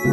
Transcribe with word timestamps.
Hey, 0.00 0.06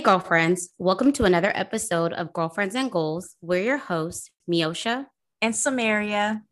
girlfriends. 0.00 0.70
Welcome 0.78 1.12
to 1.12 1.24
another 1.24 1.52
episode 1.54 2.14
of 2.14 2.32
Girlfriends 2.32 2.74
and 2.74 2.90
Goals. 2.90 3.36
We're 3.42 3.62
your 3.62 3.76
hosts, 3.76 4.30
Miosha 4.50 5.08
and 5.42 5.54
Samaria. 5.54 6.42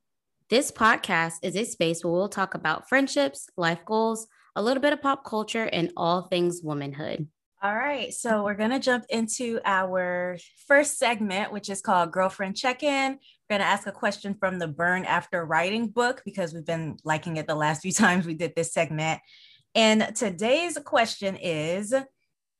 This 0.52 0.70
podcast 0.70 1.36
is 1.40 1.56
a 1.56 1.64
space 1.64 2.04
where 2.04 2.12
we'll 2.12 2.28
talk 2.28 2.52
about 2.52 2.86
friendships, 2.86 3.48
life 3.56 3.86
goals, 3.86 4.26
a 4.54 4.62
little 4.62 4.82
bit 4.82 4.92
of 4.92 5.00
pop 5.00 5.24
culture, 5.24 5.64
and 5.64 5.90
all 5.96 6.28
things 6.28 6.60
womanhood. 6.62 7.26
All 7.62 7.74
right. 7.74 8.12
So 8.12 8.44
we're 8.44 8.52
going 8.52 8.72
to 8.72 8.78
jump 8.78 9.06
into 9.08 9.60
our 9.64 10.36
first 10.68 10.98
segment, 10.98 11.54
which 11.54 11.70
is 11.70 11.80
called 11.80 12.12
Girlfriend 12.12 12.54
Check 12.54 12.82
In. 12.82 13.12
We're 13.12 13.56
going 13.56 13.60
to 13.62 13.66
ask 13.66 13.86
a 13.86 13.92
question 13.92 14.34
from 14.34 14.58
the 14.58 14.68
Burn 14.68 15.06
After 15.06 15.42
Writing 15.42 15.88
book 15.88 16.20
because 16.22 16.52
we've 16.52 16.66
been 16.66 16.98
liking 17.02 17.38
it 17.38 17.46
the 17.46 17.54
last 17.54 17.80
few 17.80 17.92
times 17.92 18.26
we 18.26 18.34
did 18.34 18.52
this 18.54 18.74
segment. 18.74 19.22
And 19.74 20.14
today's 20.14 20.76
question 20.84 21.36
is 21.36 21.94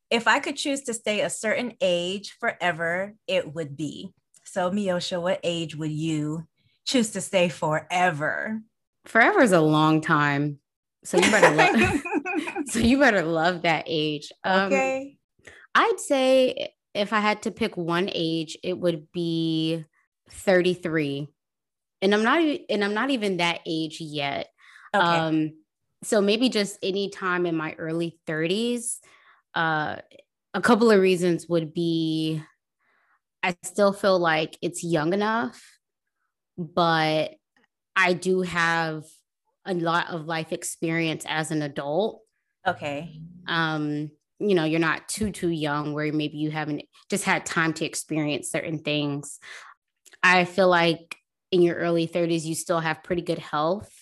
if 0.09 0.27
I 0.27 0.38
could 0.38 0.56
choose 0.56 0.80
to 0.84 0.95
stay 0.95 1.20
a 1.20 1.29
certain 1.29 1.74
age 1.82 2.38
forever, 2.40 3.12
it 3.27 3.54
would 3.54 3.77
be. 3.77 4.15
So, 4.46 4.70
Miosha, 4.70 5.20
what 5.20 5.40
age 5.43 5.77
would 5.77 5.93
you 5.93 6.46
choose 6.84 7.10
to 7.10 7.20
stay 7.20 7.48
forever? 7.48 8.60
Forever 9.06 9.42
is 9.42 9.52
a 9.52 9.60
long 9.60 10.00
time. 10.00 10.59
So 11.04 11.18
you 11.18 11.30
better 11.30 11.54
love 11.54 12.02
so 12.66 12.79
you 12.79 12.98
better 12.98 13.23
love 13.23 13.62
that 13.62 13.84
age. 13.87 14.30
Um, 14.45 14.66
okay. 14.66 15.16
I'd 15.74 15.98
say 15.98 16.74
if 16.95 17.12
I 17.12 17.20
had 17.20 17.42
to 17.42 17.51
pick 17.51 17.76
one 17.76 18.09
age, 18.12 18.57
it 18.62 18.79
would 18.79 19.10
be 19.12 19.84
33. 20.30 21.29
And 22.02 22.15
I'm 22.15 22.23
not 22.23 22.40
and 22.68 22.85
I'm 22.85 22.95
not 22.95 23.10
even 23.10 23.38
that 23.38 23.60
age 23.66 24.01
yet. 24.01 24.48
Okay. 24.95 25.04
Um 25.04 25.54
so 26.04 26.20
maybe 26.20 26.48
just 26.48 26.79
any 26.82 27.10
time 27.10 27.46
in 27.46 27.57
my 27.57 27.74
early 27.79 28.18
30s 28.26 28.98
uh, 29.54 29.96
a 30.54 30.60
couple 30.60 30.90
of 30.90 31.01
reasons 31.01 31.48
would 31.48 31.73
be 31.73 32.42
I 33.42 33.57
still 33.62 33.92
feel 33.92 34.18
like 34.18 34.57
it's 34.62 34.85
young 34.85 35.12
enough, 35.12 35.62
but 36.56 37.34
I 37.96 38.12
do 38.14 38.42
have 38.42 39.04
a 39.64 39.74
lot 39.74 40.10
of 40.10 40.26
life 40.26 40.52
experience 40.52 41.24
as 41.28 41.50
an 41.50 41.62
adult. 41.62 42.20
Okay. 42.66 43.20
Um, 43.46 44.10
you 44.38 44.54
know, 44.54 44.64
you're 44.64 44.80
not 44.80 45.08
too 45.08 45.30
too 45.30 45.50
young 45.50 45.92
where 45.92 46.12
maybe 46.12 46.38
you 46.38 46.50
haven't 46.50 46.82
just 47.10 47.24
had 47.24 47.46
time 47.46 47.73
to 47.74 47.84
experience 47.84 48.50
certain 48.50 48.78
things. 48.78 49.38
I 50.23 50.45
feel 50.45 50.68
like 50.68 51.16
in 51.52 51.62
your 51.62 51.76
early 51.76 52.08
30s 52.08 52.45
you 52.45 52.54
still 52.54 52.80
have 52.80 53.04
pretty 53.04 53.23
good 53.23 53.38
health 53.38 53.92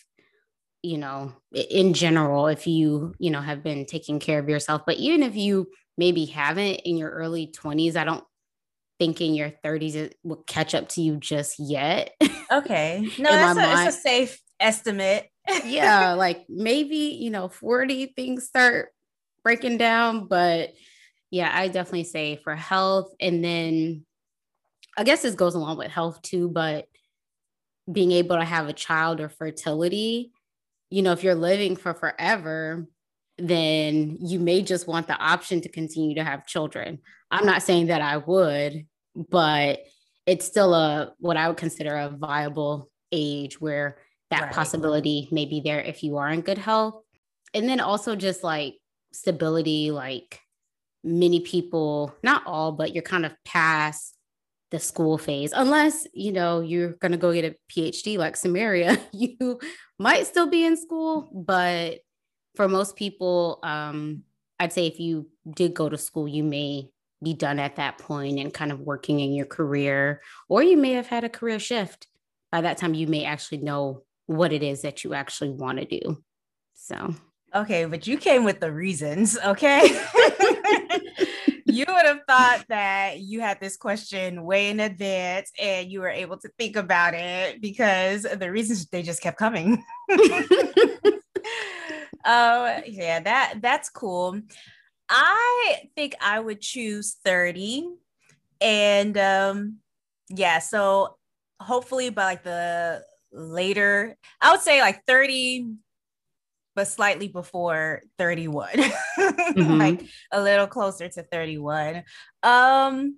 you 0.83 0.97
know 0.97 1.33
in 1.53 1.93
general 1.93 2.47
if 2.47 2.67
you 2.67 3.13
you 3.19 3.31
know 3.31 3.41
have 3.41 3.63
been 3.63 3.85
taking 3.85 4.19
care 4.19 4.39
of 4.39 4.49
yourself 4.49 4.83
but 4.87 4.97
even 4.97 5.23
if 5.23 5.37
you 5.37 5.69
maybe 5.99 6.25
haven't 6.25 6.81
in 6.85 6.97
your 6.97 7.11
early 7.11 7.49
20s 7.49 7.97
i 7.97 8.05
don't 8.05 8.25
think 9.01 9.21
in 9.21 9.35
your 9.35 9.51
30s 9.65 10.13
will 10.23 10.45
catch 10.47 10.75
up 10.75 10.89
to 10.91 11.03
you 11.03 11.17
just 11.17 11.59
yet. 11.59 12.13
Okay. 12.53 13.09
No 13.19 13.31
that's 13.31 13.59
a, 13.59 13.63
mind, 13.63 13.89
a 13.89 13.93
safe 13.93 14.41
estimate. 14.61 15.29
Yeah 15.65 16.13
like 16.19 16.45
maybe 16.49 17.19
you 17.21 17.31
know 17.31 17.49
40 17.49 18.13
things 18.15 18.45
start 18.45 18.91
breaking 19.43 19.79
down 19.79 20.29
but 20.29 20.71
yeah 21.31 21.51
i 21.53 21.67
definitely 21.67 22.05
say 22.05 22.39
for 22.45 22.55
health 22.55 23.11
and 23.19 23.43
then 23.43 24.05
i 24.99 25.03
guess 25.03 25.23
this 25.23 25.35
goes 25.35 25.55
along 25.55 25.79
with 25.79 25.91
health 25.91 26.21
too 26.21 26.49
but 26.49 26.87
being 27.91 28.13
able 28.13 28.37
to 28.37 28.45
have 28.45 28.69
a 28.69 28.75
child 28.75 29.19
or 29.19 29.31
fertility 29.31 30.31
you 30.91 31.03
know, 31.03 31.13
if 31.13 31.23
you're 31.23 31.35
living 31.35 31.77
for 31.77 31.95
forever, 31.95 32.87
then 33.39 34.19
you 34.21 34.39
may 34.39 34.61
just 34.61 34.87
want 34.87 35.07
the 35.07 35.17
option 35.17 35.61
to 35.63 35.69
continue 35.69 36.17
to 36.17 36.25
have 36.25 36.47
children. 36.47 36.99
I'm 37.31 37.47
not 37.47 37.63
saying 37.63 37.87
that 37.87 38.03
I 38.03 38.19
would, 38.19 38.87
but 39.15 39.81
it's 40.27 40.47
still 40.47 40.75
a 40.75 41.15
what 41.19 41.37
I 41.37 41.49
would 41.49 41.57
consider 41.57 41.97
a 41.97 42.09
viable 42.09 42.91
age 43.13 43.61
where 43.61 43.99
that 44.31 44.43
right. 44.43 44.53
possibility 44.53 45.29
may 45.33 45.45
be 45.45 45.61
there 45.61 45.81
if 45.81 46.03
you 46.03 46.19
are 46.19 46.29
in 46.29 46.41
good 46.43 46.59
health. 46.59 47.03
And 47.53 47.69
then 47.69 47.81
also 47.81 48.15
just 48.15 48.45
like 48.45 48.75
stability, 49.13 49.91
like 49.91 50.41
many 51.03 51.41
people, 51.41 52.15
not 52.23 52.47
all, 52.47 52.73
but 52.73 52.95
you're 52.95 53.03
kind 53.03 53.27
of 53.27 53.35
past 53.45 54.17
the 54.71 54.79
school 54.79 55.19
phase 55.19 55.53
unless 55.53 56.07
you 56.15 56.33
know 56.33 56.61
you're 56.61 56.93
going 56.93 57.13
to 57.13 57.19
go 57.19 57.33
get 57.33 57.45
a 57.45 57.57
phd 57.73 58.17
like 58.17 58.37
samaria 58.37 58.97
you 59.13 59.59
might 59.99 60.27
still 60.27 60.47
be 60.47 60.65
in 60.65 60.77
school 60.77 61.29
but 61.33 61.99
for 62.55 62.69
most 62.69 62.95
people 62.97 63.59
um, 63.63 64.23
i'd 64.61 64.73
say 64.73 64.87
if 64.87 65.01
you 65.01 65.29
did 65.57 65.75
go 65.75 65.89
to 65.89 65.99
school 65.99 66.29
you 66.29 66.45
may 66.45 66.89
be 67.23 67.35
done 67.35 67.59
at 67.59 67.77
that 67.77 67.99
point 67.99 68.39
and 68.39 68.53
kind 68.53 68.73
of 68.73 68.81
working 68.81 69.21
in 69.21 69.33
your 69.33 69.47
career 69.47 70.21
or 70.49 70.63
you 70.63 70.77
may 70.77 70.93
have 70.93 71.07
had 71.07 71.25
a 71.25 71.29
career 71.29 71.59
shift 71.59 72.07
by 72.51 72.61
that 72.61 72.79
time 72.79 72.95
you 72.95 73.07
may 73.07 73.25
actually 73.25 73.59
know 73.59 74.03
what 74.27 74.53
it 74.53 74.63
is 74.63 74.83
that 74.83 75.05
you 75.05 75.15
actually 75.15 75.51
want 75.51 75.79
to 75.79 75.85
do 75.85 76.23
so 76.75 77.15
okay 77.55 77.85
but 77.85 78.07
you 78.07 78.17
came 78.17 78.45
with 78.45 78.61
the 78.61 78.73
reasons 78.73 79.39
okay 79.45 79.83
you 81.67 81.85
would 81.87 82.07
have 82.07 82.21
thought 82.27 82.65
that 82.69 83.21
you 83.21 83.41
had 83.41 83.61
this 83.61 83.77
question 83.77 84.45
way 84.45 84.71
in 84.71 84.81
advance 84.81 85.53
and 85.61 85.91
you 85.91 86.01
were 86.01 86.09
able 86.09 86.37
to 86.39 86.49
think 86.59 86.77
about 86.77 87.15
it 87.15 87.61
because 87.61 88.23
the 88.23 88.51
reasons 88.51 88.87
they 88.87 89.03
just 89.03 89.23
kept 89.23 89.39
coming. 89.39 89.85
Oh, 92.25 92.81
yeah, 92.87 93.21
that 93.21 93.55
that's 93.63 93.89
cool. 93.89 94.41
I 95.11 95.91
think 95.97 96.15
I 96.21 96.39
would 96.39 96.61
choose 96.61 97.17
30. 97.25 97.89
And 98.61 99.19
um 99.19 99.79
yeah, 100.29 100.61
so 100.61 101.17
hopefully 101.61 102.11
by 102.11 102.25
like 102.25 102.45
the 102.45 103.03
later, 103.33 104.17
I 104.41 104.53
would 104.53 104.61
say 104.61 104.81
like 104.81 105.05
30 105.07 105.67
but 106.77 106.87
slightly 106.87 107.29
before 107.29 108.03
31 108.17 108.69
mm-hmm. 109.19 109.79
like 109.79 110.07
a 110.33 110.41
little 110.41 110.67
closer 110.67 111.09
to 111.09 111.23
31 111.25 112.05
um 112.43 113.17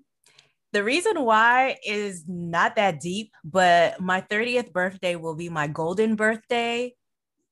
the 0.72 0.82
reason 0.82 1.22
why 1.22 1.76
is 1.86 2.24
not 2.26 2.76
that 2.76 2.98
deep 2.98 3.32
but 3.44 4.00
my 4.00 4.22
30th 4.22 4.72
birthday 4.72 5.16
will 5.16 5.34
be 5.34 5.48
my 5.48 5.66
golden 5.66 6.16
birthday 6.16 6.92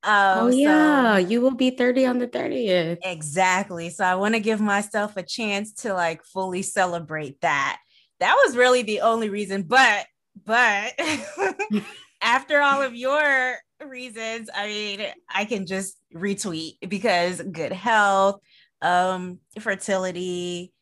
um, 0.02 0.38
oh 0.38 0.48
yeah, 0.48 1.14
so, 1.14 1.18
you 1.18 1.40
will 1.40 1.54
be 1.54 1.70
30 1.70 2.06
on 2.06 2.18
the 2.18 2.26
30th. 2.26 2.98
Exactly. 3.02 3.90
So 3.90 4.04
I 4.04 4.14
want 4.14 4.34
to 4.34 4.40
give 4.40 4.60
myself 4.60 5.16
a 5.16 5.22
chance 5.22 5.72
to 5.82 5.92
like 5.92 6.24
fully 6.24 6.62
celebrate 6.62 7.40
that. 7.42 7.78
That 8.20 8.34
was 8.44 8.56
really 8.56 8.82
the 8.82 9.00
only 9.00 9.28
reason, 9.28 9.62
but 9.62 10.06
but 10.44 10.98
after 12.22 12.60
all 12.60 12.82
of 12.82 12.94
your 12.94 13.56
reasons, 13.86 14.48
I 14.54 14.66
mean, 14.66 15.06
I 15.28 15.44
can 15.44 15.66
just 15.66 15.96
retweet 16.14 16.74
because 16.88 17.42
good 17.42 17.72
health, 17.72 18.40
um, 18.80 19.38
fertility, 19.58 20.72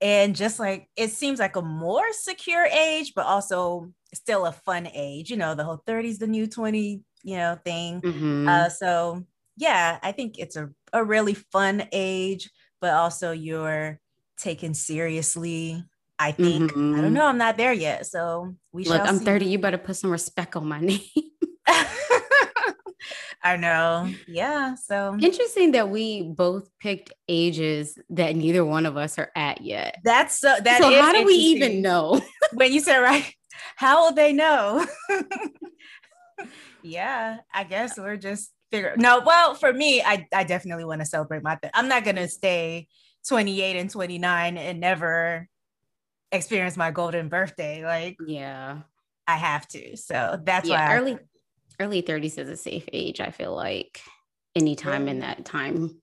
and 0.00 0.36
just 0.36 0.60
like 0.60 0.88
it 0.96 1.10
seems 1.10 1.40
like 1.40 1.56
a 1.56 1.62
more 1.62 2.12
secure 2.12 2.64
age, 2.66 3.14
but 3.16 3.26
also 3.26 3.92
still 4.14 4.46
a 4.46 4.52
fun 4.52 4.88
age. 4.92 5.30
You 5.30 5.36
know, 5.36 5.54
the 5.56 5.64
whole 5.64 5.82
30s, 5.86 6.18
the 6.18 6.26
new 6.28 6.46
20, 6.46 7.02
you 7.22 7.36
know, 7.36 7.58
thing. 7.64 8.00
Mm-hmm. 8.00 8.48
Uh, 8.48 8.68
so 8.68 9.24
yeah, 9.56 9.98
I 10.02 10.12
think 10.12 10.38
it's 10.38 10.56
a, 10.56 10.70
a 10.92 11.04
really 11.04 11.34
fun 11.34 11.84
age, 11.92 12.50
but 12.80 12.94
also 12.94 13.32
you're 13.32 14.00
taken 14.38 14.74
seriously. 14.74 15.84
I 16.18 16.32
think 16.32 16.72
mm-hmm. 16.72 16.94
I 16.94 16.96
don't 16.96 17.06
mm-hmm. 17.06 17.14
know. 17.14 17.26
I'm 17.26 17.38
not 17.38 17.56
there 17.56 17.72
yet, 17.72 18.06
so 18.06 18.54
we 18.72 18.84
should 18.84 18.92
look. 18.92 19.02
I'm 19.02 19.18
see. 19.18 19.24
30. 19.24 19.46
You 19.46 19.58
better 19.58 19.78
put 19.78 19.96
some 19.96 20.10
respect 20.10 20.56
on 20.56 20.68
my 20.68 20.80
name. 20.82 21.00
I 23.42 23.56
know. 23.56 24.10
Yeah. 24.28 24.74
So 24.74 25.16
interesting 25.18 25.72
that 25.72 25.88
we 25.88 26.22
both 26.22 26.68
picked 26.78 27.12
ages 27.26 27.98
that 28.10 28.36
neither 28.36 28.64
one 28.64 28.84
of 28.84 28.98
us 28.98 29.18
are 29.18 29.30
at 29.34 29.62
yet. 29.62 29.98
That's 30.04 30.38
so 30.38 30.56
that 30.62 30.82
so 30.82 30.90
how 31.00 31.12
do 31.12 31.24
we 31.24 31.34
even 31.34 31.80
know? 31.80 32.20
when 32.52 32.72
you 32.72 32.80
said 32.80 32.98
right, 32.98 33.34
how 33.76 34.04
will 34.04 34.12
they 34.12 34.34
know? 34.34 34.86
Yeah, 36.82 37.38
I 37.52 37.64
guess 37.64 37.98
we're 37.98 38.16
just 38.16 38.52
figuring. 38.70 39.00
no, 39.00 39.22
well, 39.24 39.54
for 39.54 39.72
me, 39.72 40.02
I, 40.02 40.26
I 40.32 40.44
definitely 40.44 40.84
want 40.84 41.00
to 41.00 41.06
celebrate 41.06 41.42
my 41.42 41.56
th- 41.56 41.72
I'm 41.74 41.88
not 41.88 42.04
gonna 42.04 42.28
stay 42.28 42.88
28 43.28 43.76
and 43.76 43.90
29 43.90 44.56
and 44.56 44.80
never 44.80 45.48
experience 46.32 46.76
my 46.76 46.90
golden 46.90 47.28
birthday. 47.28 47.84
Like, 47.84 48.16
yeah, 48.26 48.78
I 49.26 49.36
have 49.36 49.66
to. 49.68 49.96
So 49.96 50.40
that's 50.42 50.68
yeah, 50.68 50.88
why 50.88 50.96
early 50.96 51.18
early 51.78 52.02
30s 52.02 52.38
is 52.38 52.48
a 52.48 52.56
safe 52.56 52.84
age, 52.92 53.20
I 53.20 53.30
feel 53.30 53.54
like 53.54 54.00
anytime 54.54 55.06
yeah. 55.06 55.12
in 55.12 55.20
that 55.20 55.44
time 55.44 56.00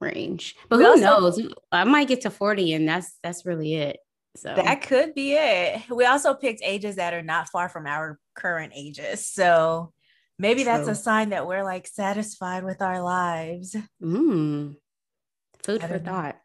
range. 0.00 0.56
But 0.68 0.78
who 0.78 0.86
also, 0.86 1.00
knows? 1.00 1.40
I 1.70 1.84
might 1.84 2.08
get 2.08 2.22
to 2.22 2.30
40 2.30 2.74
and 2.74 2.88
that's 2.88 3.16
that's 3.22 3.46
really 3.46 3.74
it. 3.74 3.98
So 4.36 4.54
that 4.54 4.82
could 4.82 5.14
be 5.14 5.34
it. 5.34 5.82
We 5.90 6.06
also 6.06 6.34
picked 6.34 6.62
ages 6.64 6.96
that 6.96 7.12
are 7.12 7.22
not 7.22 7.50
far 7.50 7.68
from 7.68 7.86
our 7.86 8.18
current 8.34 8.72
ages. 8.74 9.26
So 9.26 9.92
maybe 10.42 10.64
that's 10.64 10.88
a 10.88 10.94
sign 10.94 11.30
that 11.30 11.46
we're 11.46 11.62
like 11.62 11.86
satisfied 11.86 12.64
with 12.64 12.82
our 12.82 13.00
lives. 13.00 13.76
Mm. 14.02 14.74
Food 15.62 15.82
for 15.82 15.98
thought. 16.00 16.36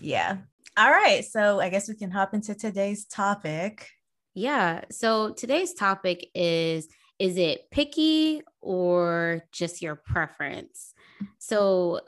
Yeah. 0.00 0.38
All 0.76 0.90
right. 0.90 1.22
So 1.22 1.60
I 1.60 1.68
guess 1.68 1.86
we 1.86 1.94
can 1.94 2.10
hop 2.10 2.32
into 2.32 2.54
today's 2.54 3.04
topic. 3.04 3.90
Yeah. 4.34 4.84
So 4.90 5.32
today's 5.32 5.74
topic 5.74 6.28
is 6.34 6.88
is 7.18 7.36
it 7.36 7.70
picky 7.70 8.42
or 8.62 9.42
just 9.52 9.82
your 9.82 9.96
preference? 9.96 10.94
So 11.38 12.00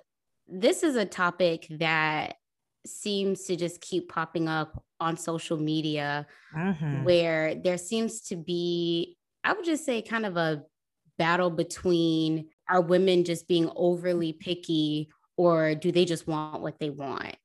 this 0.47 0.83
is 0.83 0.97
a 0.97 1.05
topic 1.05 1.67
that 1.71 2.37
seems 2.87 3.45
to 3.45 3.57
just 3.57 3.83
keep 3.83 4.09
popping 4.09 4.49
up 4.49 4.83
on 4.99 5.19
social 5.19 5.59
media 5.59 6.27
mm-hmm. 6.57 7.05
where 7.05 7.55
there 7.55 7.79
seems 7.79 8.23
to 8.23 8.37
be 8.37 9.17
I 9.45 9.53
would 9.53 9.65
just 9.65 9.85
say 9.85 10.03
kind 10.03 10.27
of 10.27 10.37
a 10.37 10.63
battle 11.19 11.51
between 11.51 12.49
are 12.69 12.81
women 12.81 13.25
just 13.25 13.49
being 13.49 13.71
overly 13.77 14.33
picky 14.33 15.11
or 15.37 15.75
do 15.75 15.93
they 15.93 16.05
just 16.05 16.27
want 16.27 16.63
what 16.63 16.79
they 16.79 16.91
want? 16.91 17.37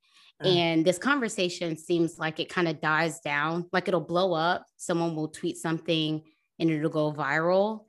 Mm. 0.42 0.56
And 0.56 0.86
this 0.86 0.98
conversation 0.98 1.78
seems 1.78 2.18
like 2.18 2.40
it 2.40 2.50
kind 2.50 2.68
of 2.68 2.82
dies 2.82 3.20
down, 3.20 3.68
like 3.72 3.88
it'll 3.88 4.02
blow 4.02 4.34
up. 4.34 4.66
Someone 4.78 5.16
will 5.16 5.28
tweet 5.28 5.58
something 5.58 6.24
and 6.60 6.70
it'll 6.70 6.90
go 6.90 7.14
viral. 7.14 7.86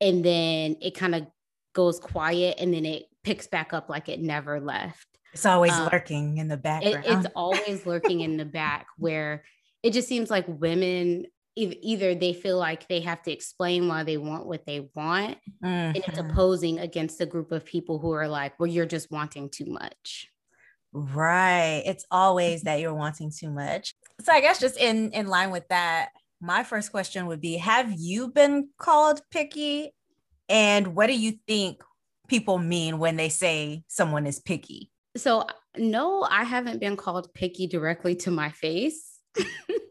And 0.00 0.24
then 0.24 0.76
it 0.80 0.94
kind 0.94 1.14
of 1.14 1.26
goes 1.74 1.98
quiet 1.98 2.56
and 2.58 2.72
then 2.72 2.84
it 2.84 3.04
picks 3.22 3.46
back 3.46 3.72
up 3.72 3.88
like 3.88 4.08
it 4.08 4.20
never 4.20 4.60
left. 4.60 5.06
It's 5.32 5.46
always 5.46 5.72
um, 5.72 5.88
lurking 5.92 6.38
in 6.38 6.48
the 6.48 6.56
background. 6.56 7.04
It, 7.04 7.12
it's 7.12 7.26
always 7.36 7.86
lurking 7.86 8.20
in 8.20 8.36
the 8.36 8.44
back 8.44 8.86
where 8.98 9.44
it 9.82 9.92
just 9.92 10.08
seems 10.08 10.30
like 10.30 10.46
women 10.48 11.26
either 11.56 12.14
they 12.14 12.32
feel 12.32 12.58
like 12.58 12.88
they 12.88 13.00
have 13.00 13.22
to 13.22 13.32
explain 13.32 13.86
why 13.86 14.02
they 14.02 14.16
want 14.16 14.46
what 14.46 14.66
they 14.66 14.88
want 14.94 15.38
mm-hmm. 15.62 15.66
and 15.66 15.96
it's 15.96 16.08
mm-hmm. 16.08 16.30
opposing 16.30 16.78
against 16.78 17.20
a 17.20 17.26
group 17.26 17.52
of 17.52 17.64
people 17.64 17.98
who 17.98 18.10
are 18.12 18.28
like 18.28 18.58
well 18.58 18.66
you're 18.66 18.86
just 18.86 19.10
wanting 19.10 19.48
too 19.48 19.66
much. 19.66 20.28
Right. 20.96 21.82
It's 21.86 22.06
always 22.08 22.62
that 22.62 22.78
you're 22.78 22.94
wanting 22.94 23.32
too 23.36 23.50
much. 23.50 23.94
So 24.20 24.32
i 24.32 24.40
guess 24.40 24.60
just 24.60 24.78
in 24.78 25.10
in 25.12 25.26
line 25.26 25.50
with 25.50 25.66
that 25.68 26.10
my 26.40 26.62
first 26.62 26.90
question 26.90 27.26
would 27.26 27.40
be 27.40 27.56
have 27.56 27.92
you 27.92 28.28
been 28.28 28.68
called 28.78 29.20
picky? 29.30 29.92
And 30.48 30.88
what 30.94 31.06
do 31.06 31.18
you 31.18 31.38
think 31.48 31.82
people 32.28 32.58
mean 32.58 32.98
when 32.98 33.16
they 33.16 33.30
say 33.30 33.82
someone 33.88 34.26
is 34.26 34.40
picky? 34.40 34.90
So 35.16 35.46
no 35.76 36.26
i 36.30 36.44
haven't 36.44 36.80
been 36.80 36.96
called 36.96 37.32
picky 37.34 37.66
directly 37.66 38.14
to 38.14 38.30
my 38.30 38.50
face 38.50 39.13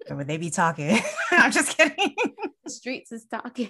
would 0.10 0.28
they 0.28 0.38
be 0.38 0.50
talking? 0.50 1.00
I'm 1.32 1.52
just 1.52 1.78
kidding. 1.78 2.16
streets 2.68 3.12
is 3.12 3.26
talking. 3.26 3.70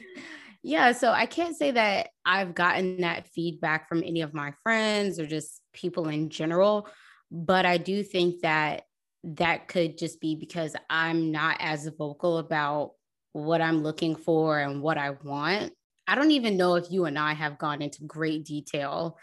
Yeah, 0.62 0.94
so 0.94 1.12
I 1.12 1.26
can't 1.26 1.58
say 1.58 1.72
that 1.72 2.10
I've 2.26 2.56
gotten 2.56 3.02
that 3.02 3.28
feedback 3.28 3.90
from 3.90 4.02
any 4.04 4.22
of 4.22 4.34
my 4.34 4.54
friends 4.64 5.20
or 5.20 5.26
just 5.26 5.62
people 5.74 6.08
in 6.08 6.30
general, 6.30 6.88
but 7.30 7.66
I 7.66 7.78
do 7.78 8.02
think 8.02 8.42
that 8.42 8.84
that 9.26 9.68
could 9.68 9.98
just 9.98 10.22
be 10.22 10.36
because 10.36 10.76
I'm 10.90 11.32
not 11.32 11.58
as 11.60 11.88
vocal 11.98 12.38
about 12.38 12.92
what 13.34 13.62
I'm 13.62 13.84
looking 13.84 14.16
for 14.16 14.60
and 14.60 14.82
what 14.82 14.98
I 14.98 15.12
want. 15.12 15.74
I 16.08 16.16
don't 16.16 16.32
even 16.32 16.58
know 16.58 16.76
if 16.76 16.92
you 16.92 17.06
and 17.06 17.18
I 17.18 17.34
have 17.34 17.58
gone 17.58 17.82
into 17.82 18.04
great 18.04 18.46
detail 18.46 19.18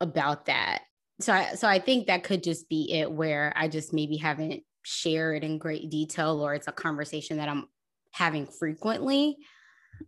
about 0.00 0.46
that. 0.46 0.82
So 1.20 1.32
I, 1.32 1.54
so 1.54 1.68
I 1.68 1.78
think 1.78 2.06
that 2.06 2.24
could 2.24 2.42
just 2.42 2.68
be 2.68 2.92
it 2.92 3.10
where 3.10 3.52
I 3.56 3.68
just 3.68 3.92
maybe 3.92 4.16
haven't 4.16 4.62
share 4.84 5.34
it 5.34 5.42
in 5.42 5.58
great 5.58 5.90
detail 5.90 6.40
or 6.40 6.54
it's 6.54 6.68
a 6.68 6.72
conversation 6.72 7.38
that 7.38 7.48
I'm 7.48 7.66
having 8.12 8.46
frequently. 8.46 9.36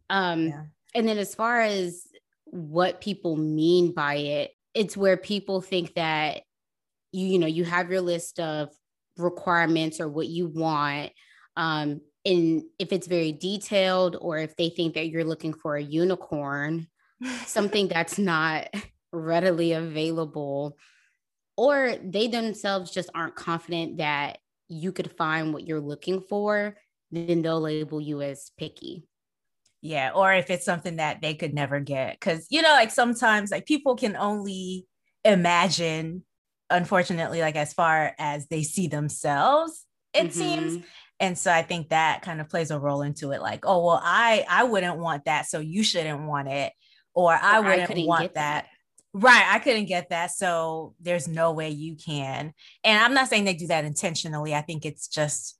Um, 0.09 0.49
yeah. 0.49 0.63
And 0.95 1.09
then 1.09 1.19
as 1.19 1.35
far 1.35 1.61
as 1.61 2.07
what 2.45 3.01
people 3.01 3.37
mean 3.37 3.93
by 3.93 4.17
it, 4.17 4.53
it's 4.75 4.97
where 4.97 5.17
people 5.17 5.61
think 5.61 5.95
that 5.95 6.43
you, 7.13 7.27
you 7.27 7.39
know, 7.39 7.47
you 7.47 7.65
have 7.65 7.91
your 7.91 8.01
list 8.01 8.39
of 8.39 8.71
requirements 9.17 10.01
or 10.01 10.09
what 10.09 10.29
you 10.29 10.47
want. 10.47 11.13
Um, 11.57 12.01
and 12.25 12.63
if 12.79 12.93
it's 12.93 13.07
very 13.07 13.33
detailed 13.33 14.17
or 14.21 14.39
if 14.39 14.57
they 14.57 14.69
think 14.69 14.95
that 14.95 15.09
you're 15.09 15.25
looking 15.25 15.55
for 15.55 15.77
a 15.77 15.83
unicorn, 15.83 16.89
something 17.47 17.89
that's 17.89 18.19
not 18.19 18.69
readily 19.13 19.73
available, 19.73 20.77
or 21.57 21.95
they 22.05 22.27
themselves 22.27 22.91
just 22.91 23.09
aren't 23.15 23.35
confident 23.35 23.99
that 23.99 24.39
you 24.69 24.93
could 24.93 25.13
find 25.13 25.53
what 25.53 25.67
you're 25.67 25.81
looking 25.81 26.21
for, 26.21 26.77
then 27.11 27.43
they'll 27.43 27.61
label 27.61 28.01
you 28.01 28.23
as 28.23 28.51
picky. 28.59 29.05
Yeah. 29.83 30.11
Or 30.15 30.33
if 30.33 30.51
it's 30.51 30.65
something 30.65 30.97
that 30.97 31.21
they 31.23 31.35
could 31.35 31.55
never 31.55 31.81
get. 31.81 32.21
Cause, 32.21 32.47
you 32.51 32.63
know, 32.63 32.71
like 32.71 32.91
sometimes 32.91 33.51
like 33.51 33.67
people 33.67 33.95
can 33.97 34.17
only 34.17 34.87
imagine, 35.25 36.25
unfortunately, 36.71 37.41
like 37.41 37.57
as 37.57 37.73
far 37.73 38.15
as 38.19 38.47
they 38.49 38.63
see 38.63 38.89
themselves, 38.89 39.85
it 40.13 40.29
mm-hmm. 40.29 40.31
seems. 40.31 40.85
And 41.21 41.39
so 41.39 41.53
I 41.53 41.63
think 41.63 41.91
that 41.91 42.23
kind 42.23 42.41
of 42.41 42.49
plays 42.49 42.71
a 42.71 42.79
role 42.79 43.03
into 43.03 43.33
it. 43.33 43.41
Like, 43.41 43.65
oh, 43.65 43.87
well, 43.87 44.01
I 44.03 44.45
I 44.49 44.65
wouldn't 44.65 44.99
want 44.99 45.25
that. 45.27 45.47
So 45.47 45.61
you 45.61 45.83
shouldn't 45.83 46.27
want 46.27 46.49
it. 46.49 46.73
Or 47.15 47.33
I 47.33 47.61
wouldn't 47.61 47.91
I 47.91 48.05
want 48.05 48.35
that. 48.35 48.65
that. 48.65 48.67
Right. 49.19 49.47
I 49.51 49.61
couldn't 49.61 49.87
get 49.87 50.11
that. 50.11 50.33
So 50.33 50.95
there's 51.01 51.27
no 51.27 51.53
way 51.53 51.71
you 51.71 51.97
can. 51.97 52.53
And 52.85 53.03
I'm 53.03 53.15
not 53.15 53.29
saying 53.29 53.45
they 53.45 53.55
do 53.55 53.69
that 53.69 53.87
intentionally. 53.87 54.55
I 54.55 54.61
think 54.61 54.85
it's 54.85 55.09
just 55.09 55.59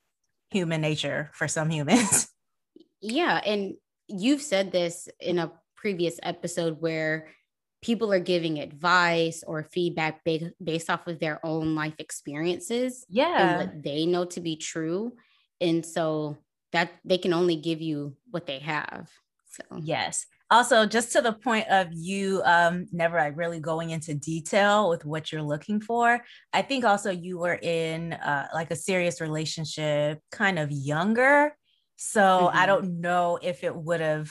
human 0.51 0.83
nature 0.83 1.31
for 1.33 1.49
some 1.49 1.71
humans. 1.71 2.29
Yeah. 3.03 3.41
And 3.45 3.75
you've 4.09 4.41
said 4.41 4.73
this 4.73 5.07
in 5.21 5.39
a 5.39 5.53
previous 5.77 6.19
episode 6.23 6.81
where 6.81 7.29
people 7.83 8.11
are 8.11 8.19
giving 8.19 8.59
advice 8.59 9.45
or 9.47 9.69
feedback 9.71 10.25
ba- 10.25 10.53
based 10.65 10.89
off 10.89 11.07
of 11.07 11.21
their 11.21 11.45
own 11.45 11.75
life 11.77 11.93
experiences. 11.99 13.05
Yeah. 13.09 13.37
And 13.39 13.59
what 13.59 13.83
they 13.85 14.07
know 14.07 14.25
to 14.25 14.41
be 14.41 14.57
true. 14.57 15.13
And 15.61 15.85
so 15.87 16.39
that 16.73 16.91
they 17.05 17.19
can 17.19 17.35
only 17.35 17.55
give 17.55 17.83
you 17.83 18.17
what 18.31 18.47
they 18.47 18.61
have. 18.61 19.09
So, 19.51 19.63
yes 19.77 20.27
also 20.51 20.87
just 20.87 21.13
to 21.13 21.21
the 21.21 21.33
point 21.33 21.67
of 21.69 21.89
you 21.93 22.43
um, 22.45 22.87
never 22.93 23.17
like 23.17 23.37
really 23.37 23.61
going 23.61 23.91
into 23.91 24.15
detail 24.15 24.89
with 24.89 25.05
what 25.05 25.33
you're 25.33 25.43
looking 25.43 25.81
for 25.81 26.23
i 26.53 26.63
think 26.63 26.85
also 26.85 27.11
you 27.11 27.39
were 27.39 27.59
in 27.63 28.13
uh, 28.13 28.47
like 28.55 28.71
a 28.71 28.77
serious 28.77 29.21
relationship 29.21 30.21
kind 30.31 30.59
of 30.59 30.71
younger 30.71 31.55
so 31.97 32.21
mm-hmm. 32.21 32.57
i 32.57 32.67
don't 32.67 33.01
know 33.01 33.39
if 33.43 33.65
it 33.65 33.75
would 33.75 34.01
have 34.01 34.31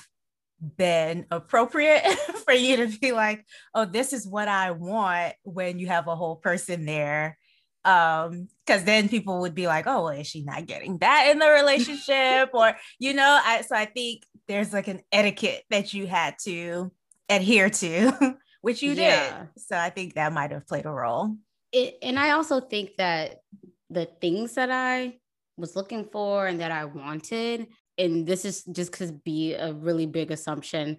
been 0.78 1.26
appropriate 1.32 2.04
for 2.46 2.54
you 2.54 2.78
to 2.78 3.00
be 3.00 3.12
like 3.12 3.46
oh 3.74 3.86
this 3.86 4.14
is 4.14 4.26
what 4.26 4.48
i 4.48 4.72
want 4.72 5.34
when 5.44 5.80
you 5.80 5.88
have 5.88 6.08
a 6.08 6.16
whole 6.16 6.38
person 6.38 6.86
there 6.86 7.38
um 7.84 8.48
because 8.66 8.84
then 8.84 9.10
people 9.10 9.42
would 9.42 9.54
be 9.54 9.68
like 9.68 9.86
oh 9.86 10.06
well, 10.06 10.10
is 10.10 10.26
she 10.26 10.44
not 10.44 10.66
getting 10.66 10.98
that 11.00 11.30
in 11.30 11.40
the 11.40 11.50
relationship 11.52 12.50
or 12.54 12.74
you 13.00 13.14
know 13.14 13.40
i 13.44 13.62
so 13.62 13.76
i 13.76 13.86
think 13.86 14.24
there's 14.48 14.74
like 14.74 14.88
an 14.88 15.02
etiquette 15.12 15.64
that 15.70 15.94
you 15.94 16.08
had 16.08 16.36
to 16.40 16.92
adhere 17.30 17.70
to 17.70 18.12
which 18.62 18.82
you 18.82 18.94
yeah. 18.94 19.40
did 19.40 19.62
so 19.62 19.78
i 19.78 19.90
think 19.90 20.14
that 20.14 20.34
might 20.34 20.52
have 20.52 20.68
played 20.68 20.86
a 20.86 20.92
role 20.92 21.36
it, 21.72 21.98
and 22.02 22.20
i 22.20 22.32
also 22.32 22.60
think 22.60 22.92
that 22.98 23.42
the 23.90 24.06
things 24.22 24.56
that 24.56 24.72
i 24.72 25.16
was 25.58 25.76
looking 25.76 26.06
for 26.12 26.48
and 26.48 26.60
that 26.60 26.72
i 26.72 26.86
wanted 26.86 27.68
and 27.98 28.28
this 28.28 28.46
is 28.46 28.64
just 28.66 28.92
because 28.92 29.12
be 29.12 29.54
a 29.54 29.74
really 29.74 30.06
big 30.06 30.32
assumption 30.32 30.98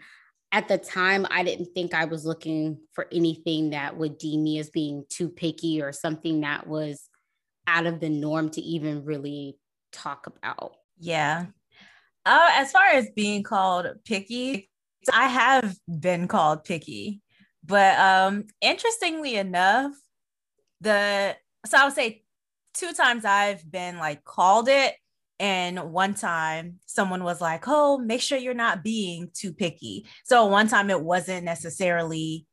at 0.53 0.69
the 0.69 0.79
time, 0.79 1.27
I 1.31 1.43
didn't 1.43 1.75
think 1.75 1.93
I 1.93 2.05
was 2.05 2.25
looking 2.25 2.79
for 2.95 3.07
anything 3.13 3.71
that 3.71 3.97
would 3.97 4.17
deem 4.17 4.45
me 4.45 4.59
as 4.59 4.71
being 4.71 5.05
too 5.09 5.29
picky 5.29 5.83
or 5.83 5.93
something 5.93 6.41
that 6.41 6.67
was 6.67 7.09
out 7.67 7.87
of 7.87 8.01
the 8.01 8.09
norm 8.09 8.51
to 8.51 8.61
even 8.61 9.05
really 9.05 9.59
talk 9.93 10.27
about. 10.27 10.77
Yeah. 10.99 11.47
Uh, 12.27 12.49
as 12.55 12.73
far 12.73 12.87
as 12.89 13.09
being 13.15 13.45
called 13.45 13.87
picky, 14.05 14.69
I 15.13 15.29
have 15.29 15.77
been 15.89 16.27
called 16.27 16.65
picky, 16.65 17.23
but 17.65 17.97
um, 17.99 18.47
interestingly 18.61 19.37
enough, 19.37 19.93
the 20.81 21.37
so 21.65 21.79
I 21.79 21.85
would 21.85 21.95
say 21.95 22.25
two 22.75 22.93
times 22.93 23.25
I've 23.25 23.71
been 23.71 23.99
like 23.99 24.25
called 24.25 24.69
it, 24.69 24.95
and 25.39 25.93
one 25.93 26.15
time 26.15 26.81
someone 26.87 27.23
was 27.23 27.41
like, 27.41 27.65
Oh, 27.67 27.99
make 27.99 28.21
sure 28.21 28.39
you're 28.39 28.55
not 28.55 28.83
being 28.83 29.31
too 29.33 29.53
picky. 29.53 30.07
So 30.25 30.47
one 30.47 30.69
time 30.69 30.91
it 30.91 31.01
wasn't 31.01 31.45
necessarily, 31.45 32.47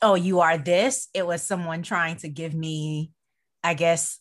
Oh, 0.00 0.14
you 0.14 0.40
are 0.40 0.56
this. 0.56 1.08
It 1.14 1.26
was 1.26 1.42
someone 1.42 1.82
trying 1.82 2.16
to 2.16 2.28
give 2.28 2.54
me, 2.54 3.12
I 3.62 3.74
guess, 3.74 4.18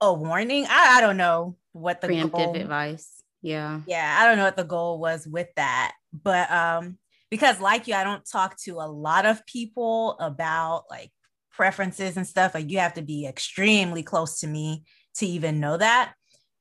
a 0.00 0.12
warning. 0.12 0.66
I, 0.68 0.98
I 0.98 1.00
don't 1.00 1.16
know 1.16 1.56
what 1.72 2.00
the 2.00 2.08
preemptive 2.08 2.32
goal, 2.32 2.56
advice. 2.56 3.17
Yeah. 3.48 3.80
Yeah. 3.86 4.18
I 4.20 4.26
don't 4.26 4.36
know 4.36 4.44
what 4.44 4.56
the 4.56 4.64
goal 4.64 4.98
was 4.98 5.26
with 5.26 5.48
that. 5.56 5.94
But 6.12 6.50
um, 6.50 6.98
because 7.30 7.60
like 7.60 7.88
you, 7.88 7.94
I 7.94 8.04
don't 8.04 8.28
talk 8.30 8.58
to 8.64 8.72
a 8.72 8.88
lot 8.90 9.24
of 9.24 9.44
people 9.46 10.18
about 10.20 10.84
like 10.90 11.10
preferences 11.50 12.18
and 12.18 12.26
stuff. 12.26 12.54
Like 12.54 12.70
you 12.70 12.78
have 12.78 12.94
to 12.94 13.02
be 13.02 13.26
extremely 13.26 14.02
close 14.02 14.40
to 14.40 14.46
me 14.46 14.84
to 15.16 15.26
even 15.26 15.60
know 15.60 15.78
that. 15.78 16.12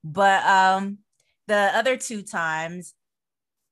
But 0.04 0.46
um 0.46 1.00
the 1.48 1.72
other 1.74 1.98
two 1.98 2.22
times 2.22 2.94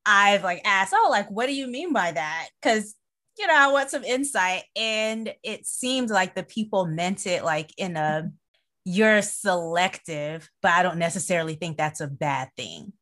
I've 0.06 0.44
like 0.44 0.62
asked, 0.66 0.94
oh, 0.96 1.08
like 1.10 1.32
what 1.32 1.46
do 1.46 1.56
you 1.56 1.68
mean 1.68 1.94
by 1.94 2.12
that? 2.12 2.50
Because 2.62 2.96
you 3.40 3.48
know, 3.48 3.56
I 3.56 3.72
want 3.72 3.90
some 3.90 4.04
insight. 4.04 4.64
And 4.76 5.34
it 5.42 5.66
seemed 5.66 6.10
like 6.10 6.36
the 6.36 6.44
people 6.44 6.86
meant 6.86 7.26
it 7.28 7.44
like 7.44 7.72
in 7.78 7.96
a 7.96 8.32
you're 8.86 9.24
selective, 9.24 10.50
but 10.62 10.72
I 10.72 10.84
don't 10.84 11.00
necessarily 11.00 11.56
think 11.56 11.76
that's 11.76 12.02
a 12.02 12.08
bad 12.08 12.50
thing. 12.56 12.94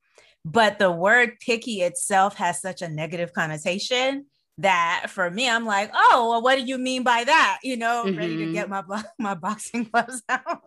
But 0.46 0.78
the 0.78 0.92
word 0.92 1.40
picky 1.40 1.82
itself 1.82 2.36
has 2.36 2.60
such 2.62 2.82
a 2.82 2.90
negative 2.90 3.34
connotation 3.34 4.26
that 4.60 5.06
for 5.10 5.30
me, 5.30 5.50
I'm 5.50 5.66
like, 5.66 5.92
oh, 5.94 6.30
well, 6.30 6.42
what 6.42 6.58
do 6.58 6.66
you 6.66 6.78
mean 6.78 7.04
by 7.04 7.24
that? 7.24 7.60
You 7.64 7.78
know, 7.78 8.04
mm-hmm. 8.06 8.18
ready 8.18 8.38
to 8.38 8.54
get 8.54 8.70
mm-hmm. 8.70 8.90
my 8.92 9.04
my 9.20 9.34
boxing 9.34 9.86
gloves 9.86 10.22
out. 10.30 10.62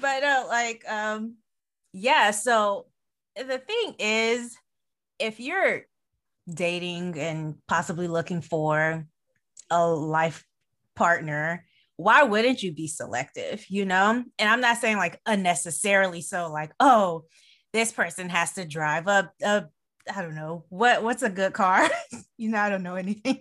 but 0.00 0.22
uh, 0.22 0.44
like, 0.48 0.84
um, 0.88 1.36
yeah. 1.92 2.30
So 2.30 2.86
the 3.36 3.58
thing 3.58 3.94
is, 3.98 4.56
if 5.18 5.38
you're 5.38 5.82
dating 6.52 7.18
and 7.18 7.54
possibly 7.68 8.08
looking 8.08 8.40
for 8.40 9.06
a 9.70 9.86
life 9.86 10.44
partner, 10.96 11.64
why 11.96 12.24
wouldn't 12.24 12.62
you 12.62 12.72
be 12.72 12.88
selective? 12.88 13.64
You 13.68 13.84
know, 13.84 14.24
and 14.38 14.48
I'm 14.48 14.60
not 14.60 14.78
saying 14.78 14.96
like 14.96 15.20
unnecessarily 15.26 16.22
so, 16.22 16.50
like, 16.50 16.72
oh, 16.80 17.24
this 17.72 17.92
person 17.92 18.28
has 18.28 18.52
to 18.52 18.64
drive 18.64 19.06
a, 19.06 19.32
a 19.42 19.64
I 20.14 20.22
don't 20.22 20.34
know 20.34 20.64
what 20.68 21.02
what's 21.02 21.22
a 21.22 21.30
good 21.30 21.52
car. 21.52 21.88
you 22.36 22.50
know, 22.50 22.58
I 22.58 22.68
don't 22.68 22.82
know 22.82 22.96
anything. 22.96 23.38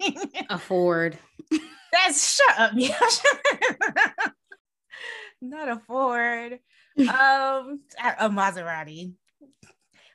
a 0.50 0.58
Ford. 0.58 1.18
That's 1.92 2.36
shut 2.36 2.60
up, 2.60 2.72
yeah. 2.76 2.98
Not 5.42 5.70
a 5.70 5.78
Ford. 5.80 6.60
Um, 7.00 7.82
a 8.20 8.30
Maserati. 8.30 9.14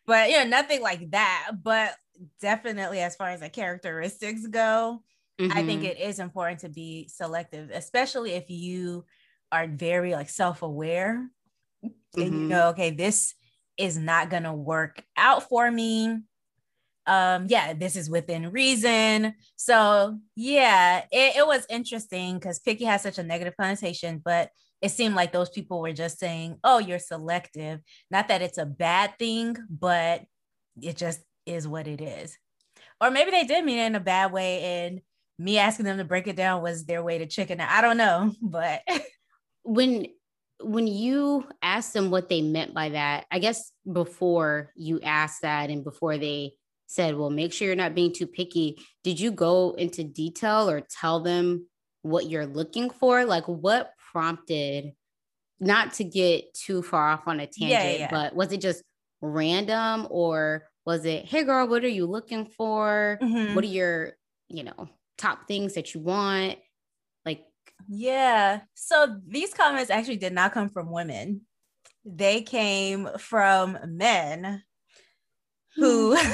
But 0.06 0.30
yeah, 0.30 0.44
nothing 0.44 0.80
like 0.80 1.10
that. 1.10 1.52
But 1.62 1.94
definitely, 2.40 3.00
as 3.00 3.16
far 3.16 3.30
as 3.30 3.40
the 3.40 3.50
characteristics 3.50 4.46
go, 4.46 5.02
mm-hmm. 5.38 5.52
I 5.52 5.64
think 5.64 5.82
mm-hmm. 5.82 5.90
it 5.90 6.00
is 6.00 6.18
important 6.18 6.60
to 6.60 6.68
be 6.68 7.08
selective, 7.08 7.70
especially 7.70 8.32
if 8.32 8.48
you 8.48 9.04
are 9.52 9.66
very 9.66 10.12
like 10.12 10.30
self-aware 10.30 11.28
mm-hmm. 11.84 12.20
and 12.20 12.32
you 12.32 12.38
mm-hmm. 12.38 12.48
know, 12.48 12.68
okay, 12.68 12.90
this 12.90 13.34
is 13.78 13.96
not 13.98 14.30
gonna 14.30 14.54
work 14.54 15.02
out 15.16 15.48
for 15.48 15.70
me. 15.70 16.18
Um 17.06 17.46
yeah 17.48 17.72
this 17.72 17.96
is 17.96 18.10
within 18.10 18.50
reason. 18.50 19.34
So 19.56 20.18
yeah 20.34 21.04
it, 21.10 21.36
it 21.36 21.46
was 21.46 21.66
interesting 21.70 22.34
because 22.34 22.58
picky 22.58 22.84
has 22.84 23.02
such 23.02 23.18
a 23.18 23.22
negative 23.22 23.54
connotation 23.58 24.20
but 24.24 24.50
it 24.82 24.90
seemed 24.90 25.14
like 25.14 25.32
those 25.32 25.48
people 25.50 25.80
were 25.80 25.92
just 25.92 26.18
saying 26.18 26.58
oh 26.64 26.78
you're 26.78 26.98
selective. 26.98 27.80
Not 28.10 28.28
that 28.28 28.42
it's 28.42 28.58
a 28.58 28.66
bad 28.66 29.18
thing 29.18 29.56
but 29.70 30.22
it 30.80 30.96
just 30.96 31.20
is 31.46 31.66
what 31.68 31.86
it 31.86 32.00
is. 32.00 32.36
Or 33.00 33.10
maybe 33.10 33.30
they 33.30 33.44
did 33.44 33.64
mean 33.64 33.78
it 33.78 33.86
in 33.86 33.94
a 33.94 34.00
bad 34.00 34.32
way 34.32 34.62
and 34.62 35.00
me 35.38 35.58
asking 35.58 35.84
them 35.84 35.98
to 35.98 36.04
break 36.04 36.26
it 36.26 36.36
down 36.36 36.62
was 36.62 36.84
their 36.84 37.02
way 37.02 37.18
to 37.18 37.26
chicken. 37.26 37.60
I 37.60 37.80
don't 37.80 37.96
know 37.96 38.32
but 38.42 38.82
when 39.62 40.06
when 40.60 40.86
you 40.86 41.46
asked 41.62 41.92
them 41.92 42.10
what 42.10 42.28
they 42.28 42.40
meant 42.40 42.72
by 42.72 42.88
that 42.88 43.26
i 43.30 43.38
guess 43.38 43.72
before 43.92 44.72
you 44.74 45.00
asked 45.02 45.42
that 45.42 45.70
and 45.70 45.84
before 45.84 46.16
they 46.18 46.52
said, 46.86 47.16
well, 47.16 47.30
make 47.30 47.52
sure 47.52 47.66
you're 47.66 47.76
not 47.76 47.94
being 47.94 48.12
too 48.12 48.26
picky. 48.26 48.78
Did 49.04 49.20
you 49.20 49.30
go 49.30 49.72
into 49.72 50.04
detail 50.04 50.70
or 50.70 50.80
tell 50.80 51.20
them 51.20 51.66
what 52.02 52.30
you're 52.30 52.46
looking 52.46 52.90
for? 52.90 53.24
Like, 53.24 53.46
what 53.46 53.92
prompted, 54.12 54.92
not 55.60 55.94
to 55.94 56.04
get 56.04 56.54
too 56.54 56.82
far 56.82 57.08
off 57.08 57.26
on 57.26 57.40
a 57.40 57.46
tangent, 57.46 57.70
yeah, 57.70 57.90
yeah. 57.90 58.08
but 58.10 58.34
was 58.34 58.52
it 58.52 58.60
just 58.60 58.82
random 59.20 60.06
or 60.10 60.68
was 60.84 61.04
it, 61.04 61.24
hey, 61.24 61.42
girl, 61.42 61.66
what 61.66 61.84
are 61.84 61.88
you 61.88 62.06
looking 62.06 62.46
for? 62.46 63.18
Mm-hmm. 63.20 63.54
What 63.54 63.64
are 63.64 63.68
your, 63.68 64.12
you 64.48 64.62
know, 64.62 64.88
top 65.18 65.48
things 65.48 65.74
that 65.74 65.94
you 65.94 66.00
want? 66.00 66.58
Yeah. 67.88 68.60
So 68.74 69.20
these 69.26 69.54
comments 69.54 69.90
actually 69.90 70.16
did 70.16 70.32
not 70.32 70.52
come 70.52 70.68
from 70.68 70.90
women, 70.90 71.42
they 72.04 72.42
came 72.42 73.08
from 73.18 73.78
men 73.86 74.62
who 75.76 76.16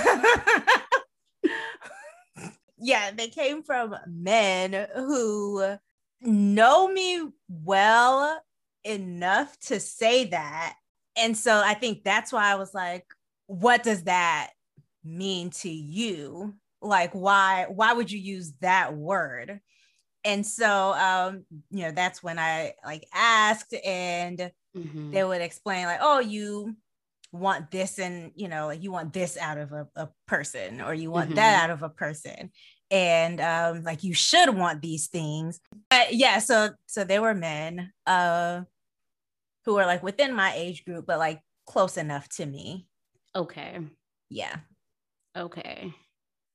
yeah 2.79 3.11
they 3.11 3.29
came 3.29 3.63
from 3.63 3.95
men 4.07 4.87
who 4.95 5.77
know 6.21 6.89
me 6.89 7.29
well 7.49 8.41
enough 8.85 9.59
to 9.61 9.81
say 9.81 10.27
that. 10.27 10.77
And 11.17 11.37
so 11.37 11.61
i 11.65 11.75
think 11.75 12.05
that's 12.05 12.33
why 12.33 12.51
i 12.53 12.55
was 12.55 12.73
like 12.73 13.05
what 13.47 13.83
does 13.83 14.05
that 14.05 14.51
mean 15.05 15.51
to 15.51 15.69
you? 15.69 16.55
Like 16.81 17.13
why 17.13 17.67
why 17.69 17.93
would 17.93 18.11
you 18.11 18.19
use 18.19 18.53
that 18.61 18.97
word 18.97 19.61
and 20.25 20.47
so 20.47 20.93
um 20.95 21.45
you 21.71 21.83
know 21.83 21.91
that's 21.91 22.23
when 22.23 22.39
i 22.39 22.73
like 22.85 23.05
asked 23.13 23.75
and 23.85 24.51
mm-hmm. 24.77 25.11
they 25.11 25.25
would 25.25 25.41
explain 25.41 25.87
like 25.87 26.01
oh 26.01 26.21
you 26.21 26.75
want 27.33 27.71
this 27.71 27.99
and 27.99 28.31
you 28.37 28.47
know 28.47 28.67
like 28.67 28.83
you 28.83 28.93
want 28.93 29.13
this 29.13 29.39
out 29.39 29.57
of 29.57 29.73
a, 29.73 29.89
a 29.97 30.09
person 30.29 30.81
or 30.81 30.93
you 30.93 31.11
want 31.11 31.29
mm-hmm. 31.29 31.37
that 31.37 31.65
out 31.65 31.71
of 31.71 31.83
a 31.83 31.89
person. 31.89 32.51
And 32.91 33.41
um 33.41 33.83
like 33.85 34.05
you 34.05 34.13
should 34.13 34.55
want 34.55 34.83
these 34.83 35.09
things. 35.09 35.59
But 35.89 36.15
yeah 36.15 36.39
so 36.39 36.71
so 36.87 37.05
they 37.05 37.19
were 37.19 37.35
men 37.35 37.91
uh 38.07 38.63
who 39.65 39.75
were 39.75 39.87
like 39.87 40.03
within 40.03 40.35
my 40.35 40.53
age 40.55 40.85
group 40.85 41.07
but 41.07 41.19
like 41.19 41.41
close 41.67 41.97
enough 41.97 42.29
to 42.37 42.47
me. 42.47 42.87
Okay. 43.35 43.81
Yeah. 44.29 44.57
Okay 45.35 45.95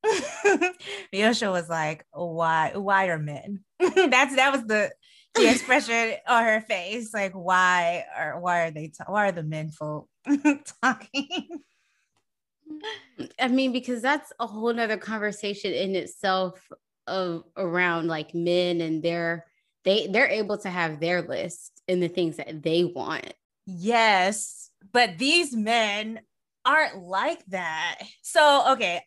Miosha 1.14 1.52
was 1.52 1.70
like, 1.70 2.06
"Why? 2.12 2.72
Why 2.76 3.08
are 3.08 3.20
men?" 3.20 3.64
That's 3.80 4.36
that 4.36 4.52
was 4.52 4.66
the 4.66 4.92
the 5.36 5.52
expression 5.52 6.16
on 6.28 6.44
her 6.44 6.62
face. 6.62 7.14
Like, 7.14 7.34
why 7.34 8.06
are 8.18 8.40
why 8.40 8.62
are 8.68 8.72
they? 8.72 8.92
why 9.06 9.30
are 9.30 9.32
the 9.32 9.44
men 9.44 9.70
folk 9.70 10.10
talking. 10.84 11.62
I 13.40 13.48
mean, 13.48 13.72
because 13.72 14.02
that's 14.02 14.32
a 14.40 14.48
whole 14.48 14.74
nother 14.74 14.98
conversation 14.98 15.74
in 15.74 15.96
itself 15.96 16.68
of 17.08 17.44
around 17.56 18.08
like 18.08 18.36
men 18.36 18.82
and 18.82 19.02
their 19.02 19.46
they 19.86 20.08
they're 20.08 20.28
able 20.28 20.58
to 20.58 20.70
have 20.70 21.00
their 21.00 21.22
list 21.22 21.82
and 21.88 22.04
the 22.04 22.10
things 22.10 22.38
that 22.38 22.62
they 22.62 22.84
want. 22.84 23.34
Yes, 23.66 24.70
but 24.92 25.18
these 25.18 25.56
men 25.56 26.20
aren't 26.66 27.02
like 27.04 27.46
that. 27.48 28.00
So 28.22 28.74
okay, 28.74 29.04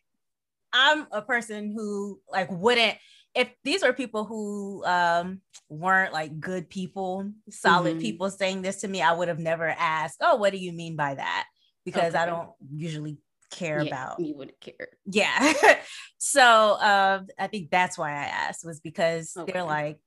I'm 0.73 1.07
a 1.11 1.21
person 1.21 1.73
who 1.75 2.19
like 2.31 2.49
wouldn't 2.51 2.97
if 3.33 3.49
these 3.63 3.83
were 3.83 3.93
people 3.93 4.25
who 4.25 4.83
um, 4.85 5.41
weren't 5.69 6.13
like 6.13 6.39
good 6.39 6.69
people, 6.69 7.31
solid 7.49 7.93
mm-hmm. 7.93 8.01
people 8.01 8.29
saying 8.29 8.61
this 8.61 8.81
to 8.81 8.87
me, 8.87 9.01
I 9.01 9.13
would 9.13 9.27
have 9.27 9.39
never 9.39 9.67
asked, 9.67 10.17
"Oh, 10.21 10.35
what 10.35 10.51
do 10.51 10.57
you 10.57 10.73
mean 10.73 10.95
by 10.95 11.15
that?" 11.15 11.45
Because 11.85 12.13
okay. 12.13 12.23
I 12.23 12.25
don't 12.25 12.49
usually 12.73 13.17
care 13.51 13.81
yeah, 13.81 13.87
about. 13.87 14.19
You 14.19 14.35
wouldn't 14.35 14.59
care. 14.59 14.89
Yeah. 15.05 15.53
so 16.17 16.77
um, 16.79 17.27
I 17.39 17.47
think 17.47 17.71
that's 17.71 17.97
why 17.97 18.11
I 18.11 18.25
asked 18.25 18.65
was 18.65 18.79
because 18.79 19.33
okay. 19.37 19.51
they're 19.51 19.63
like 19.63 19.99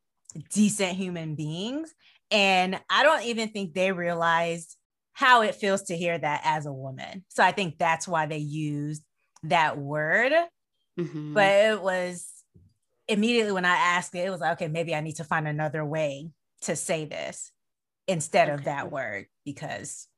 decent 0.53 0.97
human 0.97 1.35
beings, 1.35 1.95
and 2.31 2.79
I 2.91 3.03
don't 3.05 3.25
even 3.25 3.49
think 3.49 3.73
they 3.73 3.93
realized 3.93 4.77
how 5.13 5.43
it 5.43 5.55
feels 5.55 5.85
to 5.85 5.97
hear 5.97 6.19
that 6.19 6.43
as 6.45 6.67
a 6.67 6.73
woman. 6.73 7.25
So 7.29 7.43
I 7.43 7.53
think 7.53 7.79
that's 7.79 8.07
why 8.07 8.27
they 8.27 8.39
used 8.39 9.03
that 9.45 9.79
word. 9.79 10.33
Mm-hmm. 10.99 11.35
But 11.35 11.47
it 11.47 11.83
was 11.83 12.27
immediately 13.09 13.53
when 13.53 13.65
I 13.65 13.77
asked 13.77 14.15
it, 14.15 14.27
it 14.27 14.31
was 14.31 14.41
like, 14.41 14.53
okay, 14.53 14.69
maybe 14.69 14.95
I 14.95 15.01
need 15.01 15.17
to 15.17 15.25
find 15.25 15.47
another 15.47 15.85
way 15.85 16.31
to 16.63 16.77
say 16.77 17.05
this 17.05 17.53
instead 18.07 18.49
okay. 18.49 18.55
of 18.55 18.65
that 18.65 18.91
word 18.91 19.27
because 19.45 20.09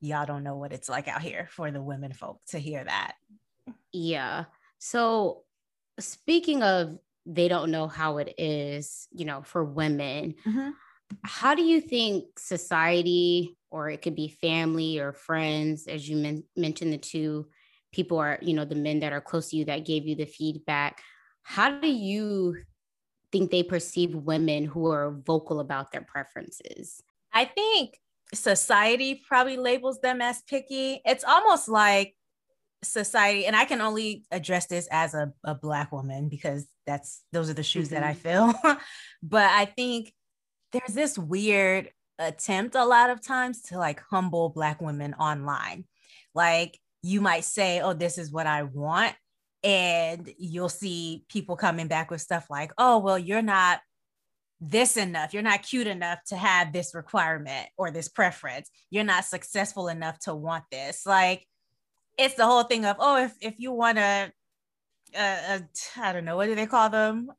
y'all 0.00 0.26
don't 0.26 0.42
know 0.42 0.56
what 0.56 0.72
it's 0.72 0.88
like 0.88 1.08
out 1.08 1.22
here 1.22 1.48
for 1.50 1.70
the 1.70 1.80
women 1.80 2.12
folk 2.12 2.40
to 2.48 2.58
hear 2.58 2.82
that. 2.82 3.14
Yeah. 3.92 4.44
So 4.78 5.42
speaking 6.00 6.62
of 6.62 6.98
they 7.24 7.48
don't 7.48 7.70
know 7.70 7.86
how 7.86 8.18
it 8.18 8.34
is, 8.36 9.06
you 9.12 9.24
know, 9.24 9.42
for 9.42 9.62
women, 9.62 10.34
mm-hmm. 10.44 10.70
how 11.22 11.54
do 11.54 11.62
you 11.62 11.80
think 11.80 12.38
society 12.38 13.56
or 13.70 13.88
it 13.88 14.02
could 14.02 14.16
be 14.16 14.28
family 14.28 14.98
or 14.98 15.12
friends 15.12 15.86
as 15.86 16.08
you 16.08 16.16
men- 16.16 16.44
mentioned 16.56 16.92
the 16.92 16.98
two 16.98 17.46
people 17.92 18.18
are, 18.18 18.38
you 18.42 18.54
know, 18.54 18.64
the 18.64 18.74
men 18.74 19.00
that 19.00 19.12
are 19.12 19.20
close 19.20 19.50
to 19.50 19.56
you 19.56 19.64
that 19.66 19.84
gave 19.84 20.06
you 20.06 20.16
the 20.16 20.26
feedback 20.26 21.02
how 21.42 21.70
do 21.70 21.88
you 21.88 22.56
think 23.30 23.50
they 23.50 23.62
perceive 23.62 24.14
women 24.14 24.64
who 24.64 24.90
are 24.90 25.10
vocal 25.10 25.60
about 25.60 25.92
their 25.92 26.02
preferences? 26.02 27.02
I 27.32 27.44
think 27.44 27.98
society 28.34 29.22
probably 29.26 29.56
labels 29.56 30.00
them 30.00 30.20
as 30.20 30.42
picky. 30.42 31.00
It's 31.04 31.24
almost 31.24 31.68
like 31.68 32.14
society, 32.82 33.46
and 33.46 33.56
I 33.56 33.64
can 33.64 33.80
only 33.80 34.24
address 34.30 34.66
this 34.66 34.88
as 34.90 35.14
a, 35.14 35.32
a 35.44 35.54
black 35.54 35.92
woman 35.92 36.28
because 36.28 36.66
that's 36.86 37.22
those 37.32 37.48
are 37.50 37.54
the 37.54 37.62
shoes 37.62 37.86
mm-hmm. 37.86 37.94
that 37.96 38.04
I 38.04 38.14
mm-hmm. 38.14 38.50
feel. 38.60 38.76
but 39.22 39.50
I 39.50 39.64
think 39.64 40.12
there's 40.72 40.94
this 40.94 41.18
weird 41.18 41.90
attempt 42.18 42.74
a 42.74 42.84
lot 42.84 43.10
of 43.10 43.20
times 43.20 43.62
to 43.62 43.78
like 43.78 44.00
humble 44.10 44.50
black 44.50 44.80
women 44.80 45.14
online. 45.14 45.84
Like 46.34 46.78
you 47.02 47.20
might 47.20 47.44
say, 47.44 47.80
Oh, 47.80 47.92
this 47.92 48.18
is 48.18 48.30
what 48.30 48.46
I 48.46 48.62
want. 48.62 49.14
And 49.64 50.32
you'll 50.38 50.68
see 50.68 51.24
people 51.28 51.56
coming 51.56 51.86
back 51.88 52.10
with 52.10 52.20
stuff 52.20 52.46
like, 52.50 52.72
Oh, 52.78 52.98
well, 52.98 53.18
you're 53.18 53.42
not 53.42 53.80
this 54.60 54.96
enough. 54.96 55.34
You're 55.34 55.42
not 55.42 55.62
cute 55.62 55.88
enough 55.88 56.20
to 56.28 56.36
have 56.36 56.72
this 56.72 56.94
requirement 56.94 57.68
or 57.76 57.90
this 57.90 58.08
preference. 58.08 58.70
You're 58.90 59.04
not 59.04 59.24
successful 59.24 59.88
enough 59.88 60.18
to 60.20 60.34
want 60.34 60.64
this. 60.70 61.04
Like 61.04 61.46
it's 62.16 62.36
the 62.36 62.46
whole 62.46 62.62
thing 62.62 62.84
of, 62.84 62.96
oh, 62.98 63.24
if 63.24 63.34
if 63.40 63.54
you 63.58 63.72
want 63.72 63.98
a, 63.98 64.32
a, 65.14 65.20
a 65.20 65.62
I 65.96 66.12
don't 66.12 66.24
know, 66.24 66.36
what 66.36 66.46
do 66.46 66.54
they 66.54 66.66
call 66.66 66.90
them? 66.90 67.30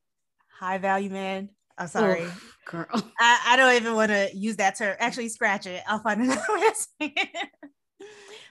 High 0.60 0.78
value 0.78 1.10
men. 1.10 1.50
I'm 1.78 1.88
sorry, 1.88 2.28
girl. 2.66 2.86
I, 3.20 3.40
I 3.48 3.56
don't 3.56 3.76
even 3.76 3.96
want 3.96 4.12
to 4.12 4.30
use 4.34 4.58
that 4.58 4.78
term. 4.78 4.96
Actually, 5.00 5.30
scratch 5.30 5.66
it. 5.66 5.82
I'll 5.88 6.00
find 6.00 6.22
another 6.22 6.42
way 6.50 6.70
to 6.70 6.76
say 6.76 7.14
it. 7.16 7.50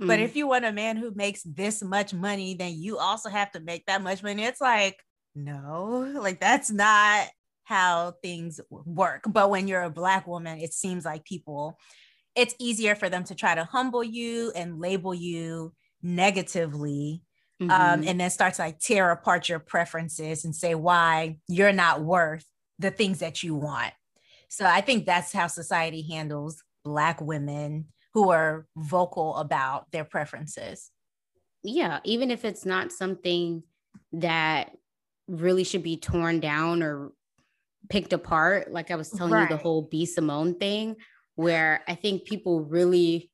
Mm. 0.02 0.08
But 0.08 0.20
if 0.20 0.34
you 0.36 0.48
want 0.48 0.64
a 0.64 0.72
man 0.72 0.96
who 0.96 1.12
makes 1.14 1.42
this 1.42 1.82
much 1.82 2.12
money, 2.12 2.54
then 2.54 2.74
you 2.76 2.98
also 2.98 3.28
have 3.28 3.52
to 3.52 3.60
make 3.60 3.86
that 3.86 4.02
much 4.02 4.22
money. 4.22 4.44
It's 4.44 4.60
like, 4.60 4.98
no, 5.34 6.12
like 6.20 6.40
that's 6.40 6.70
not 6.70 7.28
how 7.64 8.14
things 8.22 8.60
work. 8.70 9.22
But 9.26 9.50
when 9.50 9.68
you're 9.68 9.82
a 9.82 9.90
Black 9.90 10.26
woman, 10.26 10.58
it 10.58 10.74
seems 10.74 11.04
like 11.04 11.24
people, 11.24 11.78
it's 12.34 12.54
easier 12.58 12.94
for 12.94 13.08
them 13.08 13.24
to 13.24 13.34
try 13.34 13.54
to 13.54 13.64
humble 13.64 14.02
you 14.02 14.52
and 14.54 14.80
label 14.80 15.14
you 15.14 15.72
negatively. 16.02 17.22
Um, 17.60 17.68
mm-hmm. 17.68 18.00
Um, 18.00 18.08
and 18.08 18.20
then 18.20 18.30
start 18.30 18.54
to 18.54 18.62
like 18.62 18.80
tear 18.80 19.12
apart 19.12 19.48
your 19.48 19.60
preferences 19.60 20.44
and 20.44 20.56
say 20.56 20.74
why 20.74 21.38
you're 21.46 21.72
not 21.72 22.02
worth 22.02 22.44
the 22.80 22.90
things 22.90 23.20
that 23.20 23.44
you 23.44 23.54
want. 23.54 23.92
So 24.48 24.66
I 24.66 24.80
think 24.80 25.06
that's 25.06 25.32
how 25.32 25.46
society 25.46 26.02
handles 26.02 26.60
Black 26.84 27.20
women 27.20 27.86
who 28.14 28.30
are 28.30 28.66
vocal 28.76 29.36
about 29.36 29.90
their 29.90 30.04
preferences. 30.04 30.90
Yeah, 31.62 32.00
even 32.04 32.30
if 32.30 32.44
it's 32.44 32.66
not 32.66 32.92
something 32.92 33.62
that 34.12 34.72
really 35.28 35.64
should 35.64 35.82
be 35.82 35.96
torn 35.96 36.40
down 36.40 36.82
or 36.82 37.12
picked 37.88 38.12
apart. 38.12 38.70
Like 38.72 38.90
I 38.90 38.96
was 38.96 39.10
telling 39.10 39.32
right. 39.32 39.50
you, 39.50 39.56
the 39.56 39.62
whole 39.62 39.82
B 39.82 40.06
Simone 40.06 40.54
thing, 40.54 40.96
where 41.34 41.82
I 41.88 41.94
think 41.94 42.24
people 42.24 42.62
really, 42.62 43.30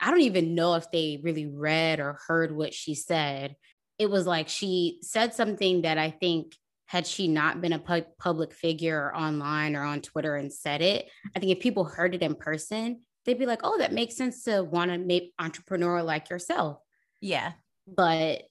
I 0.00 0.10
don't 0.10 0.20
even 0.22 0.54
know 0.54 0.74
if 0.74 0.90
they 0.90 1.20
really 1.22 1.46
read 1.46 2.00
or 2.00 2.18
heard 2.26 2.54
what 2.54 2.74
she 2.74 2.94
said. 2.94 3.56
It 3.98 4.10
was 4.10 4.26
like 4.26 4.48
she 4.48 4.98
said 5.02 5.34
something 5.34 5.82
that 5.82 5.98
I 5.98 6.10
think 6.10 6.54
had 6.86 7.06
she 7.06 7.28
not 7.28 7.60
been 7.60 7.72
a 7.72 7.78
pu- 7.78 8.04
public 8.18 8.52
figure 8.52 8.98
or 8.98 9.16
online 9.16 9.76
or 9.76 9.82
on 9.82 10.00
Twitter 10.00 10.36
and 10.36 10.52
said 10.52 10.82
it, 10.82 11.08
I 11.34 11.40
think 11.40 11.52
if 11.52 11.60
people 11.60 11.84
heard 11.84 12.14
it 12.14 12.22
in 12.22 12.34
person, 12.34 13.02
they'd 13.24 13.38
be 13.38 13.46
like, 13.46 13.60
oh, 13.64 13.78
that 13.78 13.92
makes 13.92 14.16
sense 14.16 14.44
to 14.44 14.62
want 14.62 14.90
to 14.90 14.98
make 14.98 15.32
entrepreneur 15.38 16.02
like 16.02 16.30
yourself. 16.30 16.78
Yeah. 17.20 17.52
But 17.86 18.42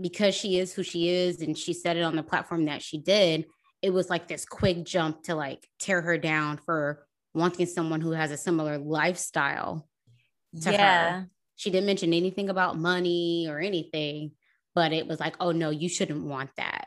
because 0.00 0.34
she 0.34 0.58
is 0.58 0.72
who 0.72 0.82
she 0.82 1.08
is 1.08 1.40
and 1.40 1.56
she 1.56 1.72
said 1.72 1.96
it 1.96 2.02
on 2.02 2.16
the 2.16 2.22
platform 2.22 2.66
that 2.66 2.82
she 2.82 2.98
did, 2.98 3.46
it 3.82 3.90
was 3.90 4.10
like 4.10 4.28
this 4.28 4.44
quick 4.44 4.84
jump 4.84 5.24
to 5.24 5.34
like 5.34 5.66
tear 5.78 6.00
her 6.00 6.18
down 6.18 6.58
for 6.58 7.06
wanting 7.34 7.66
someone 7.66 8.00
who 8.00 8.12
has 8.12 8.30
a 8.30 8.36
similar 8.36 8.78
lifestyle 8.78 9.88
to 10.62 10.72
yeah. 10.72 11.10
her. 11.10 11.30
She 11.56 11.70
didn't 11.70 11.86
mention 11.86 12.12
anything 12.12 12.48
about 12.48 12.78
money 12.78 13.46
or 13.48 13.58
anything, 13.58 14.32
but 14.74 14.92
it 14.92 15.06
was 15.06 15.20
like, 15.20 15.36
oh 15.40 15.52
no, 15.52 15.70
you 15.70 15.88
shouldn't 15.88 16.24
want 16.24 16.50
that. 16.56 16.86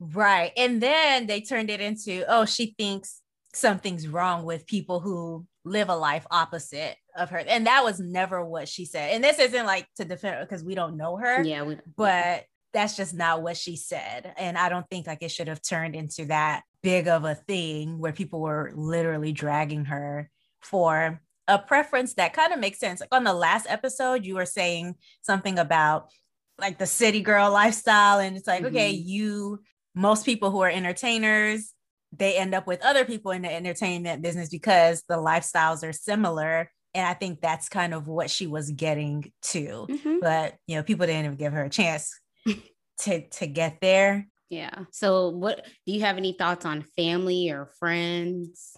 Right. 0.00 0.52
And 0.56 0.82
then 0.82 1.26
they 1.26 1.40
turned 1.40 1.70
it 1.70 1.80
into, 1.80 2.24
oh, 2.28 2.44
she 2.44 2.74
thinks 2.76 3.20
something's 3.54 4.08
wrong 4.08 4.44
with 4.44 4.66
people 4.66 5.00
who 5.00 5.46
live 5.64 5.88
a 5.88 5.96
life 5.96 6.26
opposite 6.30 6.96
of 7.16 7.30
her. 7.30 7.38
And 7.38 7.66
that 7.66 7.84
was 7.84 7.98
never 8.00 8.44
what 8.44 8.68
she 8.68 8.84
said. 8.84 9.12
And 9.12 9.24
this 9.24 9.38
isn't 9.38 9.66
like 9.66 9.86
to 9.96 10.04
defend 10.04 10.36
her 10.36 10.44
because 10.44 10.62
we 10.62 10.74
don't 10.74 10.96
know 10.96 11.16
her. 11.16 11.42
Yeah. 11.42 11.62
We, 11.62 11.78
but 11.96 12.44
that's 12.72 12.96
just 12.96 13.14
not 13.14 13.42
what 13.42 13.56
she 13.56 13.76
said. 13.76 14.34
And 14.36 14.58
I 14.58 14.68
don't 14.68 14.88
think 14.90 15.06
like 15.06 15.22
it 15.22 15.30
should 15.30 15.48
have 15.48 15.62
turned 15.62 15.94
into 15.94 16.26
that 16.26 16.62
big 16.82 17.08
of 17.08 17.24
a 17.24 17.34
thing 17.34 17.98
where 17.98 18.12
people 18.12 18.40
were 18.40 18.72
literally 18.74 19.32
dragging 19.32 19.86
her 19.86 20.28
for 20.60 21.20
a 21.46 21.58
preference 21.58 22.14
that 22.14 22.32
kind 22.32 22.52
of 22.52 22.58
makes 22.58 22.78
sense. 22.78 23.00
Like 23.00 23.14
on 23.14 23.24
the 23.24 23.34
last 23.34 23.66
episode, 23.68 24.24
you 24.24 24.34
were 24.34 24.46
saying 24.46 24.96
something 25.22 25.58
about 25.58 26.10
like 26.58 26.78
the 26.78 26.86
city 26.86 27.20
girl 27.20 27.50
lifestyle. 27.50 28.18
And 28.18 28.36
it's 28.36 28.46
like, 28.46 28.60
mm-hmm. 28.60 28.74
okay, 28.74 28.90
you, 28.90 29.60
most 29.94 30.24
people 30.24 30.50
who 30.50 30.60
are 30.60 30.70
entertainers, 30.70 31.73
they 32.18 32.36
end 32.36 32.54
up 32.54 32.66
with 32.66 32.84
other 32.84 33.04
people 33.04 33.30
in 33.30 33.42
the 33.42 33.52
entertainment 33.52 34.22
business 34.22 34.48
because 34.48 35.02
the 35.08 35.16
lifestyles 35.16 35.86
are 35.86 35.92
similar. 35.92 36.70
And 36.94 37.06
I 37.06 37.14
think 37.14 37.40
that's 37.40 37.68
kind 37.68 37.92
of 37.92 38.06
what 38.06 38.30
she 38.30 38.46
was 38.46 38.70
getting 38.70 39.32
to. 39.42 39.86
Mm-hmm. 39.90 40.18
But, 40.20 40.54
you 40.66 40.76
know, 40.76 40.82
people 40.82 41.06
didn't 41.06 41.24
even 41.24 41.36
give 41.36 41.52
her 41.52 41.64
a 41.64 41.70
chance 41.70 42.18
to 43.00 43.28
to 43.28 43.46
get 43.46 43.80
there. 43.80 44.28
Yeah. 44.50 44.84
So 44.92 45.30
what 45.30 45.66
do 45.86 45.92
you 45.92 46.02
have 46.02 46.16
any 46.16 46.32
thoughts 46.32 46.64
on 46.64 46.82
family 46.96 47.50
or 47.50 47.70
friends 47.78 48.76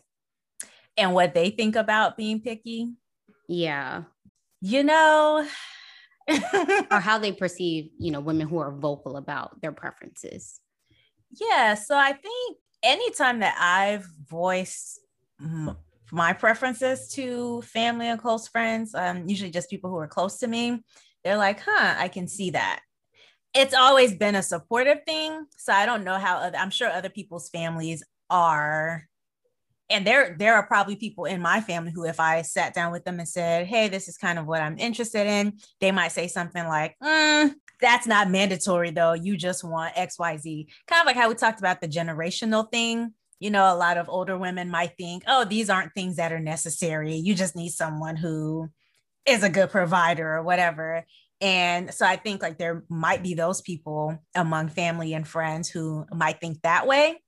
and 0.97 1.13
what 1.13 1.35
they 1.35 1.51
think 1.51 1.77
about 1.77 2.17
being 2.17 2.41
picky? 2.41 2.95
Yeah. 3.49 4.05
You 4.63 4.85
know, 4.85 5.47
or 6.91 7.01
how 7.01 7.19
they 7.19 7.33
perceive, 7.33 7.91
you 7.99 8.11
know, 8.11 8.21
women 8.21 8.49
who 8.49 8.59
are 8.59 8.73
vocal 8.73 9.17
about 9.17 9.61
their 9.61 9.73
preferences. 9.73 10.61
Yeah, 11.41 11.75
so 11.75 11.97
I 11.97 12.13
think 12.13 12.59
anytime 12.83 13.41
that 13.41 13.57
I've 13.59 14.07
voiced 14.29 15.01
my 16.11 16.33
preferences 16.33 17.09
to 17.13 17.63
family 17.63 18.09
and 18.09 18.21
close 18.21 18.49
friends, 18.49 18.95
um, 18.95 19.29
usually 19.29 19.51
just 19.51 19.71
people 19.71 19.91
who 19.91 19.99
are 19.99 20.09
close 20.09 20.39
to 20.39 20.47
me, 20.47 20.83
they're 21.25 21.37
like, 21.37 21.61
huh, 21.61 21.95
I 21.99 22.09
can 22.09 22.29
see 22.29 22.51
that 22.51 22.81
it's 23.57 23.75
always 23.75 24.15
been 24.15 24.35
a 24.35 24.43
supportive 24.43 24.99
thing. 25.07 25.47
So 25.57 25.73
I 25.73 25.87
don't 25.87 26.05
know 26.05 26.19
how 26.19 26.37
other, 26.37 26.59
I'm 26.59 26.71
sure 26.71 26.89
other 26.89 27.09
people's 27.09 27.49
families 27.49 28.03
are. 28.29 29.07
And 29.89 30.07
there, 30.07 30.37
there 30.39 30.55
are 30.55 30.67
probably 30.67 30.97
people 30.97 31.25
in 31.25 31.41
my 31.41 31.61
family 31.61 31.93
who, 31.95 32.05
if 32.05 32.21
I 32.21 32.43
sat 32.43 32.75
down 32.75 32.93
with 32.93 33.05
them 33.05 33.19
and 33.19 33.29
said, 33.29 33.67
Hey, 33.67 33.89
this 33.89 34.09
is 34.09 34.19
kind 34.19 34.39
of 34.39 34.47
what 34.47 34.61
I'm 34.61 34.79
interested 34.79 35.27
in, 35.27 35.59
they 35.81 35.93
might 35.93 36.13
say 36.13 36.29
something 36.29 36.67
like, 36.67 36.97
mm, 37.03 37.53
That's 37.81 38.07
not 38.07 38.31
mandatory 38.31 38.91
though. 38.91 39.13
You 39.13 39.37
just 39.37 39.65
want 39.65 39.95
XYZ. 39.95 40.67
Kind 40.87 41.01
of 41.01 41.07
like 41.07 41.17
how 41.17 41.29
we 41.29 41.35
talked 41.35 41.59
about 41.59 41.81
the 41.81 41.89
generational 41.89 42.71
thing. 42.71 43.13
You 43.39 43.51
know, 43.51 43.73
a 43.73 43.77
lot 43.77 43.99
of 43.99 44.09
older 44.09 44.39
women 44.39 44.71
might 44.71 44.97
think, 44.97 45.25
Oh, 45.27 45.45
these 45.45 45.69
aren't 45.69 45.95
things 45.95 46.17
that 46.17 46.33
are 46.33 46.41
necessary. 46.41 47.17
You 47.17 47.35
just 47.35 47.57
need 47.57 47.71
someone 47.71 48.17
who 48.17 48.69
is 49.27 49.43
a 49.43 49.51
good 49.51 49.71
provider 49.71 50.37
or 50.37 50.43
whatever. 50.43 51.05
And 51.41 51.93
so 51.93 52.07
I 52.07 52.17
think 52.17 52.43
like 52.43 52.59
there 52.59 52.85
might 52.89 53.23
be 53.23 53.35
those 53.35 53.61
people 53.61 54.19
among 54.35 54.69
family 54.69 55.13
and 55.13 55.29
friends 55.29 55.69
who 55.69 56.07
might 56.15 56.41
think 56.41 56.63
that 56.63 56.87
way. 56.87 57.21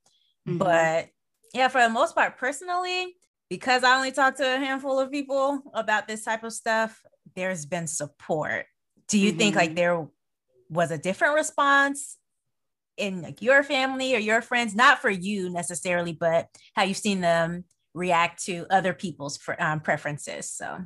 Mm-hmm. 0.47 0.57
But 0.57 1.09
yeah, 1.53 1.67
for 1.67 1.81
the 1.81 1.89
most 1.89 2.15
part, 2.15 2.37
personally, 2.37 3.15
because 3.49 3.83
I 3.83 3.95
only 3.95 4.11
talk 4.11 4.35
to 4.37 4.55
a 4.55 4.57
handful 4.57 4.99
of 4.99 5.11
people 5.11 5.61
about 5.73 6.07
this 6.07 6.23
type 6.23 6.43
of 6.43 6.53
stuff, 6.53 7.01
there's 7.35 7.65
been 7.65 7.87
support. 7.87 8.65
Do 9.07 9.19
you 9.19 9.29
mm-hmm. 9.29 9.37
think 9.37 9.55
like 9.55 9.69
mm-hmm. 9.69 9.75
there 9.75 10.07
was 10.69 10.91
a 10.91 10.97
different 10.97 11.35
response 11.35 12.17
in 12.97 13.21
like 13.21 13.41
your 13.41 13.63
family 13.63 14.15
or 14.15 14.19
your 14.19 14.41
friends? 14.41 14.75
Not 14.75 14.99
for 14.99 15.09
you 15.09 15.49
necessarily, 15.49 16.13
but 16.13 16.47
how 16.75 16.83
you've 16.83 16.97
seen 16.97 17.21
them 17.21 17.65
react 17.93 18.43
to 18.45 18.65
other 18.69 18.93
people's 18.93 19.39
um, 19.57 19.79
preferences. 19.79 20.49
So, 20.49 20.79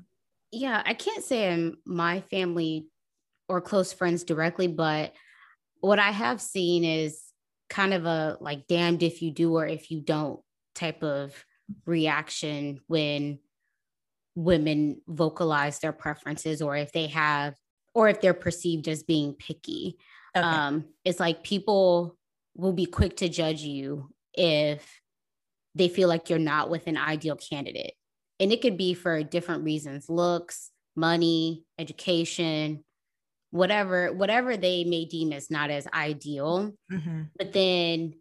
yeah, 0.51 0.81
I 0.85 0.93
can't 0.93 1.23
say 1.23 1.51
in 1.51 1.77
my 1.85 2.21
family 2.21 2.87
or 3.49 3.61
close 3.61 3.91
friends 3.91 4.23
directly, 4.23 4.67
but 4.67 5.13
what 5.79 5.99
I 5.99 6.11
have 6.11 6.41
seen 6.41 6.85
is 6.85 7.21
kind 7.69 7.93
of 7.93 8.05
a 8.05 8.37
like 8.39 8.67
damned 8.67 9.03
if 9.03 9.21
you 9.21 9.31
do 9.31 9.55
or 9.55 9.65
if 9.65 9.91
you 9.91 10.01
don't 10.01 10.39
type 10.75 11.03
of 11.03 11.33
reaction 11.85 12.79
when 12.87 13.39
women 14.35 15.01
vocalize 15.07 15.79
their 15.79 15.91
preferences 15.91 16.61
or 16.61 16.75
if 16.75 16.91
they 16.91 17.07
have 17.07 17.55
or 17.93 18.09
if 18.09 18.21
they're 18.21 18.33
perceived 18.33 18.87
as 18.87 19.03
being 19.03 19.33
picky. 19.33 19.97
Okay. 20.35 20.45
Um, 20.45 20.85
it's 21.05 21.19
like 21.19 21.43
people 21.43 22.17
will 22.55 22.73
be 22.73 22.85
quick 22.85 23.17
to 23.17 23.29
judge 23.29 23.61
you 23.61 24.09
if 24.33 25.01
they 25.75 25.87
feel 25.87 26.07
like 26.07 26.29
you're 26.29 26.39
not 26.39 26.69
with 26.69 26.87
an 26.87 26.97
ideal 26.97 27.35
candidate. 27.35 27.93
And 28.39 28.51
it 28.51 28.61
could 28.61 28.77
be 28.77 28.93
for 28.93 29.23
different 29.23 29.63
reasons 29.63 30.09
looks, 30.09 30.71
money, 30.95 31.63
education, 31.77 32.83
whatever 33.53 34.11
whatever 34.11 34.57
they 34.57 34.83
may 34.83 35.05
deem 35.05 35.31
as 35.31 35.51
not 35.51 35.69
as 35.69 35.87
ideal 35.93 36.73
mm-hmm. 36.91 37.21
but 37.37 37.53
then 37.53 38.11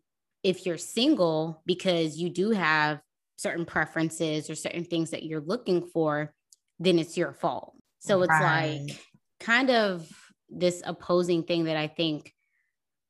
if 0.43 0.67
you're 0.67 0.77
single 0.77 1.63
because 1.65 2.19
you 2.19 2.29
do 2.29 2.51
have 2.51 3.01
certain 3.37 3.65
preferences 3.65 4.51
or 4.51 4.55
certain 4.55 4.85
things 4.85 5.09
that 5.09 5.23
you're 5.23 5.41
looking 5.41 5.87
for 5.87 6.35
then 6.79 6.99
it's 6.99 7.17
your 7.17 7.33
fault 7.33 7.75
so 7.99 8.21
it's 8.21 8.29
right. 8.29 8.85
like 8.87 9.01
kind 9.43 9.71
of 9.71 10.09
this 10.49 10.83
opposing 10.85 11.43
thing 11.43 11.65
that 11.65 11.77
I 11.77 11.89
think 11.89 12.33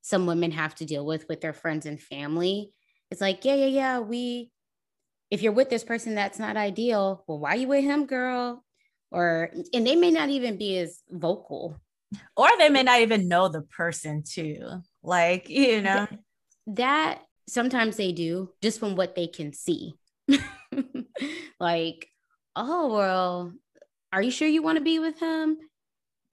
some 0.00 0.26
women 0.26 0.50
have 0.50 0.74
to 0.76 0.84
deal 0.84 1.06
with 1.06 1.28
with 1.28 1.40
their 1.40 1.52
friends 1.52 1.86
and 1.86 2.00
family. 2.00 2.72
It's 3.10 3.20
like, 3.20 3.44
yeah, 3.44 3.54
yeah, 3.54 3.66
yeah, 3.66 3.98
we 4.00 4.50
if 5.30 5.42
you're 5.42 5.52
with 5.52 5.70
this 5.70 5.84
person 5.84 6.14
that's 6.14 6.38
not 6.38 6.58
ideal, 6.58 7.24
well, 7.26 7.38
why 7.38 7.54
you 7.54 7.66
with 7.68 7.82
him, 7.82 8.04
girl? 8.04 8.62
Or 9.10 9.50
and 9.72 9.86
they 9.86 9.96
may 9.96 10.10
not 10.10 10.28
even 10.28 10.58
be 10.58 10.78
as 10.78 11.00
vocal. 11.10 11.76
Or 12.36 12.48
they 12.58 12.68
may 12.68 12.82
not 12.82 13.00
even 13.00 13.28
know 13.28 13.48
the 13.48 13.62
person 13.62 14.24
too. 14.26 14.58
Like, 15.02 15.48
you 15.48 15.80
know. 15.80 16.06
That 16.66 17.22
sometimes 17.48 17.96
they 17.96 18.12
do 18.12 18.50
just 18.60 18.78
from 18.78 18.94
what 18.94 19.14
they 19.14 19.26
can 19.26 19.52
see. 19.52 19.94
like, 21.60 22.08
oh 22.54 22.94
well, 22.94 23.52
are 24.12 24.22
you 24.22 24.30
sure 24.30 24.48
you 24.48 24.62
want 24.62 24.76
to 24.76 24.84
be 24.84 24.98
with 24.98 25.18
him? 25.18 25.56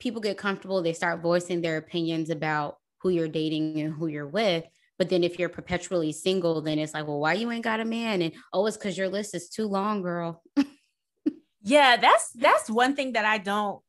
People 0.00 0.20
get 0.20 0.36
comfortable, 0.36 0.82
they 0.82 0.92
start 0.92 1.22
voicing 1.22 1.60
their 1.60 1.76
opinions 1.76 2.30
about 2.30 2.78
who 3.02 3.10
you're 3.10 3.28
dating 3.28 3.80
and 3.80 3.94
who 3.94 4.08
you're 4.08 4.26
with. 4.26 4.64
But 4.98 5.08
then 5.08 5.24
if 5.24 5.38
you're 5.38 5.48
perpetually 5.48 6.12
single, 6.12 6.60
then 6.60 6.78
it's 6.78 6.92
like, 6.92 7.06
well, 7.06 7.20
why 7.20 7.32
you 7.34 7.50
ain't 7.50 7.64
got 7.64 7.80
a 7.80 7.84
man? 7.86 8.20
And 8.20 8.34
oh, 8.52 8.66
it's 8.66 8.76
because 8.76 8.98
your 8.98 9.08
list 9.08 9.34
is 9.34 9.48
too 9.48 9.66
long, 9.66 10.02
girl. 10.02 10.42
yeah, 11.62 11.96
that's 11.96 12.30
that's 12.34 12.68
one 12.68 12.94
thing 12.94 13.12
that 13.12 13.24
I 13.24 13.38
don't 13.38 13.80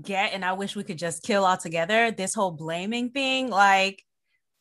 get, 0.00 0.32
and 0.32 0.44
I 0.44 0.54
wish 0.54 0.74
we 0.74 0.84
could 0.84 0.96
just 0.98 1.22
kill 1.22 1.44
altogether. 1.44 2.10
This 2.10 2.34
whole 2.34 2.52
blaming 2.52 3.10
thing, 3.10 3.50
like, 3.50 4.02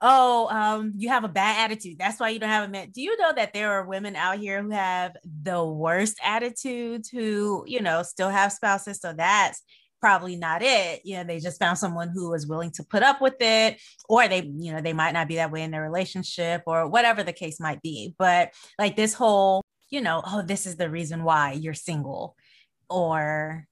oh, 0.02 0.50
um, 0.50 0.92
you 0.98 1.08
have 1.08 1.24
a 1.24 1.30
bad 1.30 1.72
attitude. 1.72 1.98
That's 1.98 2.20
why 2.20 2.30
you 2.30 2.40
don't 2.40 2.50
have 2.50 2.68
a 2.68 2.72
man. 2.72 2.90
Do 2.92 3.02
you 3.02 3.18
know 3.18 3.32
that 3.34 3.54
there 3.54 3.72
are 3.72 3.88
women 3.88 4.18
out 4.18 4.40
here 4.40 4.62
who 4.62 4.72
have 4.72 5.16
the 5.24 5.64
worst 5.64 6.18
attitudes, 6.22 7.08
who 7.08 7.64
you 7.66 7.80
know 7.80 8.04
still 8.04 8.30
have 8.30 8.52
spouses? 8.52 9.00
So 9.00 9.14
that's 9.14 9.64
probably 10.00 10.36
not 10.36 10.62
it. 10.62 11.02
You 11.04 11.18
know, 11.18 11.24
they 11.24 11.40
just 11.40 11.60
found 11.60 11.78
someone 11.78 12.10
who 12.10 12.30
was 12.30 12.48
willing 12.48 12.72
to 12.72 12.84
put 12.84 13.04
up 13.04 13.22
with 13.22 13.36
it, 13.40 13.82
or 14.08 14.28
they, 14.28 14.42
you 14.42 14.74
know, 14.74 14.82
they 14.82 14.94
might 14.94 15.14
not 15.14 15.28
be 15.28 15.36
that 15.36 15.52
way 15.52 15.64
in 15.64 15.72
their 15.72 15.82
relationship 15.82 16.64
or 16.68 16.88
whatever 16.88 17.24
the 17.24 17.34
case 17.34 17.60
might 17.60 17.82
be. 17.82 18.16
But 18.18 18.54
like 18.80 18.96
this 18.96 19.14
whole, 19.14 19.64
you 19.90 20.02
know, 20.02 20.22
oh, 20.26 20.42
this 20.42 20.66
is 20.66 20.76
the 20.76 20.90
reason 20.90 21.24
why 21.24 21.54
you're 21.54 21.74
single, 21.74 22.36
or 22.90 23.66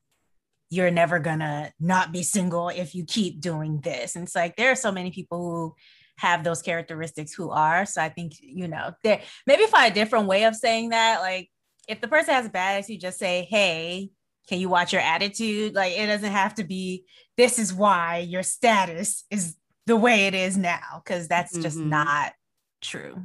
you're 0.69 0.91
never 0.91 1.19
gonna 1.19 1.71
not 1.79 2.11
be 2.11 2.23
single 2.23 2.69
if 2.69 2.95
you 2.95 3.05
keep 3.05 3.39
doing 3.39 3.81
this. 3.81 4.15
And 4.15 4.25
it's 4.25 4.35
like 4.35 4.55
there 4.55 4.71
are 4.71 4.75
so 4.75 4.91
many 4.91 5.11
people 5.11 5.39
who 5.39 5.75
have 6.17 6.43
those 6.43 6.61
characteristics 6.61 7.33
who 7.33 7.49
are. 7.51 7.85
So 7.85 8.01
I 8.01 8.09
think, 8.09 8.33
you 8.41 8.67
know, 8.67 8.93
there 9.03 9.21
maybe 9.45 9.65
find 9.65 9.91
a 9.91 9.95
different 9.95 10.27
way 10.27 10.45
of 10.45 10.55
saying 10.55 10.89
that. 10.89 11.19
Like 11.19 11.49
if 11.87 12.01
the 12.01 12.07
person 12.07 12.33
has 12.33 12.45
a 12.45 12.49
bad 12.49 12.77
attitude, 12.77 13.01
just 13.01 13.19
say, 13.19 13.47
hey, 13.49 14.09
can 14.47 14.59
you 14.59 14.69
watch 14.69 14.93
your 14.93 15.01
attitude? 15.01 15.73
Like 15.73 15.97
it 15.97 16.07
doesn't 16.07 16.31
have 16.31 16.55
to 16.55 16.63
be 16.63 17.05
this 17.37 17.59
is 17.59 17.73
why 17.73 18.19
your 18.19 18.43
status 18.43 19.25
is 19.29 19.55
the 19.85 19.95
way 19.95 20.27
it 20.27 20.33
is 20.33 20.57
now, 20.57 21.01
because 21.03 21.27
that's 21.27 21.53
mm-hmm. 21.53 21.63
just 21.63 21.77
not 21.77 22.33
true. 22.81 23.23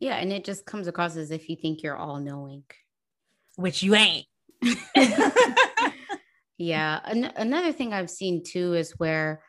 Yeah, 0.00 0.16
and 0.16 0.32
it 0.32 0.44
just 0.44 0.64
comes 0.66 0.88
across 0.88 1.16
as 1.16 1.30
if 1.30 1.48
you 1.48 1.56
think 1.56 1.82
you're 1.82 1.96
all 1.96 2.18
knowing, 2.18 2.64
which 3.56 3.82
you 3.82 3.94
ain't. 3.94 4.26
yeah, 6.58 7.00
An- 7.04 7.32
another 7.36 7.72
thing 7.72 7.92
I've 7.92 8.10
seen 8.10 8.42
too 8.44 8.74
is 8.74 8.98
where 8.98 9.42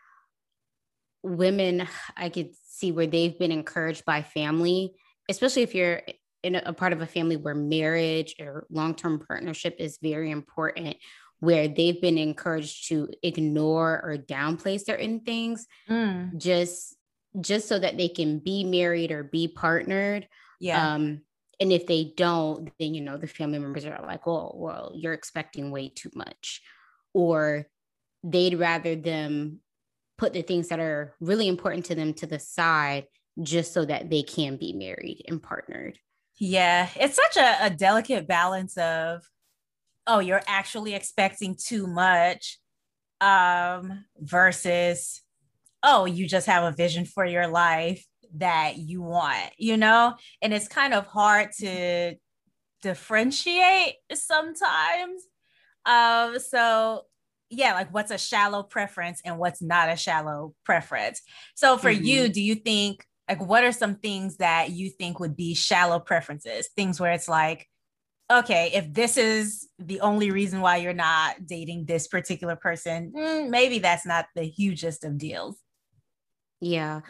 women, 1.24 1.88
I 2.16 2.30
could 2.30 2.52
see 2.68 2.92
where 2.92 3.08
they've 3.08 3.38
been 3.38 3.52
encouraged 3.52 4.06
by 4.06 4.22
family, 4.22 4.94
especially 5.30 5.64
if 5.64 5.74
you're 5.74 6.02
in 6.44 6.56
a, 6.56 6.62
a 6.68 6.74
part 6.74 6.94
of 6.94 7.02
a 7.02 7.08
family 7.08 7.38
where 7.38 7.56
marriage 7.56 8.36
or 8.40 8.68
long-term 8.70 9.20
partnership 9.26 9.76
is 9.80 9.98
very 10.02 10.30
important 10.30 10.98
where 11.40 11.68
they've 11.68 12.02
been 12.02 12.18
encouraged 12.18 12.88
to 12.88 13.10
ignore 13.22 14.02
or 14.04 14.18
downplay 14.18 14.80
certain 14.80 15.20
things 15.22 15.68
mm. 15.90 16.38
just 16.38 16.96
just 17.42 17.68
so 17.68 17.80
that 17.80 17.98
they 17.98 18.08
can 18.08 18.40
be 18.40 18.64
married 18.64 19.12
or 19.12 19.24
be 19.24 19.48
partnered. 19.48 20.28
Yeah. 20.62 20.94
Um 20.94 21.22
and 21.60 21.72
if 21.72 21.86
they 21.88 22.14
don't 22.16 22.70
then 22.80 22.94
you 22.94 23.02
know 23.02 23.18
the 23.18 23.28
family 23.28 23.60
members 23.60 23.86
are 23.86 24.00
like 24.04 24.26
well 24.26 24.54
well 24.56 24.92
you're 24.96 25.14
expecting 25.14 25.72
way 25.72 25.90
too 25.90 26.12
much. 26.16 26.62
Or 27.14 27.68
they'd 28.24 28.58
rather 28.58 28.96
them 28.96 29.60
put 30.18 30.32
the 30.32 30.42
things 30.44 30.70
that 30.70 30.80
are 30.80 31.14
really 31.20 31.48
important 31.50 31.86
to 31.88 31.96
them 31.96 32.14
to 32.14 32.26
the 32.26 32.40
side 32.40 33.08
just 33.42 33.74
so 33.74 33.84
that 33.84 34.10
they 34.10 34.24
can 34.24 34.56
be 34.56 34.72
married 34.72 35.26
and 35.28 35.44
partnered 35.44 36.00
yeah, 36.38 36.90
it's 36.96 37.16
such 37.16 37.38
a, 37.38 37.66
a 37.66 37.70
delicate 37.70 38.28
balance 38.28 38.78
of, 38.78 39.22
oh, 40.08 40.20
you're 40.20 40.42
actually 40.48 40.96
expecting 40.96 41.56
too 41.56 41.88
much 41.88 42.60
um, 43.22 44.06
versus, 44.20 45.22
oh, 45.84 46.06
you 46.06 46.28
just 46.28 46.48
have 46.48 46.64
a 46.64 46.76
vision 46.76 47.06
for 47.06 47.26
your 47.26 47.48
life 47.48 48.06
that 48.36 48.78
you 48.78 49.02
want, 49.02 49.52
you 49.58 49.78
know? 49.78 50.16
And 50.42 50.54
it's 50.54 50.68
kind 50.68 50.94
of 50.94 51.06
hard 51.06 51.52
to 51.60 52.16
differentiate 52.82 53.96
sometimes. 54.14 55.24
Um, 55.86 56.40
so 56.40 57.04
yeah, 57.50 57.74
like 57.74 57.94
what's 57.94 58.12
a 58.12 58.18
shallow 58.18 58.64
preference 58.64 59.22
and 59.24 59.38
what's 59.38 59.62
not 59.62 59.90
a 59.90 59.96
shallow 59.96 60.54
preference. 60.66 61.22
So 61.56 61.78
for 61.78 61.92
mm-hmm. 61.92 62.04
you, 62.04 62.30
do 62.30 62.42
you 62.42 62.56
think 62.56 63.06
like 63.28 63.42
what 63.42 63.64
are 63.64 63.72
some 63.72 63.96
things 63.96 64.38
that 64.38 64.72
you 64.72 64.90
think 64.90 65.20
would 65.20 65.36
be 65.36 65.54
shallow 65.54 66.00
preferences? 66.00 66.70
Things 66.76 67.00
where 67.00 67.12
it's 67.12 67.30
like 67.30 67.68
okay 68.32 68.72
if 68.74 68.92
this 68.94 69.18
is 69.18 69.68
the 69.78 70.00
only 70.00 70.32
reason 70.32 70.62
why 70.62 70.78
you're 70.78 70.94
not 70.94 71.46
dating 71.46 71.86
this 71.86 72.08
particular 72.08 72.56
person 72.56 73.12
mm, 73.14 73.50
maybe 73.50 73.80
that's 73.80 74.06
not 74.06 74.26
the 74.36 74.44
hugest 74.44 75.04
of 75.04 75.18
deals. 75.18 75.58
Yeah. 76.62 77.02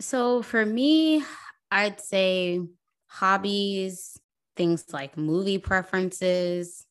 So 0.00 0.42
for 0.42 0.64
me 0.66 1.24
i'd 1.70 2.00
say 2.00 2.60
hobbies 3.06 4.20
things 4.56 4.84
like 4.92 5.16
movie 5.16 5.58
preferences. 5.58 6.86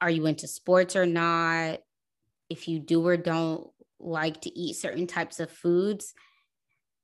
Are 0.00 0.10
you 0.10 0.26
into 0.26 0.46
sports 0.46 0.96
or 0.96 1.06
not? 1.06 1.80
If 2.50 2.68
you 2.68 2.78
do 2.78 3.06
or 3.06 3.16
don't 3.16 3.68
like 3.98 4.42
to 4.42 4.58
eat 4.58 4.76
certain 4.76 5.06
types 5.06 5.40
of 5.40 5.50
foods 5.50 6.12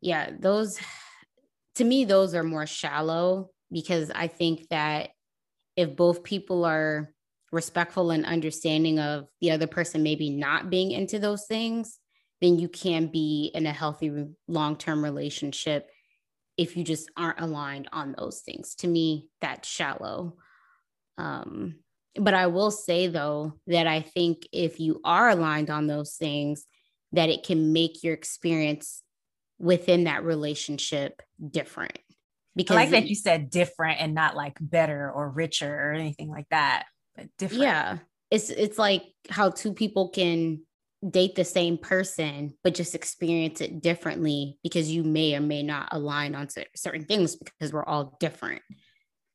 yeah, 0.01 0.31
those 0.39 0.79
to 1.77 1.85
me, 1.85 2.05
those 2.05 2.35
are 2.35 2.43
more 2.43 2.67
shallow 2.67 3.51
because 3.71 4.11
I 4.11 4.27
think 4.27 4.69
that 4.71 5.11
if 5.77 5.97
both 5.97 6.25
people 6.25 6.65
are 6.65 7.13
respectful 7.53 8.11
and 8.11 8.27
understanding 8.27 8.99
of 8.99 9.27
the 9.41 9.53
other 9.53 9.67
person 9.67 10.03
maybe 10.03 10.31
not 10.31 10.71
being 10.71 10.91
into 10.91 11.19
those 11.19 11.47
things, 11.47 11.99
then 12.41 12.59
you 12.59 12.69
can 12.69 13.07
be 13.07 13.51
in 13.55 13.67
a 13.67 13.73
healthy 13.73 14.27
long 14.49 14.77
term 14.77 15.03
relationship 15.03 15.89
if 16.57 16.77
you 16.77 16.85
just 16.85 17.11
aren't 17.17 17.41
aligned 17.41 17.89
on 17.93 18.15
those 18.17 18.41
things. 18.41 18.75
To 18.77 18.89
me, 18.89 19.29
that's 19.41 19.69
shallow. 19.69 20.37
Um, 21.19 21.77
but 22.17 22.35
I 22.35 22.49
will 22.49 22.71
say 22.71 23.07
though 23.07 23.55
that 23.67 23.87
I 23.87 24.01
think 24.01 24.47
if 24.53 24.81
you 24.81 25.01
are 25.05 25.31
aligned 25.31 25.71
on 25.71 25.87
those 25.87 26.15
things, 26.15 26.67
that 27.13 27.29
it 27.29 27.45
can 27.45 27.73
make 27.73 28.03
your 28.03 28.15
experience 28.15 29.03
within 29.61 30.05
that 30.05 30.25
relationship 30.25 31.23
different. 31.49 31.99
Because 32.57 32.77
I 32.77 32.81
like 32.81 32.91
that 32.91 33.09
you 33.09 33.15
said 33.15 33.51
different 33.51 34.01
and 34.01 34.15
not 34.15 34.35
like 34.35 34.57
better 34.61 35.11
or 35.11 35.31
richer 35.31 35.73
or 35.73 35.93
anything 35.93 36.29
like 36.29 36.49
that, 36.51 36.87
but 37.15 37.29
different. 37.39 37.63
Yeah. 37.63 37.99
It's 38.31 38.51
it's 38.51 38.79
like 38.79 39.05
how 39.29 39.51
two 39.51 39.73
people 39.73 40.09
can 40.09 40.63
date 41.09 41.35
the 41.35 41.45
same 41.45 41.79
person 41.79 42.53
but 42.63 42.75
just 42.75 42.95
experience 42.95 43.63
it 43.63 43.81
differently 43.81 44.59
because 44.63 44.91
you 44.91 45.03
may 45.03 45.35
or 45.35 45.41
may 45.41 45.63
not 45.63 45.89
align 45.93 46.35
on 46.35 46.49
certain 46.77 47.05
things 47.05 47.37
because 47.37 47.73
we're 47.73 47.85
all 47.85 48.17
different. 48.21 48.63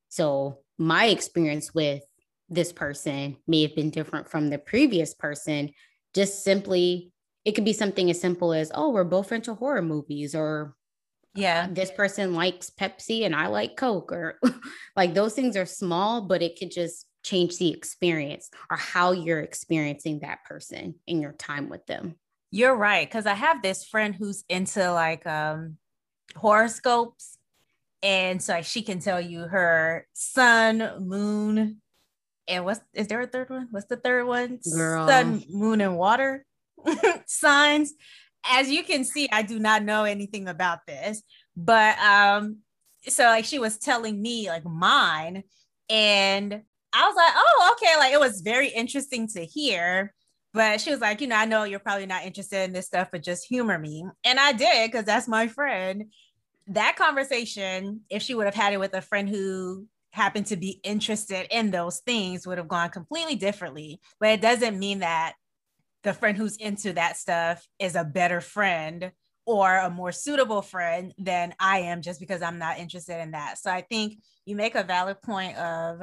So 0.09 0.59
my 0.77 1.05
experience 1.05 1.73
with 1.73 2.03
this 2.49 2.71
person 2.71 3.37
may 3.47 3.63
have 3.63 3.75
been 3.75 3.89
different 3.89 4.29
from 4.29 4.49
the 4.49 4.59
previous 4.59 5.13
person 5.13 5.71
just 6.13 6.43
simply 6.43 7.11
it 7.45 7.53
could 7.53 7.65
be 7.65 7.73
something 7.73 8.09
as 8.09 8.19
simple 8.19 8.53
as, 8.53 8.71
oh, 8.73 8.89
we're 8.89 9.03
both 9.03 9.31
into 9.31 9.53
horror 9.53 9.81
movies, 9.81 10.35
or 10.35 10.75
yeah, 11.35 11.67
this 11.69 11.91
person 11.91 12.33
likes 12.33 12.69
Pepsi 12.71 13.25
and 13.25 13.35
I 13.35 13.47
like 13.47 13.77
Coke, 13.77 14.11
or 14.11 14.39
like 14.95 15.13
those 15.13 15.33
things 15.33 15.55
are 15.55 15.65
small, 15.65 16.21
but 16.21 16.41
it 16.41 16.57
could 16.57 16.71
just 16.71 17.05
change 17.23 17.57
the 17.57 17.71
experience 17.71 18.49
or 18.69 18.77
how 18.77 19.11
you're 19.11 19.39
experiencing 19.39 20.19
that 20.19 20.43
person 20.45 20.95
in 21.07 21.21
your 21.21 21.33
time 21.33 21.69
with 21.69 21.85
them. 21.87 22.15
You're 22.51 22.75
right. 22.75 23.09
Cause 23.09 23.25
I 23.25 23.33
have 23.33 23.61
this 23.61 23.83
friend 23.83 24.15
who's 24.15 24.43
into 24.47 24.91
like 24.91 25.25
um 25.25 25.77
horoscopes. 26.35 27.37
And 28.03 28.41
so 28.41 28.61
she 28.61 28.83
can 28.83 28.99
tell 28.99 29.19
you 29.19 29.41
her 29.41 30.07
sun, 30.13 31.03
moon, 31.07 31.81
and 32.47 32.63
what's 32.63 32.79
is 32.93 33.07
there 33.07 33.21
a 33.21 33.27
third 33.27 33.49
one? 33.49 33.67
What's 33.71 33.87
the 33.87 33.97
third 33.97 34.27
one? 34.27 34.59
Girl. 34.71 35.07
Sun, 35.07 35.43
moon, 35.49 35.81
and 35.81 35.97
water. 35.97 36.45
signs. 37.27 37.93
As 38.47 38.69
you 38.69 38.83
can 38.83 39.03
see, 39.03 39.27
I 39.31 39.41
do 39.41 39.59
not 39.59 39.83
know 39.83 40.03
anything 40.03 40.47
about 40.47 40.79
this, 40.87 41.23
but 41.57 41.97
um, 41.99 42.57
so 43.07 43.23
like 43.23 43.45
she 43.45 43.59
was 43.59 43.77
telling 43.77 44.21
me 44.21 44.47
like 44.49 44.65
mine, 44.65 45.43
and 45.89 46.61
I 46.93 47.07
was 47.07 47.15
like, 47.15 47.33
oh, 47.35 47.73
okay, 47.73 47.97
like 47.97 48.13
it 48.13 48.19
was 48.19 48.41
very 48.41 48.69
interesting 48.69 49.27
to 49.29 49.45
hear. 49.45 50.13
but 50.53 50.79
she 50.79 50.89
was 50.89 51.01
like, 51.01 51.19
you 51.19 51.27
know, 51.27 51.35
I 51.35 51.45
know 51.45 51.65
you're 51.65 51.79
probably 51.79 52.05
not 52.05 52.23
interested 52.25 52.63
in 52.63 52.71
this 52.73 52.85
stuff, 52.87 53.09
but 53.11 53.23
just 53.23 53.45
humor 53.45 53.77
me. 53.77 54.05
And 54.23 54.39
I 54.39 54.53
did 54.53 54.89
because 54.89 55.05
that's 55.05 55.27
my 55.27 55.47
friend. 55.47 56.05
That 56.67 56.95
conversation, 56.95 58.01
if 58.09 58.21
she 58.23 58.33
would 58.35 58.45
have 58.45 58.55
had 58.55 58.73
it 58.73 58.79
with 58.79 58.93
a 58.93 59.01
friend 59.01 59.27
who 59.29 59.85
happened 60.11 60.45
to 60.47 60.55
be 60.55 60.79
interested 60.83 61.47
in 61.51 61.71
those 61.71 61.99
things, 61.99 62.47
would 62.47 62.57
have 62.57 62.69
gone 62.69 62.89
completely 62.89 63.35
differently. 63.35 63.99
But 64.19 64.29
it 64.29 64.41
doesn't 64.41 64.79
mean 64.79 64.99
that 64.99 65.33
the 66.05 66.13
friend 66.13 66.37
who's 66.37 66.55
into 66.55 66.93
that 66.93 67.17
stuff 67.17 67.67
is 67.79 67.95
a 67.95 68.05
better 68.05 68.39
friend 68.39 69.11
or 69.45 69.77
a 69.77 69.89
more 69.89 70.11
suitable 70.11 70.61
friend 70.61 71.13
than 71.17 71.53
I 71.59 71.79
am 71.79 72.01
just 72.01 72.19
because 72.19 72.41
I'm 72.41 72.57
not 72.57 72.79
interested 72.79 73.21
in 73.21 73.31
that. 73.31 73.57
So 73.57 73.69
I 73.69 73.81
think 73.81 74.19
you 74.45 74.55
make 74.55 74.75
a 74.75 74.83
valid 74.83 75.21
point 75.21 75.57
of 75.57 76.01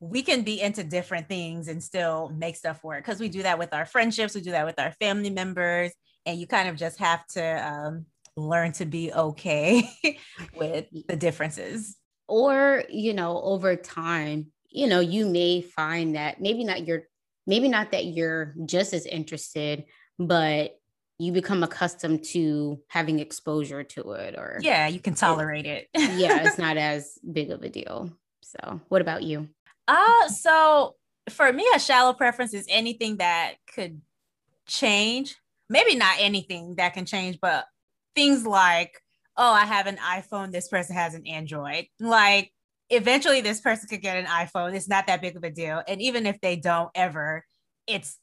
we 0.00 0.22
can 0.22 0.42
be 0.42 0.60
into 0.60 0.84
different 0.84 1.28
things 1.28 1.68
and 1.68 1.82
still 1.82 2.30
make 2.36 2.56
stuff 2.56 2.82
work 2.84 3.04
because 3.04 3.20
we 3.20 3.28
do 3.28 3.42
that 3.42 3.58
with 3.58 3.74
our 3.74 3.84
friendships, 3.84 4.34
we 4.34 4.40
do 4.40 4.52
that 4.52 4.66
with 4.66 4.78
our 4.78 4.92
family 4.92 5.30
members, 5.30 5.92
and 6.24 6.38
you 6.38 6.46
kind 6.46 6.68
of 6.68 6.76
just 6.76 6.98
have 6.98 7.26
to 7.28 7.42
um, 7.42 8.06
learn 8.36 8.72
to 8.72 8.84
be 8.84 9.12
okay 9.12 9.88
with 10.56 10.86
the 11.08 11.16
differences. 11.16 11.96
Or, 12.28 12.84
you 12.88 13.14
know, 13.14 13.40
over 13.40 13.76
time, 13.76 14.52
you 14.68 14.86
know, 14.86 15.00
you 15.00 15.26
may 15.26 15.62
find 15.62 16.16
that 16.16 16.40
maybe 16.40 16.64
not 16.64 16.86
you're 16.86 17.04
maybe 17.46 17.68
not 17.68 17.92
that 17.92 18.06
you're 18.06 18.54
just 18.64 18.92
as 18.92 19.06
interested, 19.06 19.84
but 20.18 20.78
you 21.18 21.32
become 21.32 21.62
accustomed 21.62 22.24
to 22.24 22.78
having 22.88 23.20
exposure 23.20 23.82
to 23.82 24.12
it 24.12 24.34
or 24.36 24.58
yeah 24.60 24.86
you 24.86 25.00
can 25.00 25.14
tolerate 25.14 25.64
it, 25.64 25.88
it 25.94 26.20
yeah 26.20 26.46
it's 26.46 26.58
not 26.66 26.76
as 26.76 27.18
big 27.32 27.50
of 27.50 27.62
a 27.62 27.70
deal 27.70 28.12
so 28.42 28.82
what 28.90 29.00
about 29.00 29.22
you 29.22 29.48
uh, 29.88 30.28
so 30.28 30.94
for 31.30 31.52
me, 31.52 31.66
a 31.74 31.78
shallow 31.80 32.12
preference 32.12 32.54
is 32.54 32.66
anything 32.68 33.16
that 33.18 33.54
could 33.72 34.00
change. 34.66 35.36
Maybe 35.68 35.96
not 35.96 36.16
anything 36.18 36.76
that 36.76 36.94
can 36.94 37.04
change, 37.04 37.38
but 37.40 37.66
things 38.14 38.46
like, 38.46 39.00
oh, 39.36 39.52
I 39.52 39.64
have 39.64 39.86
an 39.86 39.96
iPhone, 39.96 40.52
this 40.52 40.68
person 40.68 40.96
has 40.96 41.14
an 41.14 41.26
Android. 41.26 41.86
Like, 42.00 42.52
eventually, 42.90 43.40
this 43.40 43.60
person 43.60 43.88
could 43.88 44.02
get 44.02 44.16
an 44.16 44.26
iPhone. 44.26 44.74
It's 44.74 44.88
not 44.88 45.06
that 45.06 45.22
big 45.22 45.36
of 45.36 45.44
a 45.44 45.50
deal. 45.50 45.82
And 45.86 46.00
even 46.00 46.26
if 46.26 46.40
they 46.40 46.56
don't 46.56 46.90
ever, 46.94 47.44
it's 47.86 48.18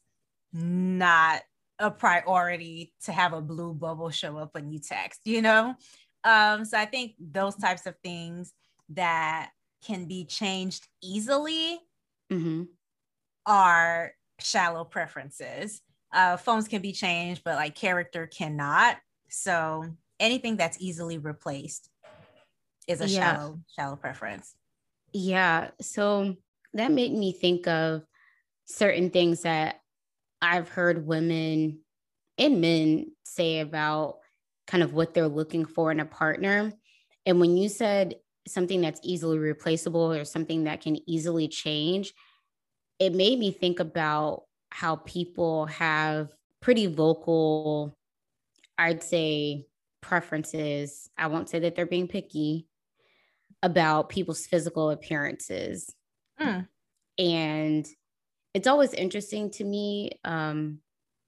not 0.52 1.42
a 1.78 1.90
priority 1.90 2.92
to 3.04 3.12
have 3.12 3.32
a 3.32 3.40
blue 3.40 3.74
bubble 3.74 4.10
show 4.10 4.38
up 4.38 4.54
when 4.54 4.70
you 4.70 4.78
text, 4.78 5.20
you 5.24 5.42
know? 5.42 5.74
Um, 6.22 6.64
so 6.64 6.78
I 6.78 6.86
think 6.86 7.12
those 7.18 7.56
types 7.56 7.86
of 7.86 7.94
things 8.02 8.52
that 8.90 9.50
can 9.84 10.06
be 10.06 10.24
changed 10.24 10.86
easily 11.02 11.78
mm-hmm. 12.32 12.62
are 13.46 14.12
shallow 14.40 14.84
preferences. 14.84 15.82
Uh, 16.12 16.36
phones 16.36 16.68
can 16.68 16.80
be 16.80 16.92
changed, 16.92 17.42
but 17.44 17.56
like 17.56 17.74
character 17.74 18.26
cannot. 18.26 18.96
So 19.28 19.84
anything 20.20 20.56
that's 20.56 20.80
easily 20.80 21.18
replaced 21.18 21.90
is 22.86 23.00
a 23.00 23.08
yeah. 23.08 23.36
shallow, 23.36 23.60
shallow 23.74 23.96
preference. 23.96 24.54
Yeah. 25.12 25.70
So 25.80 26.36
that 26.74 26.90
made 26.90 27.12
me 27.12 27.32
think 27.32 27.66
of 27.66 28.02
certain 28.66 29.10
things 29.10 29.42
that 29.42 29.80
I've 30.42 30.68
heard 30.68 31.06
women 31.06 31.80
and 32.38 32.60
men 32.60 33.12
say 33.24 33.60
about 33.60 34.18
kind 34.66 34.82
of 34.82 34.92
what 34.92 35.14
they're 35.14 35.28
looking 35.28 35.64
for 35.64 35.90
in 35.90 36.00
a 36.00 36.04
partner. 36.04 36.72
And 37.26 37.40
when 37.40 37.56
you 37.56 37.68
said 37.68 38.16
something 38.46 38.80
that's 38.80 39.00
easily 39.02 39.38
replaceable 39.38 40.12
or 40.12 40.24
something 40.24 40.64
that 40.64 40.80
can 40.80 40.98
easily 41.08 41.48
change, 41.48 42.12
it 42.98 43.14
made 43.14 43.38
me 43.38 43.50
think 43.50 43.80
about 43.80 44.42
how 44.70 44.96
people 44.96 45.66
have 45.66 46.30
pretty 46.60 46.86
vocal, 46.86 47.96
I'd 48.76 49.02
say, 49.02 49.66
preferences. 50.00 51.08
I 51.16 51.28
won't 51.28 51.48
say 51.48 51.60
that 51.60 51.76
they're 51.76 51.86
being 51.86 52.08
picky 52.08 52.66
about 53.64 54.10
people's 54.10 54.46
physical 54.46 54.90
appearances. 54.90 55.92
Mm. 56.38 56.68
And 57.18 57.88
it's 58.52 58.66
always 58.66 58.92
interesting 58.92 59.50
to 59.52 59.64
me. 59.64 60.10
Um, 60.22 60.80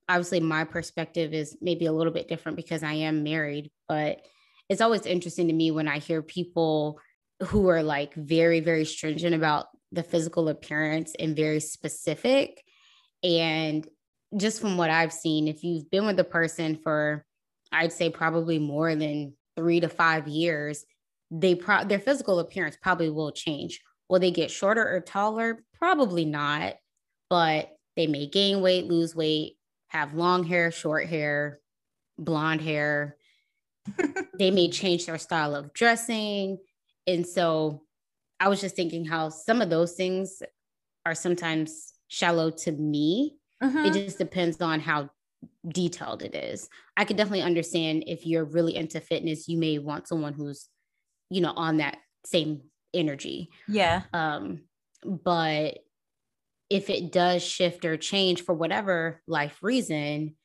obviously, 0.07 0.40
my 0.40 0.64
perspective 0.64 1.33
is 1.33 1.57
maybe 1.62 1.87
a 1.87 1.92
little 1.92 2.12
bit 2.12 2.29
different 2.29 2.57
because 2.57 2.83
I 2.83 2.92
am 2.92 3.25
married, 3.25 3.70
but 3.88 4.20
it's 4.68 4.83
always 4.83 5.07
interesting 5.07 5.49
to 5.49 5.55
me 5.55 5.70
when 5.70 5.88
I 5.88 5.99
hear 5.99 6.22
people 6.22 7.01
who 7.42 7.68
are 7.68 7.83
like 7.83 8.14
very, 8.14 8.61
very 8.61 8.85
stringent 8.85 9.35
about 9.35 9.66
the 9.90 10.03
physical 10.03 10.51
appearance 10.51 11.14
and 11.18 11.35
very 11.35 11.61
specific. 11.61 12.62
And 13.22 13.88
just 14.37 14.61
from 14.61 14.77
what 14.77 14.90
I've 14.90 15.12
seen, 15.12 15.49
if 15.49 15.64
you've 15.64 15.90
been 15.90 16.05
with 16.05 16.20
a 16.20 16.25
person 16.25 16.79
for, 16.83 17.25
I'd 17.72 17.92
say 17.92 18.11
probably 18.11 18.59
more 18.59 18.94
than 18.94 19.35
three 19.57 19.81
to 19.81 19.88
five 19.88 20.29
years, 20.29 20.85
they 21.30 21.54
pro- 21.54 21.84
their 21.84 21.98
physical 21.98 22.38
appearance 22.38 22.76
probably 22.80 23.10
will 23.10 23.32
change. 23.32 23.80
Will 24.08 24.20
they 24.20 24.30
get 24.30 24.50
shorter 24.50 24.88
or 24.88 25.00
taller? 25.00 25.64
Probably 25.78 26.24
not, 26.24 26.74
but 27.28 27.70
they 27.96 28.06
may 28.06 28.26
gain 28.26 28.60
weight, 28.60 28.86
lose 28.86 29.16
weight, 29.16 29.56
have 29.88 30.14
long 30.14 30.44
hair, 30.44 30.70
short 30.70 31.06
hair, 31.06 31.60
blonde 32.18 32.60
hair. 32.60 33.16
they 34.38 34.50
may 34.50 34.68
change 34.68 35.06
their 35.06 35.18
style 35.18 35.54
of 35.54 35.72
dressing. 35.72 36.58
And 37.06 37.26
so 37.26 37.82
I 38.40 38.48
was 38.48 38.60
just 38.60 38.76
thinking 38.76 39.04
how 39.04 39.28
some 39.30 39.62
of 39.62 39.70
those 39.70 39.94
things 39.94 40.42
are 41.04 41.14
sometimes 41.14 41.94
shallow 42.08 42.50
to 42.50 42.72
me. 42.72 43.36
Mm-hmm. 43.62 43.86
It 43.86 43.92
just 43.94 44.18
depends 44.18 44.60
on 44.60 44.80
how 44.80 45.10
detailed 45.66 46.22
it 46.22 46.34
is. 46.34 46.68
I 46.96 47.04
could 47.04 47.16
definitely 47.16 47.42
understand 47.42 48.04
if 48.06 48.26
you're 48.26 48.44
really 48.44 48.76
into 48.76 49.00
fitness, 49.00 49.48
you 49.48 49.58
may 49.58 49.78
want 49.78 50.08
someone 50.08 50.32
who's, 50.32 50.68
you 51.30 51.40
know, 51.40 51.52
on 51.52 51.78
that 51.78 51.98
same 52.24 52.62
energy. 52.94 53.50
Yeah. 53.68 54.02
Um, 54.12 54.62
but 55.04 55.78
if 56.68 56.90
it 56.90 57.12
does 57.12 57.42
shift 57.42 57.84
or 57.84 57.96
change 57.96 58.42
for 58.42 58.54
whatever 58.54 59.22
life 59.26 59.58
reason, 59.62 60.36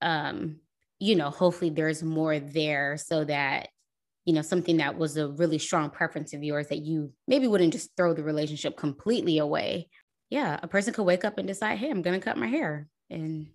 um, 0.00 0.60
you 0.98 1.16
know, 1.16 1.30
hopefully 1.30 1.70
there's 1.70 2.02
more 2.02 2.38
there 2.38 2.96
so 2.96 3.24
that 3.24 3.68
you 4.24 4.32
know 4.32 4.42
something 4.42 4.76
that 4.76 4.96
was 4.96 5.16
a 5.16 5.28
really 5.28 5.58
strong 5.58 5.90
preference 5.90 6.32
of 6.32 6.42
yours 6.42 6.68
that 6.68 6.82
you 6.82 7.12
maybe 7.26 7.48
wouldn't 7.48 7.72
just 7.72 7.90
throw 7.96 8.14
the 8.14 8.22
relationship 8.22 8.76
completely 8.76 9.38
away 9.38 9.88
yeah 10.30 10.58
a 10.62 10.68
person 10.68 10.94
could 10.94 11.04
wake 11.04 11.24
up 11.24 11.38
and 11.38 11.48
decide 11.48 11.78
hey 11.78 11.90
i'm 11.90 12.02
gonna 12.02 12.20
cut 12.20 12.36
my 12.36 12.46
hair 12.46 12.88
and 13.10 13.48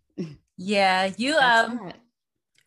yeah 0.57 1.09
you 1.17 1.35
um 1.37 1.79
that. 1.85 1.97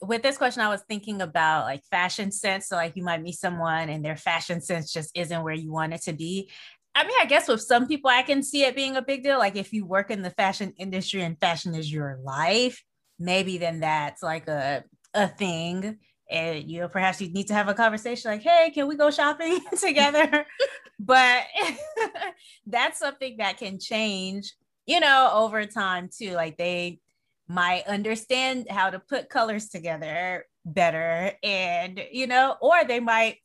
With 0.02 0.22
this 0.22 0.38
question 0.38 0.62
i 0.62 0.68
was 0.68 0.82
thinking 0.88 1.20
about 1.20 1.64
like 1.64 1.82
fashion 1.90 2.32
sense. 2.32 2.68
So 2.68 2.76
like 2.76 2.96
you 2.96 3.04
might 3.04 3.22
meet 3.22 3.36
someone 3.36 3.88
and 3.88 4.04
their 4.04 4.16
fashion 4.16 4.60
sense 4.60 4.92
just 4.92 5.10
isn't 5.14 5.42
where 5.42 5.54
you 5.54 5.72
want 5.72 5.92
it 5.92 6.02
to 6.02 6.12
be. 6.12 6.50
I 6.94 7.04
mean, 7.04 7.16
I 7.20 7.26
guess 7.26 7.46
with 7.46 7.60
some 7.60 7.86
people, 7.86 8.10
I 8.10 8.22
can 8.22 8.42
see 8.42 8.64
it 8.64 8.74
being 8.74 8.96
a 8.96 9.02
big 9.02 9.22
deal. 9.22 9.38
Like 9.38 9.54
if 9.54 9.72
you 9.72 9.86
work 9.86 10.10
in 10.10 10.22
the 10.22 10.30
fashion 10.30 10.72
industry 10.76 11.22
and 11.22 11.38
fashion 11.38 11.74
is 11.74 11.92
your 11.92 12.18
life, 12.24 12.82
maybe 13.18 13.58
then 13.58 13.80
that's 13.80 14.22
like 14.22 14.48
a 14.48 14.84
a 15.14 15.28
thing. 15.28 15.98
And 16.30 16.70
you 16.70 16.80
know 16.80 16.88
perhaps 16.88 17.20
you 17.20 17.32
need 17.32 17.48
to 17.48 17.54
have 17.54 17.68
a 17.68 17.74
conversation 17.74 18.30
like 18.30 18.42
hey 18.42 18.70
can 18.72 18.86
we 18.86 18.96
go 18.96 19.10
shopping 19.10 19.60
together? 19.80 20.46
But 20.98 21.44
that's 22.66 22.98
something 22.98 23.36
that 23.38 23.58
can 23.58 23.78
change 23.78 24.54
you 24.86 25.00
know 25.00 25.30
over 25.34 25.66
time 25.66 26.08
too. 26.16 26.32
Like 26.32 26.56
they 26.56 27.00
might 27.50 27.84
understand 27.88 28.70
how 28.70 28.90
to 28.90 29.00
put 29.00 29.28
colors 29.28 29.70
together 29.70 30.44
better 30.64 31.32
and 31.42 32.00
you 32.12 32.28
know 32.28 32.56
or 32.60 32.84
they 32.84 33.00
might 33.00 33.38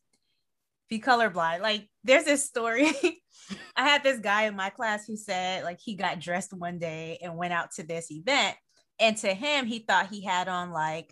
be 0.89 0.99
colorblind. 0.99 1.61
Like 1.61 1.87
there's 2.03 2.25
this 2.25 2.45
story. 2.45 2.91
I 3.75 3.83
had 3.83 4.03
this 4.03 4.19
guy 4.19 4.43
in 4.43 4.55
my 4.55 4.69
class 4.69 5.07
who 5.07 5.17
said 5.17 5.63
like 5.63 5.79
he 5.83 5.95
got 5.95 6.19
dressed 6.19 6.53
one 6.53 6.77
day 6.77 7.17
and 7.19 7.35
went 7.35 7.53
out 7.53 7.71
to 7.77 7.83
this 7.83 8.11
event. 8.11 8.55
And 8.99 9.17
to 9.17 9.33
him 9.33 9.65
he 9.65 9.79
thought 9.79 10.11
he 10.11 10.21
had 10.21 10.47
on 10.47 10.71
like 10.71 11.11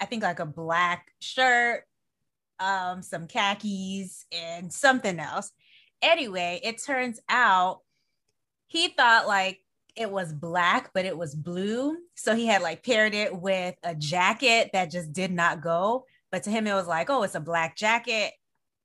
I 0.00 0.04
think 0.04 0.22
like 0.22 0.38
a 0.38 0.46
black 0.46 1.10
shirt, 1.20 1.82
um, 2.60 3.02
some 3.02 3.26
khakis, 3.26 4.26
and 4.32 4.72
something 4.72 5.18
else. 5.18 5.50
Anyway, 6.00 6.60
it 6.62 6.82
turns 6.84 7.20
out 7.28 7.80
he 8.66 8.88
thought 8.88 9.26
like 9.26 9.58
it 9.96 10.10
was 10.10 10.32
black, 10.32 10.90
but 10.94 11.04
it 11.04 11.16
was 11.16 11.34
blue. 11.34 11.96
So 12.14 12.34
he 12.34 12.46
had 12.46 12.62
like 12.62 12.84
paired 12.84 13.14
it 13.14 13.34
with 13.34 13.74
a 13.82 13.94
jacket 13.94 14.70
that 14.72 14.90
just 14.90 15.12
did 15.12 15.30
not 15.30 15.62
go. 15.62 16.06
But 16.30 16.44
to 16.44 16.50
him, 16.50 16.66
it 16.66 16.74
was 16.74 16.86
like, 16.86 17.10
oh, 17.10 17.22
it's 17.24 17.34
a 17.34 17.40
black 17.40 17.76
jacket, 17.76 18.32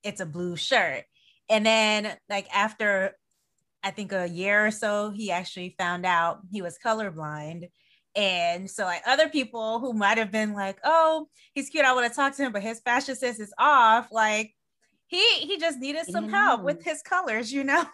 it's 0.03 0.19
a 0.19 0.25
blue 0.25 0.57
shirt. 0.57 1.03
And 1.49 1.65
then, 1.65 2.13
like, 2.29 2.53
after 2.53 3.15
I 3.81 3.91
think 3.91 4.11
a 4.11 4.27
year 4.27 4.65
or 4.65 4.71
so, 4.71 5.11
he 5.11 5.31
actually 5.31 5.75
found 5.77 6.05
out 6.05 6.41
he 6.51 6.61
was 6.61 6.77
colorblind 6.83 7.69
and 8.17 8.69
so, 8.69 8.83
like 8.83 9.03
other 9.05 9.29
people 9.29 9.79
who 9.79 9.93
might 9.93 10.17
have 10.17 10.31
been 10.31 10.53
like, 10.53 10.79
"Oh, 10.83 11.27
he's 11.53 11.69
cute. 11.69 11.85
I 11.85 11.93
want 11.93 12.11
to 12.11 12.15
talk 12.15 12.35
to 12.35 12.41
him," 12.41 12.51
but 12.51 12.63
his 12.63 12.79
fashion 12.79 13.15
sense 13.15 13.39
is 13.39 13.53
off. 13.59 14.07
Like 14.11 14.55
he 15.05 15.21
he 15.39 15.59
just 15.59 15.77
needed 15.77 16.07
some 16.07 16.25
yeah. 16.25 16.31
help 16.31 16.63
with 16.63 16.83
his 16.83 17.03
colors, 17.03 17.53
you 17.53 17.63
know. 17.63 17.85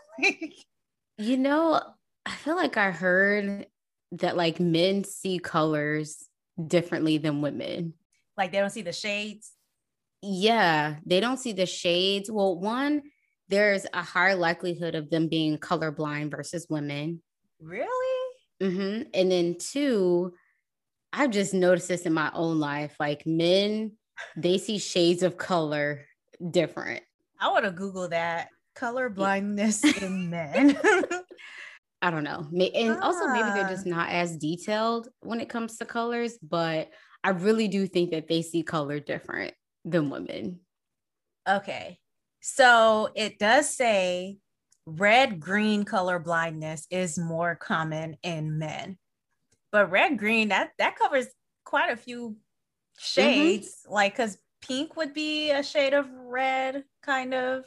you 1.17 1.38
know, 1.38 1.82
I 2.25 2.31
feel 2.31 2.55
like 2.55 2.77
I 2.77 2.91
heard 2.91 3.67
that 4.13 4.38
like 4.38 4.59
men 4.59 5.03
see 5.03 5.39
colors 5.39 6.23
differently 6.65 7.17
than 7.17 7.41
women. 7.41 7.93
Like 8.38 8.51
they 8.51 8.59
don't 8.59 8.69
see 8.69 8.81
the 8.81 8.93
shades. 8.93 9.51
Yeah, 10.21 10.95
they 11.05 11.19
don't 11.19 11.39
see 11.39 11.51
the 11.51 11.65
shades. 11.65 12.31
Well, 12.31 12.57
one, 12.57 13.01
there's 13.49 13.86
a 13.93 14.01
higher 14.01 14.36
likelihood 14.36 14.95
of 14.95 15.09
them 15.09 15.27
being 15.27 15.57
colorblind 15.57 16.31
versus 16.31 16.67
women. 16.69 17.21
Really? 17.59 18.33
Mm-hmm. 18.62 19.09
And 19.13 19.31
then 19.31 19.57
two, 19.59 20.33
I've 21.12 21.31
just 21.31 21.53
noticed 21.53 21.89
this 21.89 22.03
in 22.03 22.13
my 22.13 22.31
own 22.33 22.59
life. 22.59 22.95
Like 22.99 23.25
men, 23.25 23.93
they 24.38 24.57
see 24.57 24.77
shades 24.77 25.23
of 25.23 25.38
color 25.38 26.05
different. 26.51 27.03
I 27.39 27.49
want 27.49 27.65
to 27.65 27.71
Google 27.71 28.07
that 28.09 28.47
color 28.75 29.09
blindness 29.09 29.83
in 29.83 30.29
men. 30.29 30.77
I 32.04 32.12
don't 32.12 32.26
know. 32.26 32.46
And 32.76 33.00
also, 33.00 33.28
maybe 33.28 33.50
they're 33.52 33.70
just 33.70 33.88
ah. 33.88 33.92
not 33.92 34.10
as 34.10 34.36
detailed 34.36 35.08
when 35.22 35.39
it 35.39 35.48
comes 35.48 35.78
to 35.78 35.86
colors, 35.86 36.38
but 36.44 36.89
I 37.24 37.30
really 37.30 37.70
do 37.70 37.88
think 37.88 38.12
that 38.12 38.28
they 38.28 38.42
see 38.42 38.62
color 38.62 39.00
different 39.00 39.54
than 39.86 40.10
women. 40.10 40.60
Okay. 41.48 42.00
So 42.42 43.10
it 43.16 43.39
does 43.39 43.74
say 43.74 44.38
red 44.86 45.39
green 45.39 45.86
color 45.86 46.20
blindness 46.20 46.86
is 46.92 47.18
more 47.18 47.56
common 47.56 48.18
in 48.22 48.60
men. 48.60 48.98
But 49.72 49.89
red 49.89 50.20
green 50.20 50.50
that 50.50 50.72
that 50.80 50.98
covers 50.98 51.28
quite 51.63 51.89
a 51.89 51.96
few 51.96 52.32
mm-hmm. 52.32 52.36
shades 52.98 53.68
mm-hmm. 53.86 53.94
like 53.94 54.16
cuz 54.18 54.38
pink 54.62 54.98
would 54.98 55.13
be 55.13 55.52
a 55.52 55.63
shade 55.63 55.94
of 55.94 56.10
red 56.12 56.84
kind 57.02 57.34
of. 57.34 57.63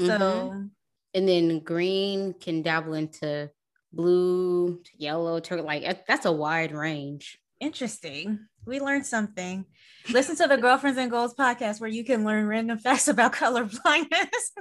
So 0.00 0.06
mm-hmm. 0.06 0.66
and 1.12 1.28
then 1.28 1.60
green 1.60 2.32
can 2.32 2.62
dabble 2.62 2.94
into 2.94 3.50
blue 3.98 4.80
to 4.84 4.90
yellow 4.96 5.40
to 5.40 5.60
like 5.60 6.06
that's 6.06 6.24
a 6.24 6.32
wide 6.32 6.72
range. 6.72 7.38
Interesting. 7.60 8.38
We 8.64 8.80
learned 8.80 9.04
something. 9.04 9.64
Listen 10.10 10.36
to 10.36 10.46
the 10.46 10.56
Girlfriends 10.56 10.98
and 10.98 11.10
Goals 11.10 11.34
podcast 11.34 11.80
where 11.80 11.90
you 11.90 12.04
can 12.04 12.24
learn 12.24 12.46
random 12.46 12.78
facts 12.78 13.08
about 13.08 13.32
color 13.34 13.64
blindness. 13.64 14.52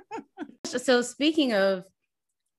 so 0.65 1.03
speaking 1.03 1.53
of 1.53 1.83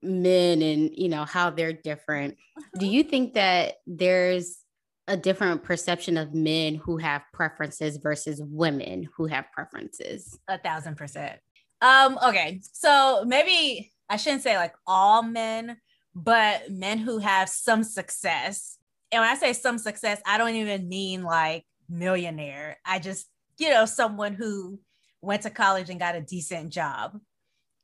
men 0.01 0.61
and 0.61 0.91
you 0.95 1.09
know 1.09 1.25
how 1.25 1.49
they're 1.49 1.73
different, 1.73 2.37
do 2.79 2.85
you 2.85 3.03
think 3.03 3.33
that 3.33 3.75
there's 3.85 4.59
a 5.05 5.17
different 5.17 5.63
perception 5.63 6.17
of 6.17 6.33
men 6.33 6.75
who 6.75 6.97
have 6.97 7.23
preferences 7.33 7.97
versus 7.97 8.41
women 8.41 9.09
who 9.17 9.25
have 9.25 9.51
preferences? 9.51 10.39
A 10.47 10.57
thousand 10.57 10.95
percent. 10.95 11.39
Um, 11.81 12.17
okay. 12.25 12.61
So 12.71 13.25
maybe 13.25 13.91
I 14.09 14.15
shouldn't 14.15 14.43
say 14.43 14.55
like 14.55 14.73
all 14.87 15.23
men, 15.23 15.77
but 16.23 16.69
men 16.69 16.97
who 16.97 17.19
have 17.19 17.49
some 17.49 17.83
success 17.83 18.79
and 19.11 19.21
when 19.21 19.29
I 19.29 19.35
say 19.35 19.53
some 19.53 19.77
success, 19.77 20.21
I 20.25 20.37
don't 20.37 20.55
even 20.55 20.87
mean 20.87 21.23
like 21.23 21.65
millionaire. 21.87 22.77
I 22.85 22.99
just, 22.99 23.27
you 23.57 23.69
know, 23.69 23.85
someone 23.85 24.33
who 24.33 24.79
went 25.21 25.43
to 25.43 25.49
college 25.49 25.89
and 25.89 25.99
got 25.99 26.15
a 26.15 26.21
decent 26.21 26.71
job. 26.71 27.19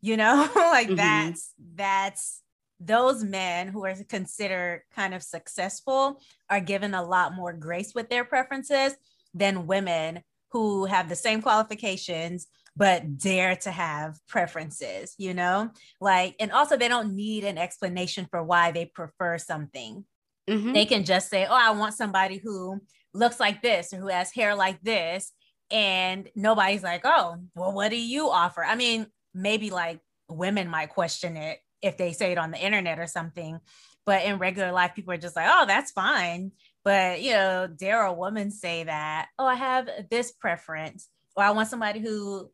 You 0.01 0.17
know, 0.17 0.49
like 0.55 0.87
mm-hmm. 0.87 0.95
that's 0.95 1.53
that's 1.75 2.41
those 2.79 3.23
men 3.23 3.69
who 3.69 3.85
are 3.85 3.95
considered 4.07 4.83
kind 4.93 5.13
of 5.13 5.23
successful 5.23 6.21
are 6.49 6.59
given 6.59 6.93
a 6.93 7.03
lot 7.03 7.33
more 7.33 7.53
grace 7.53 7.93
with 7.95 8.09
their 8.09 8.25
preferences 8.25 8.93
than 9.33 9.65
women 9.65 10.21
who 10.49 10.85
have 10.85 11.09
the 11.09 11.15
same 11.15 11.41
qualifications 11.41 12.47
but 12.77 13.17
dare 13.17 13.55
to 13.55 13.71
have 13.71 14.19
preferences, 14.27 15.15
you 15.17 15.33
know? 15.33 15.71
Like, 16.01 16.35
and 16.39 16.51
also 16.51 16.75
they 16.77 16.88
don't 16.88 17.15
need 17.15 17.43
an 17.43 17.57
explanation 17.57 18.27
for 18.29 18.43
why 18.43 18.71
they 18.71 18.85
prefer 18.85 19.38
something. 19.38 20.05
Mm-hmm. 20.49 20.73
They 20.73 20.85
can 20.85 21.05
just 21.05 21.29
say, 21.29 21.45
Oh, 21.45 21.55
I 21.55 21.71
want 21.71 21.93
somebody 21.93 22.38
who 22.38 22.79
looks 23.13 23.39
like 23.39 23.61
this 23.61 23.93
or 23.93 23.97
who 23.97 24.07
has 24.07 24.31
hair 24.31 24.55
like 24.55 24.81
this. 24.81 25.31
And 25.71 26.29
nobody's 26.35 26.83
like, 26.83 27.01
Oh, 27.05 27.38
well, 27.55 27.71
what 27.71 27.89
do 27.89 27.97
you 27.97 28.29
offer? 28.29 28.63
I 28.63 28.75
mean, 28.75 29.07
maybe 29.33 29.69
like 29.69 29.99
women 30.29 30.69
might 30.69 30.89
question 30.89 31.38
it 31.38 31.59
if 31.81 31.97
they 31.97 32.13
say 32.13 32.31
it 32.31 32.38
on 32.38 32.51
the 32.51 32.63
internet 32.63 32.99
or 32.99 33.07
something. 33.07 33.59
But 34.05 34.23
in 34.23 34.38
regular 34.38 34.71
life, 34.71 34.93
people 34.95 35.13
are 35.13 35.17
just 35.17 35.35
like, 35.35 35.47
Oh, 35.49 35.65
that's 35.65 35.91
fine. 35.91 36.51
But, 36.83 37.21
you 37.21 37.31
know, 37.31 37.67
dare 37.67 38.03
a 38.03 38.13
woman 38.13 38.51
say 38.51 38.83
that, 38.83 39.29
Oh, 39.39 39.45
I 39.45 39.55
have 39.55 39.89
this 40.11 40.31
preference, 40.31 41.07
or 41.35 41.43
I 41.43 41.51
want 41.51 41.69
somebody 41.69 41.99
who 41.99 42.51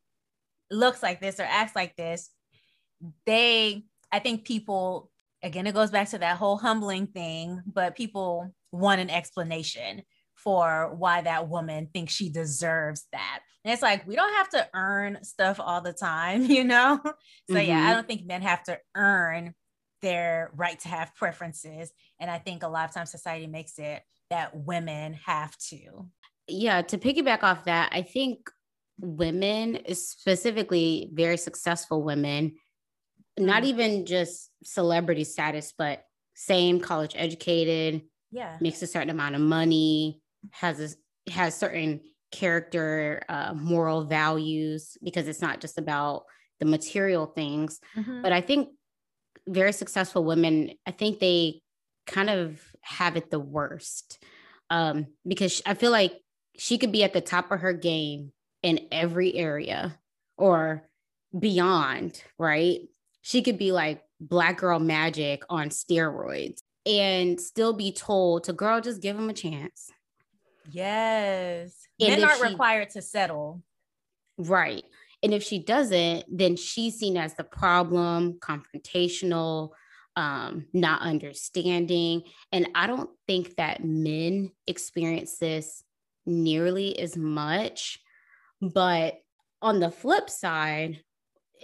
looks 0.71 1.03
like 1.03 1.21
this 1.21 1.39
or 1.39 1.43
acts 1.43 1.75
like 1.75 1.95
this. 1.95 2.29
They, 3.25 3.83
I 4.11 4.19
think 4.19 4.45
people 4.45 5.11
again, 5.43 5.67
it 5.67 5.73
goes 5.73 5.91
back 5.91 6.09
to 6.09 6.17
that 6.19 6.37
whole 6.37 6.57
humbling 6.57 7.07
thing, 7.07 7.61
but 7.65 7.95
people 7.95 8.53
want 8.71 9.01
an 9.01 9.09
explanation 9.09 10.03
for 10.35 10.93
why 10.97 11.21
that 11.21 11.49
woman 11.49 11.87
thinks 11.93 12.13
she 12.13 12.29
deserves 12.29 13.05
that. 13.11 13.39
And 13.63 13.71
it's 13.71 13.81
like, 13.81 14.07
we 14.07 14.15
don't 14.15 14.33
have 14.33 14.49
to 14.49 14.67
earn 14.73 15.23
stuff 15.23 15.59
all 15.59 15.81
the 15.81 15.93
time, 15.93 16.45
you 16.49 16.63
know? 16.63 16.99
So, 17.03 17.55
mm-hmm. 17.55 17.67
yeah, 17.67 17.77
I 17.77 17.81
mm-hmm. 17.81 17.91
don't 17.91 18.07
think 18.07 18.25
men 18.25 18.41
have 18.41 18.63
to 18.63 18.79
earn 18.95 19.53
their 20.01 20.51
right 20.55 20.79
to 20.79 20.87
have 20.87 21.13
preferences. 21.15 21.91
And 22.19 22.29
I 22.29 22.39
think 22.39 22.63
a 22.63 22.67
lot 22.67 22.89
of 22.89 22.95
times 22.95 23.11
society 23.11 23.45
makes 23.45 23.77
it 23.77 24.01
that 24.31 24.55
women 24.55 25.13
have 25.25 25.55
to. 25.69 26.07
Yeah, 26.47 26.81
to 26.81 26.97
piggyback 26.97 27.43
off 27.43 27.65
that, 27.65 27.89
I 27.91 28.01
think 28.01 28.49
women, 29.01 29.79
specifically 29.93 31.09
very 31.13 31.37
successful 31.37 32.03
women, 32.03 32.53
not 33.37 33.63
mm-hmm. 33.63 33.69
even 33.69 34.05
just 34.05 34.51
celebrity 34.63 35.23
status, 35.23 35.73
but 35.77 36.03
same 36.35 36.79
college 36.79 37.13
educated, 37.15 38.03
yeah, 38.31 38.57
makes 38.61 38.81
a 38.81 38.87
certain 38.87 39.09
amount 39.09 39.35
of 39.35 39.41
money, 39.41 40.21
has 40.51 40.79
a 40.79 41.31
has 41.31 41.55
certain 41.55 42.01
character, 42.31 43.21
uh, 43.27 43.53
moral 43.53 44.05
values, 44.05 44.97
because 45.03 45.27
it's 45.27 45.41
not 45.41 45.59
just 45.59 45.77
about 45.77 46.23
the 46.59 46.65
material 46.65 47.25
things. 47.25 47.79
Mm-hmm. 47.95 48.21
But 48.21 48.31
I 48.31 48.41
think 48.41 48.69
very 49.47 49.73
successful 49.73 50.23
women, 50.23 50.71
I 50.85 50.91
think 50.91 51.19
they 51.19 51.61
kind 52.07 52.29
of 52.29 52.61
have 52.81 53.17
it 53.17 53.31
the 53.31 53.39
worst. 53.39 54.23
Um, 54.69 55.07
because 55.27 55.61
I 55.65 55.73
feel 55.73 55.91
like 55.91 56.13
she 56.57 56.77
could 56.77 56.91
be 56.91 57.03
at 57.03 57.13
the 57.13 57.21
top 57.21 57.51
of 57.51 57.59
her 57.59 57.73
game 57.73 58.31
in 58.63 58.87
every 58.91 59.35
area 59.35 59.97
or 60.37 60.83
beyond, 61.37 62.21
right? 62.37 62.81
she 63.21 63.41
could 63.41 63.57
be 63.57 63.71
like 63.71 64.01
black 64.19 64.57
girl 64.57 64.79
magic 64.79 65.43
on 65.49 65.69
steroids 65.69 66.61
and 66.85 67.39
still 67.39 67.73
be 67.73 67.91
told 67.91 68.43
to 68.43 68.53
girl 68.53 68.81
just 68.81 69.01
give 69.01 69.17
him 69.17 69.29
a 69.29 69.33
chance. 69.33 69.91
Yes. 70.71 71.75
And 71.99 72.19
men 72.19 72.23
aren't 72.23 72.41
she, 72.41 72.49
required 72.49 72.89
to 72.91 73.01
settle. 73.01 73.61
Right. 74.37 74.83
And 75.23 75.33
if 75.33 75.43
she 75.43 75.59
doesn't 75.59 76.25
then 76.35 76.55
she's 76.55 76.97
seen 76.97 77.17
as 77.17 77.35
the 77.35 77.43
problem 77.43 78.39
confrontational 78.39 79.69
um 80.15 80.65
not 80.73 81.01
understanding. 81.01 82.23
And 82.51 82.69
i 82.75 82.87
don't 82.87 83.09
think 83.27 83.55
that 83.57 83.83
men 83.83 84.51
experience 84.67 85.37
this 85.37 85.83
nearly 86.25 86.97
as 86.99 87.15
much 87.15 87.99
but 88.61 89.15
on 89.61 89.79
the 89.79 89.91
flip 89.91 90.29
side 90.29 91.01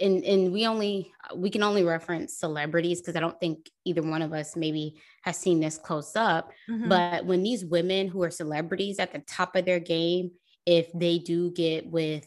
and 0.00 0.24
and 0.24 0.52
we 0.52 0.66
only 0.66 1.12
we 1.34 1.50
can 1.50 1.62
only 1.62 1.84
reference 1.84 2.38
celebrities 2.38 3.00
because 3.00 3.16
I 3.16 3.20
don't 3.20 3.38
think 3.40 3.70
either 3.84 4.02
one 4.02 4.22
of 4.22 4.32
us 4.32 4.56
maybe 4.56 5.00
has 5.22 5.36
seen 5.36 5.60
this 5.60 5.78
close 5.78 6.14
up. 6.16 6.50
Mm-hmm. 6.70 6.88
But 6.88 7.26
when 7.26 7.42
these 7.42 7.64
women 7.64 8.08
who 8.08 8.22
are 8.22 8.30
celebrities 8.30 8.98
at 8.98 9.12
the 9.12 9.20
top 9.20 9.56
of 9.56 9.64
their 9.64 9.80
game, 9.80 10.32
if 10.66 10.92
they 10.92 11.18
do 11.18 11.50
get 11.50 11.86
with 11.86 12.26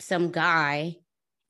some 0.00 0.30
guy 0.30 0.96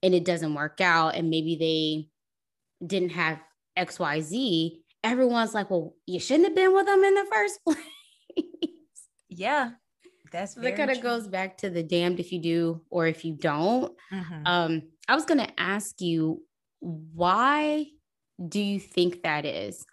and 0.03 0.15
it 0.15 0.25
doesn't 0.25 0.55
work 0.55 0.81
out, 0.81 1.15
and 1.15 1.31
maybe 1.31 1.57
they 1.57 2.87
didn't 2.87 3.11
have 3.11 3.41
X 3.77 3.99
Y 3.99 4.21
Z, 4.21 4.83
everyone's 5.03 5.55
like, 5.55 5.71
"Well, 5.71 5.95
you 6.07 6.21
shouldn't 6.21 6.49
have 6.49 6.57
been 6.57 6.75
with 6.75 6.87
them 6.87 7.03
in 7.03 7.15
the 7.15 7.27
first 7.31 7.61
place." 7.65 7.77
Yeah, 9.29 9.71
that's 10.33 10.55
that 10.55 10.77
kind 10.77 10.91
of 10.91 11.01
goes 11.01 11.29
back 11.29 11.59
to 11.59 11.71
the 11.71 11.83
damned 11.83 12.19
if 12.19 12.33
you 12.33 12.41
do 12.41 12.81
or 12.91 13.07
if 13.07 13.25
you 13.25 13.37
don't. 13.37 13.93
Mm-hmm. 14.13 14.47
Um, 14.47 14.83
I 15.09 15.15
was 15.15 15.25
going 15.25 15.41
to 15.41 15.61
ask 15.61 16.01
you, 16.01 16.43
why 16.81 17.87
do 18.49 18.61
you 18.61 18.81
think 18.81 19.23
that 19.23 19.45
is? 19.45 19.85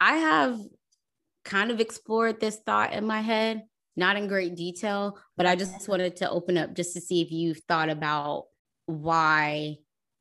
I 0.00 0.16
have 0.16 0.60
kind 1.44 1.70
of 1.70 1.80
explored 1.80 2.40
this 2.40 2.56
thought 2.64 2.92
in 2.92 3.06
my 3.06 3.20
head, 3.20 3.64
not 3.96 4.16
in 4.16 4.28
great 4.28 4.54
detail, 4.54 5.18
but 5.36 5.46
I 5.46 5.56
just 5.56 5.88
wanted 5.88 6.16
to 6.16 6.30
open 6.30 6.56
up 6.56 6.74
just 6.74 6.94
to 6.94 7.00
see 7.00 7.20
if 7.20 7.32
you've 7.32 7.60
thought 7.68 7.88
about 7.88 8.44
why 8.86 9.76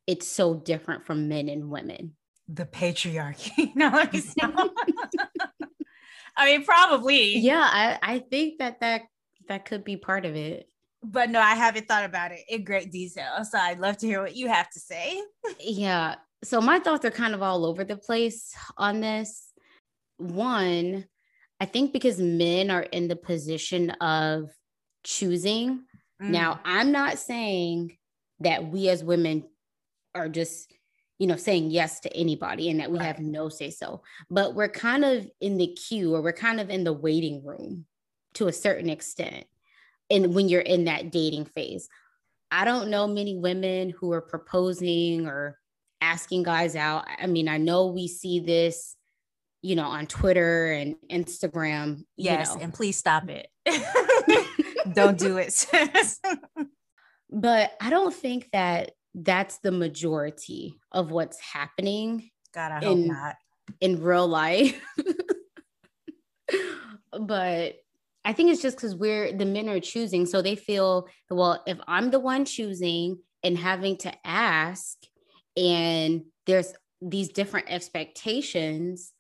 it's 0.07 0.27
so 0.27 0.55
different 0.55 1.05
from 1.05 1.27
men 1.27 1.49
and 1.49 1.69
women. 1.69 2.15
The 2.47 2.65
patriarchy. 2.65 3.71
no, 3.75 3.89
I 6.37 6.45
mean, 6.45 6.63
probably. 6.63 7.37
Yeah, 7.39 7.67
I, 7.69 7.99
I 8.01 8.19
think 8.19 8.59
that 8.59 8.79
that 8.79 9.01
that 9.47 9.65
could 9.65 9.83
be 9.83 9.97
part 9.97 10.25
of 10.25 10.35
it 10.35 10.67
but 11.03 11.29
no, 11.29 11.39
I 11.39 11.55
haven't 11.55 11.87
thought 11.87 12.05
about 12.05 12.31
it 12.31 12.41
in 12.49 12.63
great 12.63 12.91
detail. 12.91 13.43
So 13.49 13.57
I'd 13.57 13.79
love 13.79 13.97
to 13.97 14.07
hear 14.07 14.21
what 14.21 14.35
you 14.35 14.47
have 14.47 14.69
to 14.71 14.79
say. 14.79 15.21
yeah. 15.59 16.15
So 16.43 16.61
my 16.61 16.79
thoughts 16.79 17.05
are 17.05 17.11
kind 17.11 17.33
of 17.33 17.41
all 17.41 17.65
over 17.65 17.83
the 17.83 17.97
place 17.97 18.53
on 18.77 19.01
this. 19.01 19.51
One, 20.17 21.05
I 21.59 21.65
think 21.65 21.93
because 21.93 22.19
men 22.19 22.69
are 22.69 22.83
in 22.83 23.07
the 23.07 23.15
position 23.15 23.91
of 23.91 24.49
choosing. 25.03 25.83
Mm. 26.21 26.29
Now, 26.29 26.59
I'm 26.65 26.91
not 26.91 27.17
saying 27.19 27.97
that 28.39 28.67
we 28.67 28.89
as 28.89 29.03
women 29.03 29.45
are 30.13 30.29
just, 30.29 30.71
you 31.17 31.27
know, 31.27 31.37
saying 31.37 31.71
yes 31.71 31.99
to 32.01 32.15
anybody 32.15 32.69
and 32.69 32.79
that 32.79 32.91
we 32.91 32.99
right. 32.99 33.07
have 33.07 33.19
no 33.19 33.49
say 33.49 33.71
so, 33.71 34.03
but 34.29 34.53
we're 34.53 34.69
kind 34.69 35.03
of 35.03 35.27
in 35.41 35.57
the 35.57 35.67
queue 35.67 36.15
or 36.15 36.21
we're 36.21 36.33
kind 36.33 36.59
of 36.59 36.69
in 36.69 36.83
the 36.83 36.93
waiting 36.93 37.43
room 37.43 37.85
to 38.37 38.47
a 38.47 38.53
certain 38.53 38.89
extent. 38.89 39.45
And 40.09 40.33
when 40.33 40.49
you're 40.49 40.61
in 40.61 40.85
that 40.85 41.11
dating 41.11 41.45
phase, 41.45 41.89
I 42.49 42.65
don't 42.65 42.89
know 42.89 43.07
many 43.07 43.35
women 43.35 43.89
who 43.89 44.13
are 44.13 44.21
proposing 44.21 45.27
or 45.27 45.59
asking 46.01 46.43
guys 46.43 46.75
out. 46.75 47.05
I 47.19 47.27
mean, 47.27 47.49
I 47.49 47.57
know 47.57 47.87
we 47.87 48.07
see 48.07 48.39
this 48.39 48.97
you 49.61 49.75
know, 49.75 49.87
on 49.87 50.07
Twitter 50.07 50.71
and 50.71 50.95
Instagram. 51.11 52.03
Yes, 52.15 52.51
you 52.51 52.57
know. 52.57 52.63
and 52.63 52.73
please 52.73 52.97
stop 52.97 53.29
it. 53.29 53.47
Don't 54.93 55.17
do 55.17 55.37
it. 55.37 55.65
but 57.29 57.71
I 57.81 57.89
don't 57.89 58.13
think 58.13 58.49
that 58.53 58.91
that's 59.13 59.57
the 59.59 59.71
majority 59.71 60.79
of 60.91 61.11
what's 61.11 61.39
happening. 61.41 62.29
God, 62.53 62.71
I 62.71 62.75
hope 62.75 62.97
in, 62.97 63.07
not. 63.07 63.35
In 63.81 64.01
real 64.01 64.27
life. 64.27 64.81
but 67.19 67.75
I 68.27 68.33
think 68.33 68.51
it's 68.51 68.61
just 68.61 68.75
because 68.75 68.93
we're 68.93 69.31
the 69.31 69.45
men 69.45 69.69
are 69.69 69.79
choosing. 69.79 70.25
So 70.25 70.41
they 70.41 70.57
feel, 70.57 71.07
well, 71.29 71.63
if 71.65 71.79
I'm 71.87 72.11
the 72.11 72.19
one 72.19 72.43
choosing 72.43 73.19
and 73.41 73.57
having 73.57 73.95
to 73.99 74.11
ask, 74.27 74.97
and 75.55 76.25
there's 76.45 76.73
these 77.01 77.29
different 77.29 77.67
expectations, 77.69 79.13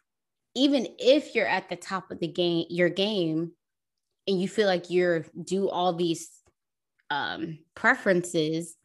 even 0.55 0.89
if 0.99 1.35
you're 1.35 1.47
at 1.47 1.69
the 1.69 1.77
top 1.77 2.11
of 2.11 2.19
the 2.19 2.27
game, 2.27 2.65
your 2.69 2.89
game, 2.89 3.53
and 4.27 4.41
you 4.41 4.49
feel 4.49 4.67
like 4.67 4.89
you're 4.89 5.25
do 5.41 5.69
all 5.69 5.93
these 5.93 6.29
um, 7.09 7.59
preferences, 7.75 8.75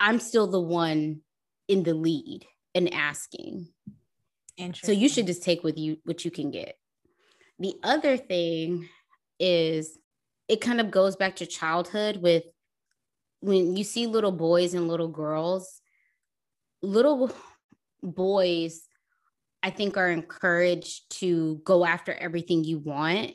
I'm 0.00 0.18
still 0.18 0.48
the 0.48 0.60
one 0.60 1.20
in 1.68 1.84
the 1.84 1.94
lead 1.94 2.44
and 2.74 2.92
asking. 2.92 3.68
So 4.82 4.90
you 4.90 5.08
should 5.08 5.28
just 5.28 5.44
take 5.44 5.62
with 5.62 5.78
you 5.78 5.98
what 6.02 6.24
you 6.24 6.32
can 6.32 6.50
get. 6.50 6.76
The 7.60 7.76
other 7.84 8.16
thing 8.16 8.88
is 9.40 9.98
it 10.48 10.60
kind 10.60 10.80
of 10.80 10.90
goes 10.90 11.16
back 11.16 11.36
to 11.36 11.46
childhood 11.46 12.18
with 12.18 12.44
when 13.40 13.76
you 13.76 13.84
see 13.84 14.06
little 14.06 14.32
boys 14.32 14.74
and 14.74 14.86
little 14.86 15.08
girls, 15.08 15.80
little 16.82 17.32
boys 18.02 18.82
I 19.62 19.70
think 19.70 19.96
are 19.96 20.10
encouraged 20.10 21.18
to 21.20 21.60
go 21.64 21.84
after 21.84 22.12
everything 22.12 22.64
you 22.64 22.78
want. 22.78 23.32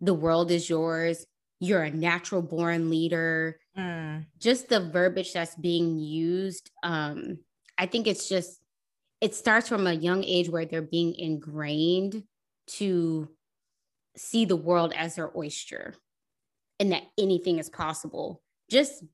The 0.00 0.14
world 0.14 0.50
is 0.50 0.68
yours. 0.68 1.26
You're 1.60 1.82
a 1.82 1.90
natural 1.90 2.42
born 2.42 2.88
leader. 2.90 3.58
Mm. 3.76 4.26
Just 4.38 4.68
the 4.68 4.80
verbiage 4.80 5.32
that's 5.32 5.56
being 5.56 5.98
used. 5.98 6.70
Um, 6.82 7.38
I 7.76 7.86
think 7.86 8.06
it's 8.06 8.28
just, 8.28 8.60
it 9.20 9.34
starts 9.34 9.68
from 9.68 9.86
a 9.86 9.92
young 9.92 10.24
age 10.24 10.48
where 10.48 10.64
they're 10.64 10.82
being 10.82 11.14
ingrained 11.14 12.22
to 12.66 13.28
see 14.18 14.44
the 14.44 14.56
world 14.56 14.92
as 14.96 15.14
their 15.14 15.36
oyster 15.36 15.94
and 16.80 16.92
that 16.92 17.04
anything 17.16 17.58
is 17.58 17.70
possible. 17.70 18.42
Just 18.70 19.04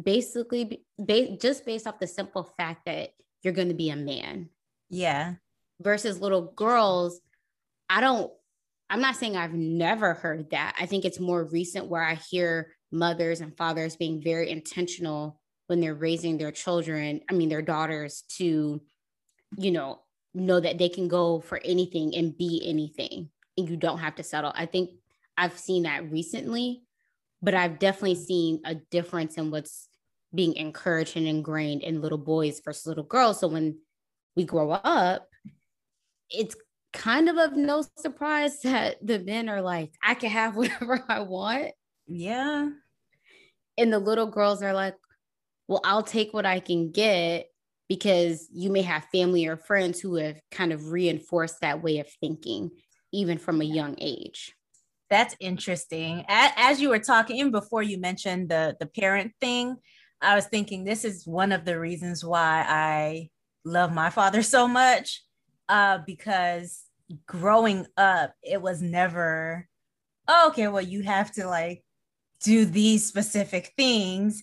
basically, 0.00 0.82
ba- 0.98 1.36
just 1.36 1.64
based 1.66 1.86
off 1.86 1.98
the 1.98 2.06
simple 2.06 2.52
fact 2.56 2.86
that 2.86 3.10
you're 3.42 3.54
going 3.54 3.68
to 3.68 3.74
be 3.74 3.90
a 3.90 3.96
man. 3.96 4.50
Yeah 4.90 5.34
versus 5.80 6.20
little 6.20 6.52
girls, 6.56 7.20
I 7.88 8.00
don't, 8.00 8.32
I'm 8.90 9.00
not 9.00 9.16
saying 9.16 9.36
I've 9.36 9.54
never 9.54 10.14
heard 10.14 10.50
that. 10.50 10.76
I 10.78 10.86
think 10.86 11.04
it's 11.04 11.20
more 11.20 11.44
recent 11.44 11.86
where 11.86 12.02
I 12.02 12.14
hear 12.14 12.72
mothers 12.92 13.40
and 13.40 13.56
fathers 13.56 13.96
being 13.96 14.22
very 14.22 14.50
intentional 14.50 15.40
when 15.66 15.80
they're 15.80 15.94
raising 15.94 16.36
their 16.36 16.52
children, 16.52 17.22
I 17.30 17.32
mean, 17.32 17.48
their 17.48 17.62
daughters 17.62 18.24
to, 18.36 18.82
you 19.56 19.70
know, 19.70 20.00
know 20.34 20.60
that 20.60 20.76
they 20.76 20.90
can 20.90 21.08
go 21.08 21.40
for 21.40 21.58
anything 21.64 22.14
and 22.14 22.36
be 22.36 22.62
anything 22.66 23.30
and 23.56 23.68
you 23.68 23.76
don't 23.76 23.98
have 23.98 24.16
to 24.16 24.22
settle. 24.22 24.52
I 24.54 24.66
think 24.66 24.90
I've 25.36 25.58
seen 25.58 25.84
that 25.84 26.10
recently, 26.10 26.82
but 27.42 27.54
I've 27.54 27.78
definitely 27.78 28.16
seen 28.16 28.60
a 28.64 28.74
difference 28.74 29.36
in 29.36 29.50
what's 29.50 29.88
being 30.34 30.54
encouraged 30.54 31.16
and 31.16 31.26
ingrained 31.26 31.82
in 31.82 32.00
little 32.00 32.18
boys 32.18 32.60
versus 32.64 32.86
little 32.86 33.04
girls. 33.04 33.40
So 33.40 33.48
when 33.48 33.78
we 34.36 34.44
grow 34.44 34.70
up, 34.70 35.28
it's 36.30 36.56
kind 36.92 37.28
of 37.28 37.36
of 37.36 37.56
no 37.56 37.84
surprise 37.98 38.60
that 38.62 38.96
the 39.04 39.18
men 39.18 39.48
are 39.48 39.62
like, 39.62 39.92
I 40.02 40.14
can 40.14 40.30
have 40.30 40.56
whatever 40.56 41.04
I 41.08 41.20
want. 41.20 41.72
Yeah. 42.06 42.70
And 43.76 43.92
the 43.92 43.98
little 43.98 44.26
girls 44.26 44.62
are 44.62 44.72
like, 44.74 44.94
well, 45.66 45.80
I'll 45.84 46.02
take 46.02 46.32
what 46.32 46.46
I 46.46 46.60
can 46.60 46.90
get 46.90 47.46
because 47.88 48.48
you 48.52 48.70
may 48.70 48.82
have 48.82 49.04
family 49.12 49.46
or 49.46 49.56
friends 49.56 50.00
who 50.00 50.16
have 50.16 50.40
kind 50.50 50.72
of 50.72 50.90
reinforced 50.90 51.60
that 51.60 51.82
way 51.82 51.98
of 51.98 52.08
thinking, 52.20 52.70
even 53.14 53.38
from 53.38 53.60
a 53.60 53.64
young 53.64 53.96
age. 53.98 54.54
That's 55.10 55.36
interesting. 55.38 56.24
As 56.28 56.80
you 56.80 56.88
were 56.88 56.98
talking, 56.98 57.36
even 57.36 57.52
before 57.52 57.82
you 57.82 57.98
mentioned 57.98 58.48
the 58.48 58.76
the 58.80 58.86
parent 58.86 59.32
thing, 59.40 59.76
I 60.20 60.34
was 60.34 60.46
thinking 60.46 60.84
this 60.84 61.04
is 61.04 61.26
one 61.26 61.52
of 61.52 61.64
the 61.64 61.78
reasons 61.78 62.24
why 62.24 62.64
I 62.66 63.30
love 63.64 63.92
my 63.92 64.10
father 64.10 64.42
so 64.42 64.66
much 64.66 65.22
uh, 65.68 65.98
because 66.06 66.84
growing 67.26 67.86
up, 67.96 68.34
it 68.42 68.60
was 68.60 68.82
never, 68.82 69.68
oh, 70.28 70.48
okay, 70.48 70.68
well, 70.68 70.82
you 70.82 71.02
have 71.02 71.32
to 71.32 71.46
like 71.46 71.84
do 72.42 72.64
these 72.64 73.06
specific 73.06 73.72
things. 73.76 74.42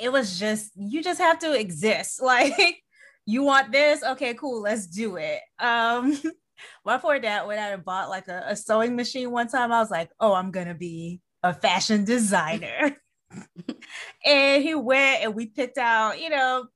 It 0.00 0.12
was 0.12 0.38
just, 0.38 0.72
you 0.76 1.02
just 1.02 1.20
have 1.20 1.38
to 1.40 1.58
exist. 1.58 2.20
Like, 2.22 2.82
you 3.28 3.42
want 3.42 3.72
this? 3.72 4.04
Okay, 4.04 4.34
cool, 4.34 4.62
let's 4.62 4.86
do 4.86 5.16
it. 5.16 5.40
Um, 5.58 6.16
my 6.84 6.98
poor 6.98 7.18
dad 7.18 7.46
went 7.46 7.60
out 7.60 7.72
and 7.72 7.84
bought 7.84 8.08
like 8.08 8.28
a, 8.28 8.44
a 8.48 8.56
sewing 8.56 8.96
machine 8.96 9.30
one 9.30 9.48
time. 9.48 9.72
I 9.72 9.80
was 9.80 9.90
like, 9.90 10.10
oh, 10.20 10.34
I'm 10.34 10.50
gonna 10.50 10.74
be 10.74 11.20
a 11.42 11.54
fashion 11.54 12.04
designer. 12.04 12.96
and 14.24 14.62
he 14.62 14.74
went 14.74 15.22
and 15.22 15.34
we 15.34 15.46
picked 15.46 15.78
out, 15.78 16.20
you 16.20 16.30
know, 16.30 16.66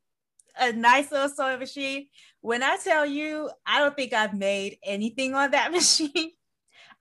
a 0.58 0.72
nice 0.72 1.10
little 1.10 1.28
sewing 1.28 1.58
machine. 1.58 2.06
When 2.40 2.62
I 2.62 2.76
tell 2.82 3.06
you, 3.06 3.50
I 3.66 3.78
don't 3.78 3.96
think 3.96 4.12
I've 4.12 4.34
made 4.34 4.78
anything 4.84 5.34
on 5.34 5.52
that 5.52 5.72
machine. 5.72 6.30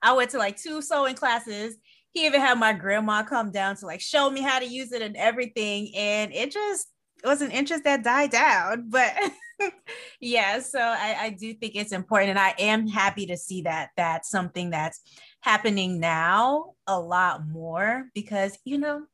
I 0.02 0.12
went 0.12 0.30
to 0.30 0.38
like 0.38 0.56
two 0.56 0.82
sewing 0.82 1.14
classes. 1.14 1.76
He 2.12 2.26
even 2.26 2.40
had 2.40 2.58
my 2.58 2.72
grandma 2.72 3.22
come 3.22 3.52
down 3.52 3.76
to 3.76 3.86
like 3.86 4.00
show 4.00 4.30
me 4.30 4.40
how 4.40 4.58
to 4.58 4.66
use 4.66 4.92
it 4.92 5.02
and 5.02 5.16
everything. 5.16 5.92
And 5.94 6.32
it 6.32 6.50
just 6.50 6.88
it 7.22 7.26
was 7.26 7.42
an 7.42 7.50
interest 7.50 7.84
that 7.84 8.02
died 8.02 8.30
down. 8.30 8.88
But 8.88 9.14
yeah, 10.20 10.60
so 10.60 10.78
I, 10.78 11.16
I 11.18 11.30
do 11.30 11.54
think 11.54 11.74
it's 11.74 11.92
important. 11.92 12.30
And 12.30 12.38
I 12.38 12.54
am 12.58 12.86
happy 12.86 13.26
to 13.26 13.36
see 13.36 13.62
that 13.62 13.90
that's 13.96 14.30
something 14.30 14.70
that's 14.70 15.00
happening 15.40 16.00
now 16.00 16.74
a 16.86 16.98
lot 16.98 17.46
more 17.46 18.06
because, 18.14 18.58
you 18.64 18.78
know, 18.78 19.04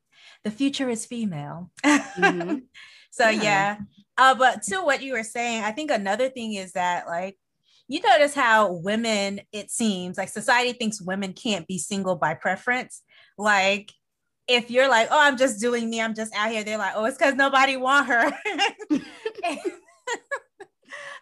the 0.45 0.51
future 0.51 0.89
is 0.89 1.07
female. 1.07 1.71
Mm-hmm. 1.85 2.59
so 3.11 3.29
yeah. 3.29 3.43
yeah, 3.43 3.77
uh, 4.19 4.35
but 4.35 4.63
to 4.63 4.79
what 4.79 5.03
you 5.03 5.13
were 5.13 5.23
saying, 5.23 5.63
I 5.63 5.73
think 5.73 5.91
another 5.91 6.29
thing 6.29 6.55
is 6.55 6.73
that 6.73 7.07
like 7.07 7.37
you 7.89 8.01
notice 8.01 8.35
how 8.35 8.73
women, 8.73 9.41
it 9.53 9.71
seems 9.71 10.19
like 10.19 10.29
society 10.29 10.73
thinks 10.73 11.01
women 11.01 11.33
can't 11.33 11.67
be 11.67 11.79
single 11.79 12.17
by 12.17 12.35
preference. 12.35 13.03
Like 13.39 13.93
if 14.49 14.70
you're 14.70 14.88
like, 14.88 15.09
oh, 15.11 15.20
I'm 15.20 15.36
just 15.36 15.61
doing 15.61 15.90
me, 15.90 16.01
I'm 16.01 16.14
just 16.14 16.34
out 16.34 16.51
here, 16.51 16.64
they're 16.64 16.78
like, 16.78 16.92
oh, 16.94 17.05
it's 17.05 17.18
because 17.18 17.34
nobody 17.34 17.76
want 17.76 18.07
her. 18.07 18.32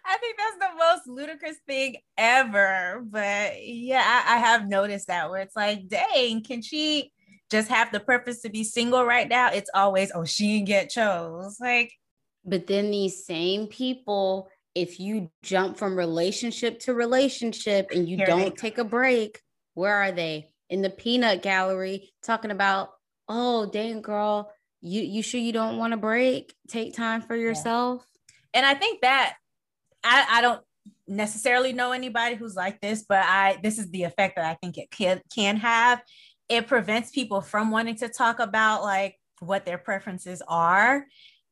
I 0.06 0.18
think 0.18 0.36
that's 0.36 0.58
the 0.58 0.78
most 0.78 1.06
ludicrous 1.06 1.56
thing 1.66 1.96
ever. 2.18 3.02
But 3.08 3.64
yeah, 3.64 4.02
I, 4.04 4.34
I, 4.34 4.38
have 4.38 4.68
noticed 4.68 5.06
that 5.06 5.30
where 5.30 5.40
it's 5.40 5.56
like, 5.56 5.88
dang, 5.88 6.42
can 6.44 6.60
she 6.60 7.10
just 7.50 7.68
have 7.68 7.90
the 7.90 8.00
purpose 8.00 8.42
to 8.42 8.50
be 8.50 8.64
single 8.64 9.04
right 9.04 9.28
now? 9.28 9.50
It's 9.50 9.70
always, 9.74 10.12
oh, 10.14 10.26
she 10.26 10.56
didn't 10.56 10.66
get 10.66 10.90
chose. 10.90 11.56
Like, 11.58 11.92
but 12.44 12.66
then 12.66 12.90
these 12.90 13.24
same 13.24 13.66
people, 13.66 14.50
if 14.74 15.00
you 15.00 15.30
jump 15.42 15.78
from 15.78 15.96
relationship 15.96 16.80
to 16.80 16.92
relationship 16.92 17.90
and 17.90 18.06
you 18.06 18.18
don't 18.18 18.56
take 18.56 18.76
a 18.76 18.84
break, 18.84 19.40
where 19.72 19.94
are 19.94 20.12
they? 20.12 20.50
In 20.68 20.82
the 20.82 20.90
peanut 20.90 21.42
gallery 21.42 22.12
talking 22.22 22.50
about, 22.50 22.90
oh, 23.28 23.66
dang 23.66 24.02
girl, 24.02 24.52
you 24.80 25.02
you 25.02 25.22
sure 25.22 25.40
you 25.40 25.52
don't 25.52 25.78
want 25.78 25.92
to 25.92 25.96
break? 25.96 26.54
Take 26.68 26.94
time 26.94 27.22
for 27.22 27.36
yourself. 27.36 28.06
Yeah. 28.06 28.58
And 28.58 28.66
I 28.66 28.74
think 28.74 29.00
that 29.02 29.34
I, 30.02 30.26
I 30.30 30.40
don't 30.42 30.62
necessarily 31.08 31.72
know 31.72 31.92
anybody 31.92 32.36
who's 32.36 32.54
like 32.54 32.80
this, 32.80 33.04
but 33.08 33.24
I 33.24 33.58
this 33.62 33.78
is 33.78 33.90
the 33.90 34.04
effect 34.04 34.36
that 34.36 34.44
I 34.44 34.54
think 34.54 34.78
it 34.78 34.90
can 34.90 35.20
can 35.34 35.56
have. 35.56 36.02
It 36.48 36.66
prevents 36.66 37.10
people 37.10 37.40
from 37.40 37.70
wanting 37.70 37.96
to 37.96 38.08
talk 38.08 38.38
about 38.38 38.82
like 38.82 39.16
what 39.40 39.64
their 39.64 39.78
preferences 39.78 40.42
are. 40.46 41.06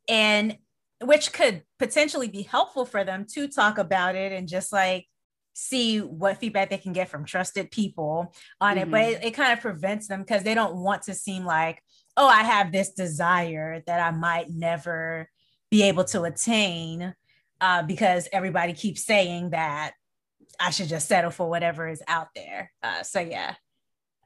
And 0.08 0.58
which 1.02 1.32
could 1.32 1.62
potentially 1.78 2.28
be 2.28 2.42
helpful 2.42 2.84
for 2.84 3.04
them 3.04 3.26
to 3.34 3.48
talk 3.48 3.78
about 3.78 4.14
it 4.14 4.32
and 4.32 4.48
just 4.48 4.72
like 4.72 5.06
see 5.55 5.98
what 5.98 6.38
feedback 6.38 6.70
they 6.70 6.78
can 6.78 6.92
get 6.92 7.09
from 7.09 7.24
trusted 7.24 7.70
people 7.70 8.32
on 8.61 8.76
mm-hmm. 8.76 8.82
it 8.82 8.90
but 8.90 9.00
mm-hmm. 9.00 9.22
it, 9.22 9.28
it 9.28 9.30
kind 9.32 9.53
of 9.53 9.61
prevents 9.61 10.09
them 10.09 10.20
because 10.20 10.42
they 10.42 10.55
don't 10.55 10.76
want 10.76 11.03
to 11.03 11.14
seem 11.14 11.44
like 11.44 11.82
oh 12.16 12.26
i 12.26 12.42
have 12.42 12.72
this 12.72 12.90
desire 12.92 13.82
that 13.86 14.00
i 14.00 14.11
might 14.16 14.50
never 14.50 15.28
be 15.70 15.82
able 15.82 16.05
to 16.05 16.22
attain 16.22 17.14
uh, 17.61 17.82
because 17.84 18.28
everybody 18.32 18.72
keeps 18.72 19.05
saying 19.05 19.50
that 19.50 19.92
i 20.59 20.70
should 20.70 20.88
just 20.88 21.09
settle 21.09 21.30
for 21.30 21.48
whatever 21.48 21.88
is 21.88 22.03
out 22.09 22.28
there 22.34 22.72
uh, 22.82 23.03
so 23.03 23.20
yeah 23.20 23.55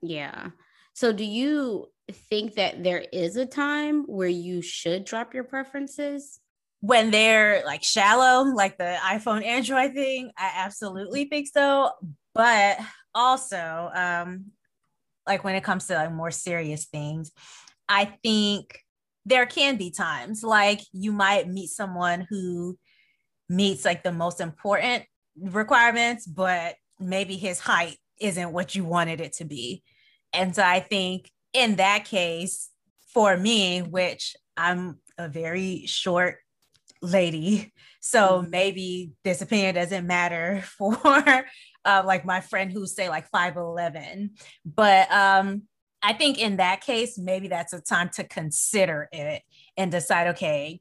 yeah 0.02 0.50
so 0.94 1.12
do 1.12 1.24
you 1.24 1.86
think 2.12 2.54
that 2.54 2.82
there 2.82 3.04
is 3.12 3.36
a 3.36 3.46
time 3.46 4.04
where 4.04 4.28
you 4.28 4.62
should 4.62 5.04
drop 5.04 5.34
your 5.34 5.44
preferences 5.44 6.40
when 6.80 7.10
they're 7.10 7.62
like 7.64 7.82
shallow, 7.82 8.44
like 8.52 8.78
the 8.78 8.96
iPhone 9.02 9.44
Android 9.44 9.94
thing, 9.94 10.30
I 10.36 10.52
absolutely 10.56 11.24
think 11.24 11.48
so. 11.48 11.90
But 12.34 12.78
also, 13.14 13.90
um, 13.94 14.46
like 15.26 15.42
when 15.42 15.54
it 15.54 15.64
comes 15.64 15.86
to 15.86 15.94
like 15.94 16.12
more 16.12 16.30
serious 16.30 16.84
things, 16.84 17.32
I 17.88 18.04
think 18.22 18.78
there 19.24 19.46
can 19.46 19.76
be 19.76 19.90
times 19.90 20.42
like 20.44 20.80
you 20.92 21.12
might 21.12 21.48
meet 21.48 21.70
someone 21.70 22.26
who 22.28 22.78
meets 23.48 23.84
like 23.84 24.02
the 24.02 24.12
most 24.12 24.40
important 24.40 25.04
requirements, 25.36 26.26
but 26.26 26.76
maybe 27.00 27.36
his 27.36 27.58
height 27.58 27.96
isn't 28.20 28.52
what 28.52 28.74
you 28.74 28.84
wanted 28.84 29.20
it 29.20 29.32
to 29.34 29.44
be. 29.44 29.82
And 30.32 30.54
so 30.54 30.62
I 30.62 30.80
think 30.80 31.30
in 31.52 31.76
that 31.76 32.04
case, 32.04 32.70
for 33.12 33.36
me, 33.36 33.80
which 33.80 34.36
I'm 34.56 34.98
a 35.18 35.28
very 35.28 35.86
short 35.86 36.36
lady. 37.02 37.72
So 38.00 38.40
mm-hmm. 38.40 38.50
maybe 38.50 39.12
this 39.24 39.42
opinion 39.42 39.74
doesn't 39.74 40.06
matter 40.06 40.62
for 40.78 40.96
uh, 41.84 42.02
like 42.04 42.24
my 42.24 42.40
friend 42.40 42.72
who's 42.72 42.94
say 42.94 43.08
like 43.08 43.30
5'11. 43.30 44.30
But 44.64 45.10
um, 45.10 45.62
I 46.02 46.12
think 46.12 46.38
in 46.38 46.56
that 46.58 46.82
case, 46.82 47.18
maybe 47.18 47.48
that's 47.48 47.72
a 47.72 47.80
time 47.80 48.10
to 48.14 48.24
consider 48.24 49.08
it 49.12 49.42
and 49.76 49.90
decide, 49.90 50.28
okay, 50.28 50.80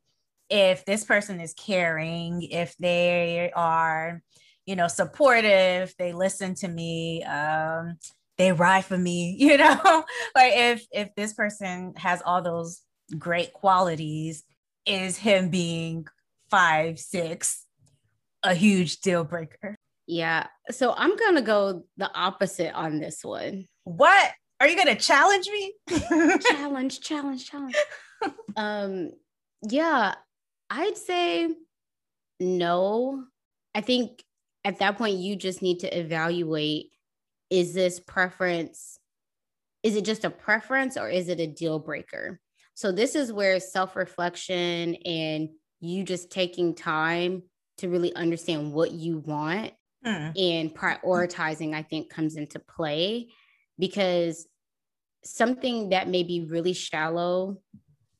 if 0.49 0.86
this 0.86 1.03
person 1.03 1.39
is 1.39 1.53
caring, 1.53 2.43
if 2.43 2.76
they 2.78 3.51
are, 3.55 4.22
you 4.66 4.76
know, 4.76 4.88
supportive, 4.88 5.93
they 5.97 6.13
listen 6.13 6.55
to 6.55 6.68
me, 6.68 7.24
um, 7.24 7.97
they 8.38 8.51
ride 8.51 8.86
for 8.86 8.97
me, 8.97 9.36
you 9.39 9.57
know, 9.57 10.03
like 10.36 10.53
if 10.55 10.86
if 10.91 11.16
this 11.16 11.34
person 11.34 11.93
has 11.97 12.22
all 12.26 12.41
those 12.41 12.82
great 13.18 13.53
qualities, 13.53 14.43
is 14.86 15.18
him 15.18 15.50
being 15.50 16.08
five, 16.50 17.00
six 17.00 17.66
a 18.44 18.54
huge 18.54 19.00
deal 19.02 19.24
breaker? 19.24 19.76
Yeah. 20.08 20.48
So 20.72 20.94
I'm 20.96 21.16
going 21.18 21.36
to 21.36 21.42
go 21.42 21.84
the 21.98 22.12
opposite 22.14 22.74
on 22.74 23.00
this 23.00 23.24
one. 23.24 23.66
What? 23.84 24.32
Are 24.60 24.68
you 24.68 24.76
going 24.76 24.96
to 24.96 25.02
challenge 25.02 25.48
me? 25.48 25.74
challenge, 26.50 27.02
challenge, 27.02 27.50
challenge. 27.50 27.76
um 28.56 29.12
yeah, 29.68 30.16
I'd 30.70 30.98
say 30.98 31.50
no. 32.40 33.24
I 33.74 33.82
think 33.82 34.24
at 34.64 34.80
that 34.80 34.98
point 34.98 35.18
you 35.18 35.36
just 35.36 35.62
need 35.62 35.80
to 35.80 36.00
evaluate 36.00 36.92
is 37.50 37.74
this 37.74 38.00
preference 38.00 39.00
is 39.84 39.96
it 39.96 40.04
just 40.04 40.26
a 40.26 40.32
preference 40.32 40.98
or 40.98 41.10
is 41.10 41.30
it 41.30 41.40
a 41.40 41.46
deal 41.46 41.78
breaker? 41.78 42.40
So 42.76 42.92
this 42.92 43.16
is 43.16 43.34
where 43.34 43.60
self-reflection 43.60 44.96
and 45.06 45.50
you 45.80 46.04
just 46.04 46.30
taking 46.30 46.76
time 46.76 47.44
to 47.78 47.90
really 47.90 48.14
understand 48.16 48.74
what 48.74 48.92
you 48.92 49.20
want 49.20 49.74
mm. 50.06 50.32
and 50.38 50.74
prioritizing, 50.74 51.74
I 51.74 51.84
think, 51.84 52.10
comes 52.10 52.36
into 52.36 52.60
play 52.60 53.30
because 53.80 54.48
something 55.24 55.90
that 55.90 56.08
may 56.08 56.24
be 56.24 56.48
really 56.50 56.74
shallow, 56.74 57.58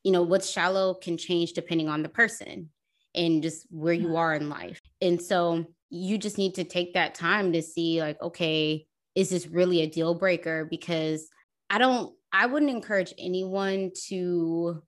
you 0.04 0.12
know, 0.12 0.24
what's 0.24 0.50
shallow 0.50 0.94
can 0.96 1.18
change 1.18 1.54
depending 1.54 1.88
on 1.88 2.02
the 2.02 2.10
person 2.10 2.70
and 3.14 3.44
just 3.44 3.66
where 3.70 3.94
you 3.94 4.10
mm. 4.10 4.18
are 4.18 4.34
in 4.34 4.50
life. 4.50 4.82
And 5.02 5.22
so 5.22 5.66
you 5.90 6.18
just 6.18 6.38
need 6.38 6.56
to 6.56 6.64
take 6.64 6.94
that 6.94 7.16
time 7.16 7.54
to 7.54 7.62
see, 7.62 8.02
like, 8.02 8.22
okay, 8.22 8.88
is 9.16 9.30
this 9.30 9.48
really 9.48 9.82
a 9.82 9.88
deal 9.88 10.16
breaker? 10.16 10.66
Because 10.66 11.30
I 11.70 11.78
don't, 11.78 12.14
I 12.36 12.48
wouldn't 12.48 12.70
encourage 12.70 13.14
anyone 13.18 13.92
to 14.08 14.84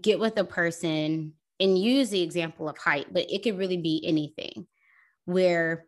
get 0.00 0.18
with 0.18 0.38
a 0.38 0.44
person 0.44 1.34
and 1.60 1.78
use 1.78 2.08
the 2.08 2.22
example 2.22 2.70
of 2.70 2.78
height, 2.78 3.12
but 3.12 3.30
it 3.30 3.42
could 3.42 3.58
really 3.58 3.76
be 3.76 4.02
anything 4.02 4.66
where 5.26 5.84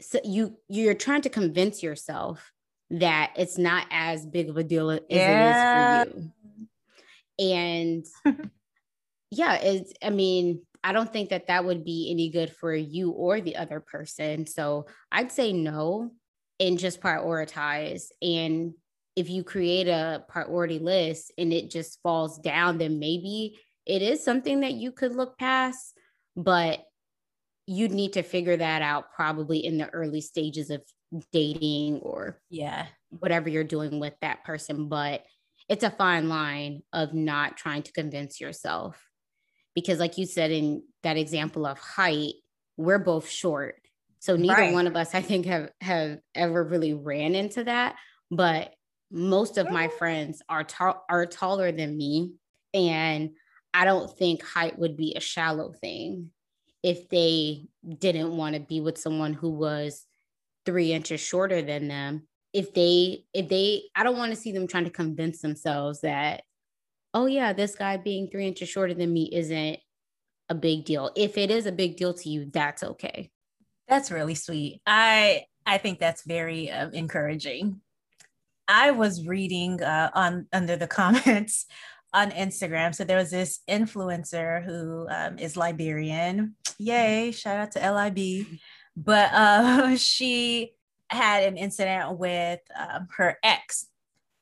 so 0.00 0.20
you 0.24 0.56
you're 0.68 0.94
trying 0.94 1.20
to 1.22 1.28
convince 1.28 1.82
yourself 1.82 2.50
that 2.90 3.32
it's 3.36 3.58
not 3.58 3.86
as 3.90 4.24
big 4.24 4.48
of 4.48 4.56
a 4.56 4.64
deal 4.64 4.90
as 4.90 5.00
yeah. 5.10 6.02
it 6.02 6.08
is 6.08 6.14
for 6.14 6.18
you. 6.18 6.32
And 7.50 8.06
yeah, 9.30 9.56
it's 9.56 9.92
I 10.02 10.08
mean, 10.08 10.62
I 10.82 10.92
don't 10.92 11.12
think 11.12 11.28
that 11.28 11.48
that 11.48 11.66
would 11.66 11.84
be 11.84 12.10
any 12.10 12.30
good 12.30 12.50
for 12.54 12.74
you 12.74 13.10
or 13.10 13.42
the 13.42 13.56
other 13.56 13.80
person. 13.80 14.46
So 14.46 14.86
I'd 15.12 15.30
say 15.30 15.52
no 15.52 16.12
and 16.58 16.78
just 16.78 17.02
prioritize. 17.02 18.04
And 18.22 18.72
if 19.18 19.28
you 19.28 19.42
create 19.42 19.88
a 19.88 20.24
priority 20.28 20.78
list 20.78 21.32
and 21.36 21.52
it 21.52 21.70
just 21.70 21.98
falls 22.04 22.38
down, 22.38 22.78
then 22.78 23.00
maybe 23.00 23.58
it 23.84 24.00
is 24.00 24.24
something 24.24 24.60
that 24.60 24.74
you 24.74 24.92
could 24.92 25.12
look 25.16 25.36
past, 25.38 25.92
but 26.36 26.84
you'd 27.66 27.90
need 27.90 28.12
to 28.12 28.22
figure 28.22 28.56
that 28.56 28.80
out 28.80 29.12
probably 29.12 29.64
in 29.64 29.76
the 29.76 29.88
early 29.90 30.20
stages 30.20 30.70
of 30.70 30.82
dating 31.32 31.98
or 31.98 32.40
yeah. 32.48 32.86
whatever 33.10 33.48
you're 33.48 33.64
doing 33.64 33.98
with 33.98 34.14
that 34.20 34.44
person 34.44 34.88
but 34.88 35.24
it's 35.68 35.84
a 35.84 35.90
fine 35.90 36.28
line 36.28 36.82
of 36.92 37.12
not 37.12 37.56
trying 37.56 37.82
to 37.82 37.92
convince 37.92 38.40
yourself. 38.40 39.04
Because 39.74 39.98
like 39.98 40.16
you 40.16 40.26
said 40.26 40.50
in 40.50 40.82
that 41.02 41.16
example 41.16 41.66
of 41.66 41.78
height 41.78 42.34
we're 42.76 43.00
both 43.00 43.28
short. 43.28 43.80
So 44.20 44.36
neither 44.36 44.62
right. 44.62 44.72
one 44.72 44.86
of 44.86 44.96
us 44.96 45.14
i 45.14 45.22
think 45.22 45.46
have 45.46 45.70
have 45.80 46.18
ever 46.34 46.64
really 46.64 46.94
ran 46.94 47.34
into 47.34 47.64
that 47.64 47.96
but 48.30 48.72
most 49.10 49.58
of 49.58 49.70
my 49.70 49.88
friends 49.88 50.42
are 50.48 50.64
ta- 50.64 51.00
are 51.08 51.26
taller 51.26 51.72
than 51.72 51.96
me 51.96 52.32
and 52.74 53.30
I 53.72 53.84
don't 53.84 54.10
think 54.16 54.42
height 54.42 54.78
would 54.78 54.96
be 54.96 55.14
a 55.14 55.20
shallow 55.20 55.72
thing 55.72 56.30
if 56.82 57.08
they 57.08 57.66
didn't 57.86 58.36
want 58.36 58.54
to 58.54 58.60
be 58.60 58.80
with 58.80 58.98
someone 58.98 59.32
who 59.32 59.50
was 59.50 60.06
three 60.64 60.92
inches 60.92 61.20
shorter 61.20 61.62
than 61.62 61.88
them. 61.88 62.26
If 62.52 62.72
they, 62.72 63.24
if 63.34 63.48
they, 63.48 63.84
I 63.94 64.04
don't 64.04 64.16
want 64.16 64.32
to 64.32 64.40
see 64.40 64.52
them 64.52 64.66
trying 64.66 64.84
to 64.84 64.90
convince 64.90 65.40
themselves 65.40 66.00
that, 66.00 66.42
oh 67.12 67.26
yeah, 67.26 67.52
this 67.52 67.74
guy 67.74 67.96
being 67.98 68.28
three 68.28 68.46
inches 68.46 68.68
shorter 68.68 68.94
than 68.94 69.12
me 69.12 69.28
isn't 69.32 69.78
a 70.48 70.54
big 70.54 70.84
deal. 70.84 71.10
If 71.14 71.36
it 71.36 71.50
is 71.50 71.66
a 71.66 71.72
big 71.72 71.96
deal 71.96 72.14
to 72.14 72.28
you, 72.28 72.50
that's 72.52 72.82
okay. 72.82 73.30
That's 73.86 74.10
really 74.10 74.34
sweet. 74.34 74.80
I 74.86 75.44
I 75.66 75.78
think 75.78 75.98
that's 75.98 76.22
very 76.22 76.70
uh, 76.70 76.90
encouraging. 76.90 77.80
I 78.68 78.90
was 78.90 79.26
reading 79.26 79.82
uh, 79.82 80.10
on 80.14 80.46
under 80.52 80.76
the 80.76 80.86
comments 81.00 81.66
on 82.12 82.30
Instagram. 82.30 82.94
So 82.94 83.04
there 83.04 83.16
was 83.16 83.30
this 83.30 83.60
influencer 83.68 84.64
who 84.64 85.06
um, 85.10 85.38
is 85.38 85.56
Liberian. 85.56 86.54
Yay, 86.78 87.32
shout 87.32 87.58
out 87.58 87.72
to 87.72 87.92
LIB. 87.92 88.46
But 88.96 89.32
uh, 89.32 89.96
she 89.96 90.72
had 91.10 91.44
an 91.44 91.56
incident 91.56 92.18
with 92.18 92.60
um, 92.78 93.08
her 93.16 93.38
ex, 93.42 93.86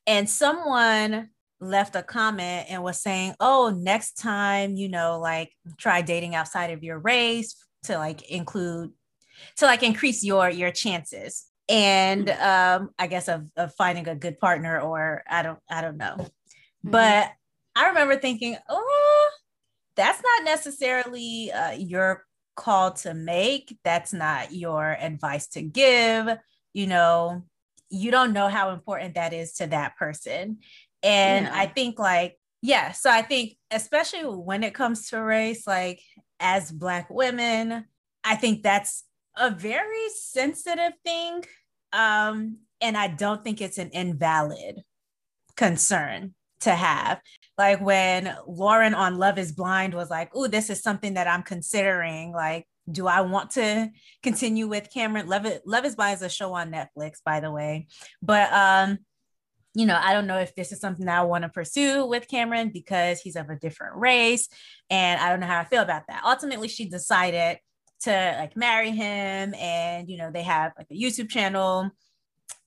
and 0.06 0.28
someone 0.28 1.30
left 1.60 1.96
a 1.96 2.02
comment 2.02 2.66
and 2.68 2.82
was 2.82 3.00
saying, 3.00 3.34
"Oh, 3.40 3.74
next 3.76 4.18
time, 4.18 4.76
you 4.76 4.88
know, 4.88 5.18
like 5.20 5.52
try 5.78 6.02
dating 6.02 6.34
outside 6.34 6.70
of 6.70 6.82
your 6.82 6.98
race 6.98 7.56
to 7.84 7.98
like 7.98 8.28
include 8.30 8.90
to 9.56 9.66
like 9.66 9.82
increase 9.82 10.24
your 10.24 10.50
your 10.50 10.70
chances." 10.70 11.46
And 11.68 12.30
um, 12.30 12.90
I 12.98 13.08
guess 13.08 13.28
of, 13.28 13.50
of 13.56 13.74
finding 13.74 14.06
a 14.08 14.14
good 14.14 14.38
partner, 14.38 14.80
or 14.80 15.22
I 15.28 15.42
don't, 15.42 15.58
I 15.68 15.80
don't 15.80 15.96
know. 15.96 16.16
Mm-hmm. 16.16 16.90
But 16.90 17.32
I 17.74 17.88
remember 17.88 18.16
thinking, 18.16 18.56
oh, 18.68 19.30
that's 19.96 20.22
not 20.22 20.44
necessarily 20.44 21.50
uh, 21.50 21.72
your 21.72 22.24
call 22.54 22.92
to 22.92 23.14
make. 23.14 23.76
That's 23.82 24.12
not 24.12 24.52
your 24.52 24.96
advice 25.00 25.48
to 25.48 25.62
give. 25.62 26.28
You 26.72 26.86
know, 26.86 27.44
you 27.90 28.10
don't 28.10 28.32
know 28.32 28.48
how 28.48 28.70
important 28.70 29.14
that 29.14 29.32
is 29.32 29.54
to 29.54 29.66
that 29.66 29.96
person. 29.96 30.58
And 31.02 31.46
yeah. 31.46 31.52
I 31.54 31.66
think, 31.66 31.98
like, 31.98 32.38
yeah, 32.62 32.92
so 32.92 33.10
I 33.10 33.22
think, 33.22 33.56
especially 33.70 34.22
when 34.22 34.62
it 34.62 34.74
comes 34.74 35.08
to 35.10 35.20
race, 35.20 35.66
like, 35.66 36.00
as 36.38 36.70
Black 36.70 37.10
women, 37.10 37.84
I 38.24 38.36
think 38.36 38.62
that's 38.62 39.04
a 39.36 39.50
very 39.50 40.08
sensitive 40.14 40.92
thing. 41.04 41.44
Um, 41.92 42.58
and 42.80 42.96
I 42.96 43.08
don't 43.08 43.42
think 43.42 43.60
it's 43.60 43.78
an 43.78 43.90
invalid 43.90 44.82
concern 45.56 46.34
to 46.60 46.70
have. 46.70 47.20
Like 47.56 47.80
when 47.80 48.34
Lauren 48.46 48.94
on 48.94 49.18
Love 49.18 49.38
is 49.38 49.52
Blind 49.52 49.94
was 49.94 50.10
like, 50.10 50.30
"Oh, 50.34 50.46
this 50.46 50.68
is 50.68 50.82
something 50.82 51.14
that 51.14 51.26
I'm 51.26 51.42
considering." 51.42 52.32
Like 52.32 52.66
do 52.90 53.06
I 53.06 53.22
want 53.22 53.50
to 53.52 53.90
continue 54.22 54.68
with 54.68 54.92
Cameron? 54.92 55.26
Love 55.26 55.44
It 55.44 55.62
Love 55.66 55.84
is 55.84 55.96
Blind 55.96 56.16
is 56.16 56.22
a 56.22 56.28
show 56.28 56.54
on 56.54 56.70
Netflix, 56.70 57.14
by 57.24 57.40
the 57.40 57.50
way. 57.50 57.88
But 58.22 58.52
um, 58.52 58.98
you 59.74 59.86
know, 59.86 59.98
I 60.00 60.12
don't 60.12 60.26
know 60.26 60.38
if 60.38 60.54
this 60.54 60.72
is 60.72 60.80
something 60.80 61.06
that 61.06 61.18
I 61.18 61.24
want 61.24 61.42
to 61.42 61.48
pursue 61.48 62.06
with 62.06 62.28
Cameron 62.28 62.70
because 62.72 63.20
he's 63.20 63.36
of 63.36 63.50
a 63.50 63.56
different 63.56 63.96
race. 63.96 64.48
And 64.88 65.20
I 65.20 65.28
don't 65.28 65.40
know 65.40 65.46
how 65.46 65.60
I 65.60 65.64
feel 65.64 65.82
about 65.82 66.04
that. 66.08 66.22
Ultimately, 66.24 66.68
she 66.68 66.88
decided 66.88 67.58
to 68.00 68.36
like 68.38 68.56
marry 68.56 68.90
him, 68.90 69.54
and 69.54 70.08
you 70.08 70.16
know, 70.18 70.30
they 70.30 70.42
have 70.42 70.72
like 70.76 70.88
a 70.90 70.94
YouTube 70.94 71.30
channel. 71.30 71.90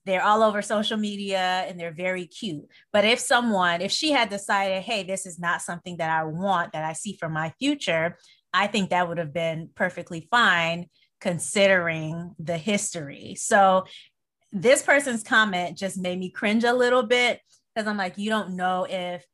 They're 0.06 0.24
all 0.24 0.42
over 0.42 0.62
social 0.62 0.96
media 0.96 1.64
and 1.68 1.78
they're 1.78 1.92
very 1.92 2.26
cute. 2.26 2.64
But 2.90 3.04
if 3.04 3.20
someone, 3.20 3.82
if 3.82 3.92
she 3.92 4.12
had 4.12 4.30
decided, 4.30 4.82
hey, 4.82 5.02
this 5.02 5.26
is 5.26 5.38
not 5.38 5.60
something 5.60 5.98
that 5.98 6.10
I 6.10 6.24
want, 6.24 6.72
that 6.72 6.84
I 6.84 6.94
see 6.94 7.16
for 7.20 7.28
my 7.28 7.52
future, 7.58 8.16
I 8.52 8.66
think 8.66 8.90
that 8.90 9.08
would 9.08 9.18
have 9.18 9.34
been 9.34 9.68
perfectly 9.74 10.26
fine 10.30 10.86
considering 11.20 12.34
the 12.38 12.56
history. 12.56 13.34
So 13.36 13.84
this 14.52 14.82
person's 14.82 15.22
comment 15.22 15.76
just 15.76 15.98
made 15.98 16.18
me 16.18 16.30
cringe 16.30 16.64
a 16.64 16.72
little 16.72 17.02
bit 17.02 17.40
because 17.74 17.86
I'm 17.86 17.98
like, 17.98 18.16
you 18.18 18.30
don't 18.30 18.56
know 18.56 18.86
if 18.88 19.24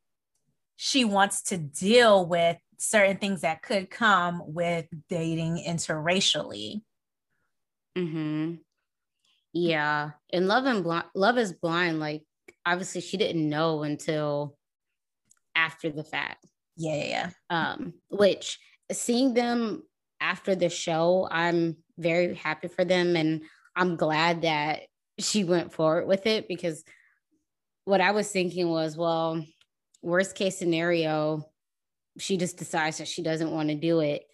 she 0.76 1.04
wants 1.04 1.42
to 1.44 1.56
deal 1.56 2.26
with 2.26 2.58
certain 2.78 3.16
things 3.16 3.42
that 3.42 3.62
could 3.62 3.90
come 3.90 4.42
with 4.46 4.86
dating 5.08 5.64
interracially. 5.66 6.82
Mm-hmm. 7.96 8.54
Yeah. 9.52 10.10
And 10.32 10.48
love 10.48 10.66
and 10.66 10.84
blind 10.84 11.06
love 11.14 11.38
is 11.38 11.52
blind. 11.52 11.98
Like 11.98 12.22
obviously 12.66 13.00
she 13.00 13.16
didn't 13.16 13.48
know 13.48 13.82
until 13.82 14.56
after 15.54 15.90
the 15.90 16.04
fact. 16.04 16.44
Yeah, 16.76 16.94
yeah, 16.96 17.04
yeah. 17.04 17.30
Um, 17.48 17.94
which 18.10 18.58
seeing 18.92 19.32
them 19.32 19.82
after 20.20 20.54
the 20.54 20.68
show, 20.68 21.26
I'm 21.30 21.76
very 21.98 22.34
happy 22.34 22.68
for 22.68 22.84
them. 22.84 23.16
And 23.16 23.42
I'm 23.74 23.96
glad 23.96 24.42
that 24.42 24.82
she 25.18 25.44
went 25.44 25.72
forward 25.72 26.06
with 26.06 26.26
it 26.26 26.48
because 26.48 26.84
what 27.84 28.00
I 28.00 28.10
was 28.10 28.30
thinking 28.30 28.68
was, 28.68 28.96
well, 28.96 29.42
worst 30.02 30.34
case 30.34 30.58
scenario, 30.58 31.44
she 32.18 32.36
just 32.36 32.56
decides 32.56 32.98
that 32.98 33.08
she 33.08 33.22
doesn't 33.22 33.50
want 33.50 33.68
to 33.68 33.74
do 33.74 34.00
it 34.00 34.24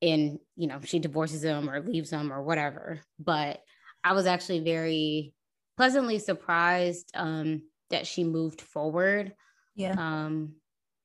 and 0.00 0.38
you 0.56 0.66
know 0.66 0.80
she 0.84 0.98
divorces 0.98 1.44
him 1.44 1.70
or 1.70 1.80
leaves 1.80 2.10
him 2.10 2.32
or 2.32 2.42
whatever 2.42 3.00
but 3.18 3.62
i 4.04 4.12
was 4.12 4.26
actually 4.26 4.60
very 4.60 5.32
pleasantly 5.76 6.18
surprised 6.18 7.10
um 7.14 7.62
that 7.90 8.06
she 8.06 8.24
moved 8.24 8.60
forward 8.60 9.34
yeah 9.74 9.92
um 9.92 10.54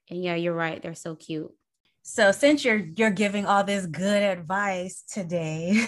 and 0.09 0.23
yeah 0.23 0.35
you're 0.35 0.53
right 0.53 0.81
they're 0.81 0.93
so 0.93 1.15
cute 1.15 1.51
so 2.09 2.31
since 2.31 2.63
you're 2.63 2.85
you're 2.95 3.11
giving 3.11 3.45
all 3.45 3.65
this 3.65 3.85
good 3.85 4.23
advice 4.23 5.03
today, 5.11 5.87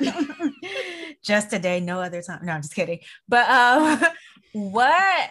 just 1.24 1.50
today, 1.50 1.80
no 1.80 2.00
other 2.00 2.22
time. 2.22 2.46
No, 2.46 2.52
I'm 2.52 2.62
just 2.62 2.72
kidding. 2.72 3.00
But 3.28 3.50
um, 3.50 4.00
what 4.52 5.30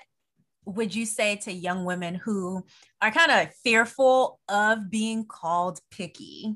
would 0.70 0.93
you 0.93 1.05
say 1.05 1.36
to 1.38 1.51
young 1.51 1.86
women 1.86 2.15
who 2.15 2.65
are 3.01 3.11
kind 3.11 3.32
of 3.32 3.53
fearful 3.63 4.39
of 4.47 4.89
being 4.89 5.26
called 5.26 5.80
picky? 5.91 6.55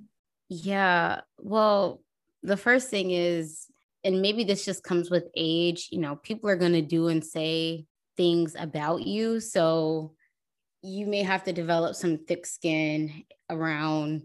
Yeah. 0.50 1.22
Well, 1.40 2.02
the 2.44 2.58
first 2.58 2.90
thing 2.90 3.12
is, 3.12 3.66
and 4.04 4.22
maybe 4.22 4.44
this 4.44 4.66
just 4.66 4.84
comes 4.84 5.10
with 5.10 5.30
age, 5.36 5.88
you 5.92 6.00
know, 6.00 6.16
people 6.18 6.50
are 6.50 6.58
going 6.58 6.74
to 6.74 6.82
do 6.82 7.08
and 7.08 7.24
say 7.24 7.86
things 8.18 8.56
about 8.60 9.04
you. 9.04 9.40
So 9.40 10.14
you 10.82 11.08
may 11.08 11.24
have 11.24 11.44
to 11.46 11.54
develop 11.54 11.96
some 11.96 12.18
thick 12.18 12.46
skin 12.46 13.24
around 13.50 14.24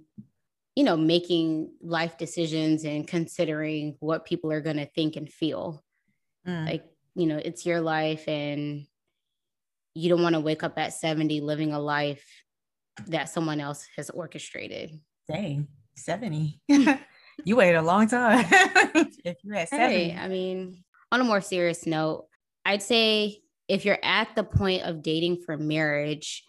you 0.74 0.84
know 0.84 0.96
making 0.96 1.72
life 1.82 2.16
decisions 2.18 2.84
and 2.84 3.08
considering 3.08 3.96
what 3.98 4.24
people 4.24 4.52
are 4.52 4.60
going 4.60 4.76
to 4.76 4.86
think 4.86 5.16
and 5.16 5.28
feel 5.28 5.82
mm. 6.46 6.66
like 6.66 6.84
you 7.16 7.26
know 7.26 7.36
it's 7.36 7.66
your 7.66 7.80
life 7.80 8.28
and 8.28 8.86
you 9.94 10.08
don't 10.08 10.22
want 10.22 10.34
to 10.34 10.40
wake 10.40 10.62
up 10.62 10.78
at 10.78 10.92
70 10.92 11.40
living 11.40 11.72
a 11.72 11.80
life 11.80 12.24
that 13.06 13.28
someone 13.28 13.60
else 13.60 13.86
has 13.96 14.10
orchestrated. 14.10 14.98
Dang 15.30 15.68
70 15.96 16.60
you 17.44 17.56
waited 17.56 17.76
a 17.76 17.82
long 17.82 18.06
time. 18.06 18.44
If 19.24 19.36
you 19.42 19.52
had 19.52 19.68
70 19.68 19.94
hey, 19.94 20.16
i 20.16 20.28
mean 20.28 20.84
on 21.12 21.20
a 21.20 21.24
more 21.24 21.40
serious 21.40 21.86
note 21.86 22.26
i'd 22.64 22.82
say 22.82 23.40
if 23.68 23.84
you're 23.84 23.98
at 24.02 24.34
the 24.34 24.44
point 24.44 24.82
of 24.84 25.02
dating 25.02 25.42
for 25.44 25.56
marriage 25.58 26.44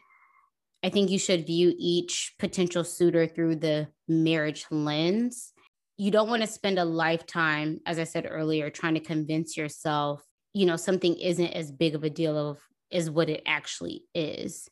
I 0.83 0.89
think 0.89 1.09
you 1.09 1.19
should 1.19 1.45
view 1.45 1.73
each 1.77 2.35
potential 2.39 2.83
suitor 2.83 3.27
through 3.27 3.57
the 3.57 3.89
marriage 4.07 4.65
lens. 4.71 5.51
You 5.97 6.11
don't 6.11 6.29
want 6.29 6.41
to 6.41 6.47
spend 6.47 6.79
a 6.79 6.85
lifetime, 6.85 7.81
as 7.85 7.99
I 7.99 8.05
said 8.05 8.25
earlier, 8.29 8.69
trying 8.69 8.93
to 8.93 9.01
convince 9.01 9.57
yourself, 9.57 10.23
you 10.53 10.65
know, 10.65 10.77
something 10.77 11.17
isn't 11.17 11.51
as 11.51 11.71
big 11.71 11.95
of 11.95 12.05
a 12.05 12.09
deal 12.09 12.37
of 12.37 12.59
as 12.91 13.09
what 13.09 13.29
it 13.29 13.43
actually 13.45 14.03
is. 14.13 14.69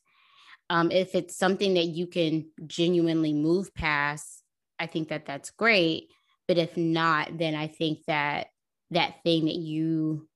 Um, 0.70 0.91
if 0.91 1.15
it's 1.15 1.38
something 1.38 1.76
that 1.76 1.86
you 1.86 2.07
can 2.07 2.49
genuinely 2.65 3.34
move 3.34 3.74
past, 3.74 4.43
I 4.80 4.88
think 4.88 5.09
that 5.09 5.26
that's 5.26 5.51
great. 5.51 6.09
But 6.47 6.57
if 6.57 6.78
not, 6.78 7.38
then 7.38 7.55
I 7.55 7.68
think 7.68 7.99
that 8.07 8.47
that 8.91 9.24
thing 9.24 9.45
that 9.45 9.55
you 9.55 10.28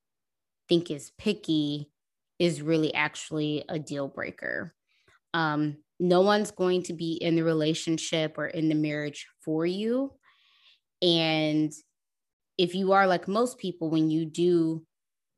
think 0.67 0.91
is 0.91 1.11
picky 1.17 1.89
is 2.39 2.61
really 2.61 2.93
actually 2.93 3.63
a 3.69 3.77
deal 3.77 4.07
breaker. 4.07 4.73
Um, 5.33 5.77
no 5.99 6.21
one's 6.21 6.51
going 6.51 6.83
to 6.83 6.93
be 6.93 7.13
in 7.13 7.35
the 7.35 7.43
relationship 7.43 8.37
or 8.37 8.47
in 8.47 8.67
the 8.67 8.75
marriage 8.75 9.27
for 9.45 9.65
you. 9.65 10.13
And 11.01 11.71
if 12.57 12.75
you 12.75 12.93
are 12.93 13.07
like 13.07 13.27
most 13.27 13.57
people, 13.57 13.89
when 13.89 14.09
you 14.09 14.25
do, 14.25 14.83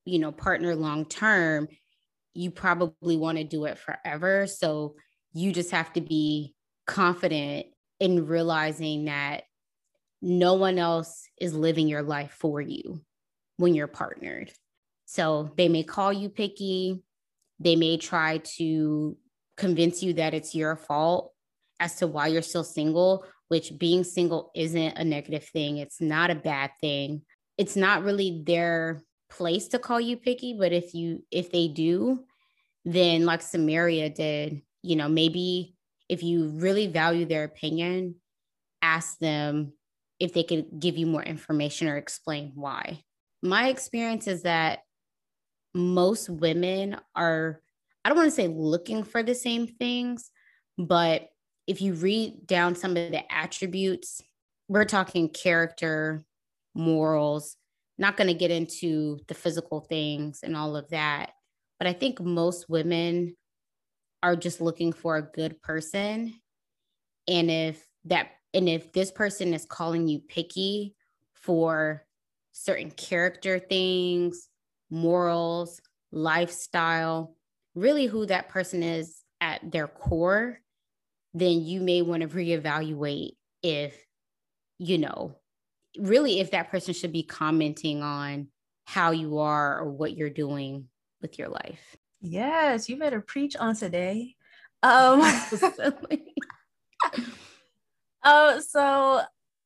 you 0.05 0.19
know, 0.19 0.31
partner 0.31 0.75
long 0.75 1.05
term, 1.05 1.67
you 2.33 2.51
probably 2.51 3.17
want 3.17 3.37
to 3.37 3.43
do 3.43 3.65
it 3.65 3.77
forever. 3.77 4.47
So 4.47 4.95
you 5.33 5.51
just 5.51 5.71
have 5.71 5.93
to 5.93 6.01
be 6.01 6.55
confident 6.85 7.67
in 7.99 8.25
realizing 8.25 9.05
that 9.05 9.43
no 10.21 10.53
one 10.55 10.79
else 10.79 11.27
is 11.39 11.53
living 11.53 11.87
your 11.87 12.01
life 12.01 12.35
for 12.39 12.61
you 12.61 13.01
when 13.57 13.75
you're 13.75 13.87
partnered. 13.87 14.51
So 15.05 15.51
they 15.57 15.69
may 15.69 15.83
call 15.83 16.11
you 16.13 16.29
picky. 16.29 17.03
They 17.59 17.75
may 17.75 17.97
try 17.97 18.39
to 18.57 19.17
convince 19.57 20.01
you 20.01 20.13
that 20.13 20.33
it's 20.33 20.55
your 20.55 20.75
fault 20.75 21.33
as 21.79 21.95
to 21.97 22.07
why 22.07 22.27
you're 22.27 22.41
still 22.41 22.63
single, 22.63 23.25
which 23.49 23.77
being 23.77 24.03
single 24.03 24.51
isn't 24.55 24.97
a 24.97 25.03
negative 25.03 25.45
thing. 25.45 25.77
It's 25.77 26.01
not 26.01 26.31
a 26.31 26.35
bad 26.35 26.71
thing. 26.81 27.21
It's 27.57 27.75
not 27.75 28.03
really 28.03 28.41
their 28.45 29.03
place 29.33 29.67
to 29.69 29.79
call 29.79 29.99
you 29.99 30.15
picky, 30.15 30.53
but 30.53 30.71
if 30.71 30.93
you 30.93 31.23
if 31.31 31.51
they 31.51 31.67
do, 31.67 32.23
then 32.85 33.25
like 33.25 33.41
Samaria 33.41 34.09
did, 34.09 34.61
you 34.81 34.95
know, 34.95 35.09
maybe 35.09 35.75
if 36.07 36.21
you 36.21 36.49
really 36.49 36.87
value 36.87 37.25
their 37.25 37.43
opinion, 37.43 38.15
ask 38.81 39.17
them 39.19 39.73
if 40.19 40.33
they 40.33 40.43
could 40.43 40.79
give 40.79 40.97
you 40.97 41.07
more 41.07 41.23
information 41.23 41.87
or 41.87 41.97
explain 41.97 42.51
why. 42.55 43.03
My 43.41 43.69
experience 43.69 44.27
is 44.27 44.43
that 44.43 44.79
most 45.73 46.29
women 46.29 46.97
are 47.15 47.61
I 48.05 48.09
don't 48.09 48.17
want 48.17 48.27
to 48.29 48.35
say 48.35 48.47
looking 48.47 49.03
for 49.03 49.23
the 49.23 49.35
same 49.35 49.65
things, 49.65 50.29
but 50.77 51.29
if 51.65 51.81
you 51.81 51.93
read 51.93 52.45
down 52.45 52.75
some 52.75 52.91
of 52.91 53.11
the 53.11 53.33
attributes, 53.33 54.21
we're 54.67 54.85
talking 54.85 55.29
character, 55.29 56.21
morals, 56.75 57.55
not 58.03 58.17
going 58.17 58.27
to 58.27 58.33
get 58.33 58.51
into 58.51 59.17
the 59.29 59.33
physical 59.33 59.79
things 59.79 60.41
and 60.43 60.57
all 60.57 60.75
of 60.75 60.89
that. 60.89 61.31
But 61.79 61.87
I 61.87 61.93
think 61.93 62.19
most 62.19 62.69
women 62.69 63.35
are 64.21 64.35
just 64.35 64.59
looking 64.59 64.91
for 64.91 65.15
a 65.15 65.21
good 65.21 65.61
person. 65.61 66.33
And 67.29 67.49
if 67.49 67.81
that, 68.05 68.31
and 68.53 68.67
if 68.67 68.91
this 68.91 69.09
person 69.09 69.53
is 69.53 69.65
calling 69.65 70.09
you 70.09 70.19
picky 70.19 70.95
for 71.33 72.05
certain 72.51 72.91
character 72.91 73.57
things, 73.57 74.49
morals, 74.89 75.81
lifestyle, 76.11 77.37
really 77.73 78.05
who 78.05 78.25
that 78.25 78.49
person 78.49 78.83
is 78.83 79.21
at 79.39 79.71
their 79.71 79.87
core, 79.87 80.59
then 81.33 81.61
you 81.61 81.79
may 81.79 82.01
want 82.01 82.21
to 82.21 82.27
reevaluate 82.27 83.31
if, 83.63 83.95
you 84.77 84.97
know, 84.97 85.37
really 85.97 86.39
if 86.39 86.51
that 86.51 86.69
person 86.69 86.93
should 86.93 87.13
be 87.13 87.23
commenting 87.23 88.01
on 88.01 88.47
how 88.85 89.11
you 89.11 89.39
are 89.39 89.79
or 89.79 89.91
what 89.91 90.15
you're 90.15 90.29
doing 90.29 90.87
with 91.21 91.39
your 91.39 91.49
life. 91.49 91.95
Yes, 92.21 92.89
you 92.89 92.97
better 92.97 93.21
preach 93.21 93.55
on 93.55 93.75
today. 93.75 94.35
Um 94.81 95.21
Oh, 98.23 98.59
so 98.61 99.21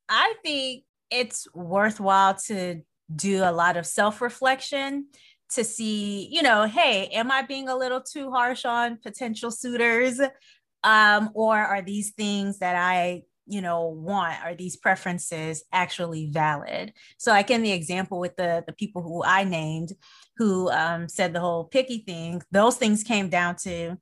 I 0.09 0.34
think 0.43 0.84
it's 1.11 1.47
worthwhile 1.53 2.36
to 2.47 2.82
do 3.15 3.43
a 3.43 3.51
lot 3.51 3.78
of 3.78 3.86
self-reflection 3.86 5.07
to 5.49 5.63
see, 5.63 6.28
you 6.32 6.41
know, 6.41 6.63
hey, 6.63 7.07
am 7.07 7.32
I 7.32 7.43
being 7.43 7.69
a 7.69 7.78
little 7.78 8.01
too 8.01 8.32
harsh 8.32 8.65
on 8.65 8.97
potential 8.97 9.51
suitors? 9.51 10.19
Um, 10.84 11.30
or 11.34 11.57
are 11.57 11.82
these 11.82 12.11
things 12.11 12.59
that 12.59 12.75
I 12.75 13.23
you 13.47 13.61
know 13.61 13.87
want 13.87 14.43
are 14.43 14.55
these 14.55 14.75
preferences 14.75 15.63
actually 15.71 16.29
valid? 16.31 16.93
So 17.17 17.31
like 17.31 17.49
in 17.49 17.63
the 17.63 17.71
example 17.71 18.19
with 18.19 18.35
the 18.35 18.63
the 18.65 18.73
people 18.73 19.01
who 19.01 19.23
i 19.23 19.43
named 19.43 19.93
who 20.37 20.69
um, 20.69 21.07
said 21.09 21.33
the 21.33 21.39
whole 21.39 21.65
picky 21.65 21.99
thing. 21.99 22.41
Those 22.51 22.77
things 22.77 23.03
came 23.03 23.29
down 23.29 23.55
to 23.63 23.97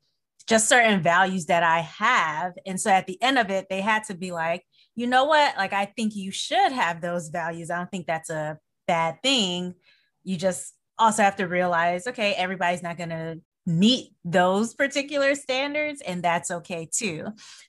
just 0.47 0.69
certain 0.69 1.01
values 1.01 1.45
that 1.47 1.63
i 1.63 1.79
have. 1.79 2.53
And 2.65 2.79
so 2.79 2.89
at 2.89 3.07
the 3.07 3.21
end 3.21 3.37
of 3.37 3.49
it 3.49 3.67
they 3.69 3.81
had 3.81 4.03
to 4.05 4.15
be 4.15 4.31
like 4.31 4.63
you 4.95 5.07
know 5.07 5.25
what? 5.25 5.57
Like 5.57 5.73
i 5.73 5.85
think 5.85 6.15
you 6.15 6.31
should 6.31 6.71
have 6.71 7.01
those 7.01 7.29
values. 7.29 7.69
I 7.69 7.77
don't 7.77 7.91
think 7.91 8.07
that's 8.07 8.29
a 8.29 8.57
bad 8.87 9.21
thing. 9.23 9.75
You 10.23 10.37
just 10.37 10.73
also 10.97 11.23
have 11.23 11.35
to 11.35 11.45
realize 11.45 12.07
okay 12.07 12.33
everybody's 12.33 12.81
not 12.81 12.97
going 12.97 13.09
to 13.09 13.39
meet 13.65 14.11
those 14.23 14.73
particular 14.73 15.35
standards 15.35 16.01
and 16.01 16.21
that's 16.21 16.51
okay 16.51 16.87
too. 16.91 17.25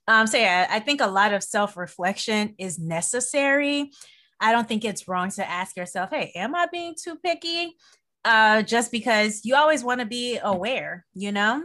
Um, 0.06 0.26
so 0.26 0.36
yeah 0.36 0.66
i 0.70 0.78
think 0.80 1.00
a 1.00 1.06
lot 1.06 1.32
of 1.32 1.42
self-reflection 1.42 2.54
is 2.58 2.78
necessary. 2.78 3.90
I 4.38 4.52
don't 4.52 4.68
think 4.68 4.84
it's 4.84 5.08
wrong 5.08 5.30
to 5.30 5.48
ask 5.48 5.76
yourself 5.76 6.10
hey 6.10 6.32
am 6.34 6.54
i 6.54 6.66
being 6.70 6.94
too 7.02 7.16
picky? 7.16 7.76
Uh, 8.24 8.60
just 8.62 8.90
because 8.90 9.42
you 9.44 9.54
always 9.54 9.84
want 9.84 10.00
to 10.00 10.06
be 10.06 10.38
aware 10.42 11.06
you 11.14 11.32
know 11.32 11.62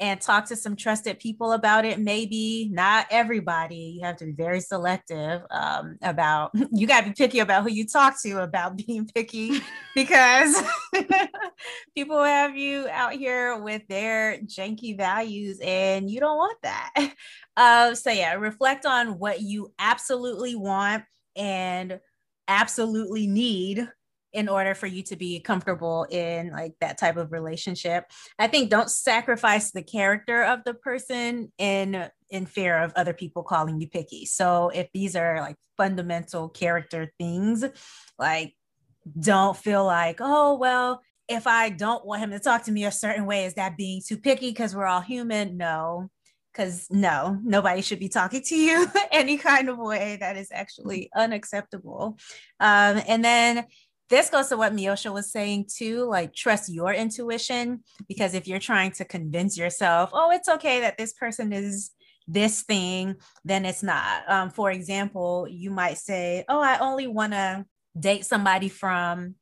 and 0.00 0.20
talk 0.20 0.46
to 0.46 0.56
some 0.56 0.74
trusted 0.74 1.18
people 1.20 1.52
about 1.52 1.84
it. 1.84 2.00
Maybe 2.00 2.68
not 2.72 3.06
everybody. 3.10 3.96
You 3.96 4.04
have 4.04 4.16
to 4.16 4.26
be 4.26 4.32
very 4.32 4.60
selective 4.60 5.42
um, 5.50 5.98
about. 6.02 6.52
You 6.76 6.88
got 6.88 7.02
to 7.02 7.10
be 7.10 7.14
picky 7.14 7.38
about 7.38 7.62
who 7.62 7.70
you 7.70 7.86
talk 7.86 8.20
to 8.22 8.42
about 8.42 8.76
being 8.86 9.08
picky, 9.14 9.60
because 9.94 10.60
people 11.94 12.22
have 12.22 12.56
you 12.56 12.88
out 12.90 13.12
here 13.12 13.56
with 13.58 13.82
their 13.88 14.38
janky 14.38 14.96
values, 14.96 15.60
and 15.62 16.10
you 16.10 16.18
don't 16.20 16.36
want 16.36 16.58
that. 16.62 17.14
Uh, 17.56 17.94
so 17.94 18.10
yeah, 18.10 18.34
reflect 18.34 18.86
on 18.86 19.18
what 19.18 19.40
you 19.40 19.72
absolutely 19.78 20.56
want 20.56 21.04
and 21.36 22.00
absolutely 22.48 23.26
need 23.26 23.88
in 24.34 24.48
order 24.48 24.74
for 24.74 24.86
you 24.86 25.02
to 25.04 25.16
be 25.16 25.40
comfortable 25.40 26.06
in 26.10 26.50
like 26.50 26.74
that 26.80 26.98
type 26.98 27.16
of 27.16 27.32
relationship. 27.32 28.04
I 28.38 28.48
think 28.48 28.68
don't 28.68 28.90
sacrifice 28.90 29.70
the 29.70 29.82
character 29.82 30.42
of 30.42 30.64
the 30.64 30.74
person 30.74 31.52
in 31.58 32.10
in 32.30 32.46
fear 32.46 32.82
of 32.82 32.92
other 32.96 33.14
people 33.14 33.44
calling 33.44 33.80
you 33.80 33.88
picky. 33.88 34.26
So 34.26 34.70
if 34.74 34.88
these 34.92 35.16
are 35.16 35.40
like 35.40 35.56
fundamental 35.76 36.48
character 36.48 37.12
things 37.18 37.64
like 38.18 38.54
don't 39.20 39.56
feel 39.56 39.84
like 39.84 40.18
oh 40.20 40.54
well 40.56 41.02
if 41.28 41.46
i 41.46 41.68
don't 41.68 42.06
want 42.06 42.22
him 42.22 42.30
to 42.30 42.38
talk 42.38 42.62
to 42.64 42.72
me 42.72 42.84
a 42.84 42.92
certain 42.92 43.26
way 43.26 43.44
is 43.44 43.54
that 43.54 43.76
being 43.76 44.00
too 44.06 44.16
picky 44.16 44.50
because 44.50 44.74
we're 44.74 44.86
all 44.86 45.00
human? 45.00 45.56
No. 45.56 46.10
Because 46.52 46.86
no, 46.88 47.36
nobody 47.42 47.82
should 47.82 47.98
be 47.98 48.08
talking 48.08 48.40
to 48.42 48.54
you 48.54 48.86
any 49.10 49.38
kind 49.38 49.68
of 49.68 49.76
way 49.76 50.18
that 50.20 50.36
is 50.36 50.50
actually 50.52 51.10
unacceptable. 51.12 52.16
Um, 52.60 53.02
and 53.08 53.24
then 53.24 53.64
this 54.14 54.30
goes 54.30 54.46
to 54.48 54.56
what 54.56 54.72
Miosha 54.72 55.12
was 55.12 55.32
saying 55.32 55.66
too, 55.74 56.04
like 56.04 56.32
trust 56.32 56.72
your 56.72 56.94
intuition. 56.94 57.82
Because 58.06 58.32
if 58.34 58.46
you're 58.46 58.60
trying 58.60 58.92
to 58.92 59.04
convince 59.04 59.58
yourself, 59.58 60.10
oh, 60.12 60.30
it's 60.30 60.48
okay 60.48 60.80
that 60.80 60.96
this 60.96 61.12
person 61.12 61.52
is 61.52 61.90
this 62.28 62.62
thing, 62.62 63.16
then 63.44 63.66
it's 63.66 63.82
not. 63.82 64.22
Um, 64.30 64.50
for 64.50 64.70
example, 64.70 65.48
you 65.50 65.72
might 65.72 65.98
say, 65.98 66.44
oh, 66.48 66.60
I 66.60 66.78
only 66.78 67.08
want 67.08 67.32
to 67.32 67.66
date 67.98 68.24
somebody 68.24 68.68
from 68.68 69.34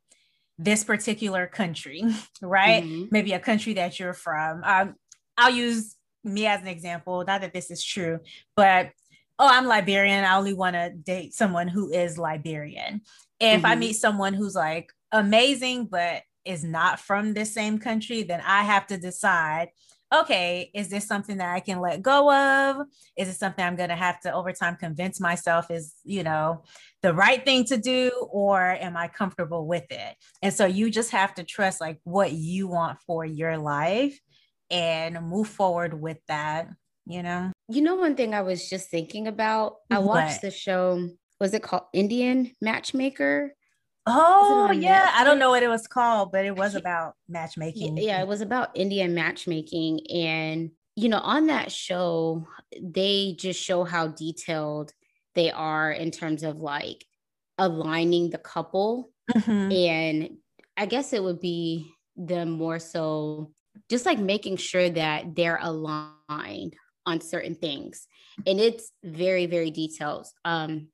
this 0.59 0.85
particular 0.85 1.47
country, 1.47 2.03
right? 2.43 2.83
Mm-hmm. 2.83 3.05
Maybe 3.11 3.35
a 3.35 3.41
country 3.41 3.75
that 3.75 4.01
you're 4.01 4.15
from. 4.15 4.65
Um, 4.65 4.95
I'll 5.37 5.53
use 5.53 5.97
me 6.25 6.47
as 6.47 6.63
an 6.63 6.69
example, 6.69 7.25
not 7.27 7.43
that 7.43 7.53
this 7.53 7.71
is 7.71 7.85
true, 7.85 8.21
but 8.57 8.91
oh, 9.39 9.49
I'm 9.51 9.67
Liberian. 9.67 10.25
I 10.25 10.37
only 10.37 10.55
want 10.55 10.77
to 10.77 10.91
date 10.91 11.35
someone 11.35 11.69
who 11.69 11.91
is 11.91 12.17
Liberian. 12.17 13.03
If 13.43 13.59
mm-hmm. 13.59 13.67
I 13.67 13.75
meet 13.75 13.95
someone 13.95 14.35
who's 14.35 14.55
like 14.55 14.93
amazing, 15.11 15.87
but 15.87 16.23
is 16.45 16.65
not 16.65 17.01
from 17.01 17.35
the 17.35 17.45
same 17.45 17.79
country, 17.79 18.23
then 18.23 18.41
I 18.45 18.63
have 18.63 18.87
to 18.89 18.97
decide 18.97 19.69
okay, 20.13 20.71
is 20.75 20.89
this 20.89 21.07
something 21.07 21.39
that 21.39 21.55
I 21.55 21.61
can 21.61 21.81
let 21.81 22.03
go 22.03 22.31
of? 22.31 22.87
Is 23.17 23.29
it 23.29 23.35
something 23.35 23.65
I'm 23.65 23.77
going 23.77 23.89
to 23.89 23.97
have 23.97 24.21
to 24.21 24.33
over 24.33 24.53
time 24.53 24.77
convince 24.77 25.21
myself 25.21 25.71
is, 25.71 25.95
you 26.05 26.23
know, 26.23 26.65
the 27.01 27.15
right 27.15 27.43
thing 27.43 27.65
to 27.67 27.77
do 27.79 28.11
or 28.31 28.61
am 28.61 28.97
I 28.97 29.09
comfortable 29.09 29.67
with 29.67 29.91
it? 29.91 30.15
And 30.43 30.53
so 30.53 30.67
you 30.67 30.91
just 30.91 31.11
have 31.13 31.35
to 31.37 31.45
trust 31.45 31.81
like 31.81 31.99
what 32.05 32.33
you 32.33 32.69
want 32.69 32.99
for 33.07 33.25
your 33.25 33.57
life 33.57 34.19
and 34.71 35.19
move 35.23 35.49
forward 35.49 35.99
with 35.99 36.19
that, 36.29 36.69
you 37.07 37.23
know? 37.23 37.51
You 37.69 37.81
know, 37.81 37.95
one 37.95 38.15
thing 38.15 38.35
I 38.35 38.43
was 38.43 38.69
just 38.69 38.91
thinking 38.91 39.29
about, 39.29 39.77
I 39.91 39.99
watched 39.99 40.35
what? 40.35 40.43
the 40.43 40.51
show 40.51 41.09
was 41.43 41.55
it 41.55 41.63
called 41.63 41.83
Indian 41.93 42.53
Matchmaker? 42.61 43.53
Oh 44.07 44.71
yeah, 44.71 45.09
Netflix? 45.09 45.21
I 45.21 45.25
don't 45.25 45.39
know 45.41 45.51
what 45.51 45.65
it 45.65 45.69
was 45.69 45.89
called, 45.89 46.31
but 46.31 46.45
it 46.45 46.55
was 46.55 46.77
about 46.77 47.17
matchmaking. 47.29 47.97
Yeah, 47.97 48.21
it 48.21 48.29
was 48.29 48.41
about 48.41 48.77
Indian 48.77 49.13
matchmaking, 49.13 50.07
and 50.09 50.71
you 50.95 51.09
know, 51.09 51.19
on 51.19 51.49
that 51.49 51.73
show, 51.73 52.47
they 52.81 53.35
just 53.37 53.61
show 53.61 53.83
how 53.83 54.07
detailed 54.07 54.93
they 55.35 55.51
are 55.51 55.91
in 55.91 56.13
terms 56.13 56.45
of 56.45 56.59
like 56.59 57.05
aligning 57.59 58.31
the 58.31 58.39
couple, 58.39 59.11
mm-hmm. 59.35 59.73
and 59.73 60.37
I 60.77 60.87
guess 60.87 61.13
it 61.13 61.25
would 61.25 61.41
be 61.41 61.93
them 62.17 62.51
more 62.51 62.79
so 62.79 63.51
just 63.89 64.07
like 64.07 64.19
making 64.19 64.59
sure 64.59 64.91
that 64.91 65.35
they're 65.35 65.59
aligned 65.61 66.77
on 67.07 67.21
certain 67.21 67.55
things 67.55 68.07
and 68.47 68.61
it's 68.61 68.93
very 69.03 69.47
very 69.47 69.71
detailed 69.71 70.27
um 70.45 70.89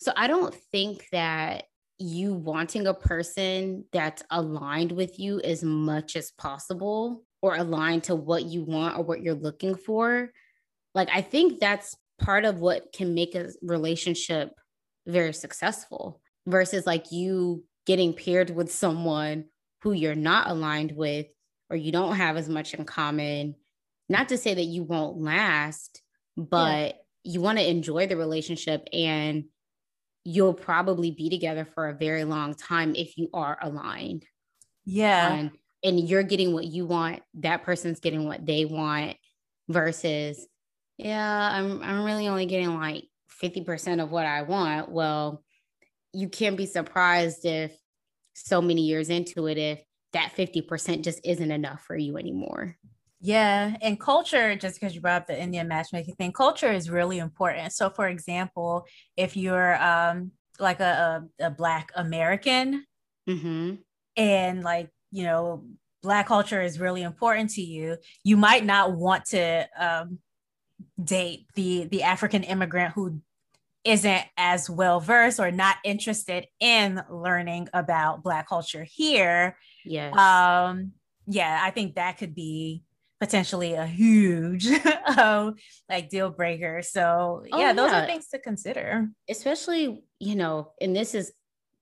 so 0.00 0.12
I 0.16 0.26
don't 0.26 0.54
think 0.72 1.06
that 1.12 1.64
you 1.98 2.32
wanting 2.32 2.86
a 2.86 2.94
person 2.94 3.84
that's 3.92 4.22
aligned 4.30 4.92
with 4.92 5.18
you 5.18 5.40
as 5.42 5.62
much 5.62 6.16
as 6.16 6.30
possible 6.32 7.22
or 7.42 7.54
aligned 7.56 8.04
to 8.04 8.14
what 8.14 8.44
you 8.44 8.64
want 8.64 8.98
or 8.98 9.04
what 9.04 9.22
you're 9.22 9.34
looking 9.34 9.74
for. 9.74 10.32
Like, 10.94 11.10
I 11.12 11.20
think 11.20 11.60
that's 11.60 11.94
part 12.18 12.46
of 12.46 12.60
what 12.60 12.92
can 12.94 13.14
make 13.14 13.34
a 13.34 13.50
relationship 13.62 14.52
very 15.06 15.34
successful 15.34 16.20
versus 16.46 16.86
like 16.86 17.12
you 17.12 17.64
getting 17.86 18.14
paired 18.14 18.50
with 18.50 18.72
someone 18.72 19.44
who 19.82 19.92
you're 19.92 20.14
not 20.14 20.48
aligned 20.48 20.92
with 20.92 21.26
or 21.68 21.76
you 21.76 21.92
don't 21.92 22.16
have 22.16 22.36
as 22.36 22.48
much 22.48 22.72
in 22.72 22.84
common. 22.84 23.54
Not 24.08 24.30
to 24.30 24.38
say 24.38 24.54
that 24.54 24.64
you 24.64 24.82
won't 24.82 25.18
last, 25.18 26.02
but 26.36 26.96
yeah. 27.24 27.32
you 27.32 27.40
want 27.40 27.58
to 27.58 27.68
enjoy 27.68 28.06
the 28.06 28.16
relationship 28.16 28.88
and 28.92 29.44
you'll 30.24 30.54
probably 30.54 31.10
be 31.10 31.30
together 31.30 31.64
for 31.64 31.88
a 31.88 31.94
very 31.94 32.24
long 32.24 32.54
time 32.54 32.94
if 32.94 33.16
you 33.16 33.28
are 33.32 33.58
aligned. 33.60 34.24
Yeah. 34.84 35.32
And, 35.32 35.50
and 35.82 36.08
you're 36.08 36.22
getting 36.22 36.52
what 36.52 36.66
you 36.66 36.86
want, 36.86 37.22
that 37.34 37.62
person's 37.62 38.00
getting 38.00 38.26
what 38.26 38.44
they 38.44 38.64
want 38.64 39.16
versus, 39.68 40.46
yeah, 40.98 41.50
I'm 41.52 41.82
I'm 41.82 42.04
really 42.04 42.28
only 42.28 42.44
getting 42.44 42.78
like 42.78 43.04
50% 43.42 44.02
of 44.02 44.10
what 44.10 44.26
I 44.26 44.42
want. 44.42 44.90
Well, 44.90 45.42
you 46.12 46.28
can't 46.28 46.56
be 46.56 46.66
surprised 46.66 47.46
if 47.46 47.74
so 48.34 48.60
many 48.60 48.82
years 48.82 49.08
into 49.08 49.46
it, 49.46 49.56
if 49.56 49.82
that 50.12 50.32
50% 50.36 51.02
just 51.02 51.20
isn't 51.24 51.50
enough 51.50 51.82
for 51.82 51.96
you 51.96 52.18
anymore. 52.18 52.76
Yeah, 53.22 53.76
and 53.82 54.00
culture, 54.00 54.56
just 54.56 54.80
because 54.80 54.94
you 54.94 55.02
brought 55.02 55.22
up 55.22 55.26
the 55.26 55.40
Indian 55.40 55.68
matchmaking 55.68 56.14
thing, 56.14 56.32
culture 56.32 56.72
is 56.72 56.88
really 56.88 57.18
important. 57.18 57.72
So, 57.72 57.90
for 57.90 58.08
example, 58.08 58.86
if 59.14 59.36
you're 59.36 59.80
um, 59.82 60.32
like 60.58 60.80
a, 60.80 61.28
a, 61.38 61.46
a 61.46 61.50
Black 61.50 61.92
American 61.94 62.86
mm-hmm. 63.28 63.74
and 64.16 64.64
like, 64.64 64.88
you 65.12 65.24
know, 65.24 65.64
Black 66.02 66.28
culture 66.28 66.62
is 66.62 66.80
really 66.80 67.02
important 67.02 67.50
to 67.50 67.62
you, 67.62 67.98
you 68.24 68.38
might 68.38 68.64
not 68.64 68.92
want 68.92 69.26
to 69.26 69.68
um, 69.78 70.18
date 71.02 71.46
the 71.54 71.84
the 71.90 72.04
African 72.04 72.42
immigrant 72.42 72.94
who 72.94 73.20
isn't 73.84 74.24
as 74.38 74.70
well 74.70 75.00
versed 75.00 75.40
or 75.40 75.50
not 75.50 75.76
interested 75.84 76.46
in 76.58 77.02
learning 77.10 77.68
about 77.74 78.22
Black 78.22 78.48
culture 78.48 78.84
here. 78.84 79.58
Yes. 79.84 80.16
Um, 80.16 80.92
yeah, 81.26 81.60
I 81.62 81.70
think 81.70 81.96
that 81.96 82.16
could 82.16 82.34
be 82.34 82.82
potentially 83.20 83.74
a 83.74 83.86
huge 83.86 84.66
um, 85.18 85.56
like 85.88 86.08
deal 86.08 86.30
breaker. 86.30 86.82
So 86.82 87.44
oh, 87.52 87.58
yeah, 87.58 87.72
those 87.72 87.92
are 87.92 88.06
things 88.06 88.28
to 88.28 88.38
consider. 88.38 89.08
Especially, 89.28 90.02
you 90.18 90.34
know, 90.34 90.72
and 90.80 90.96
this 90.96 91.14
is 91.14 91.32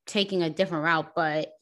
taking 0.07 0.43
a 0.43 0.51
different 0.51 0.85
route, 0.85 1.15
but 1.15 1.53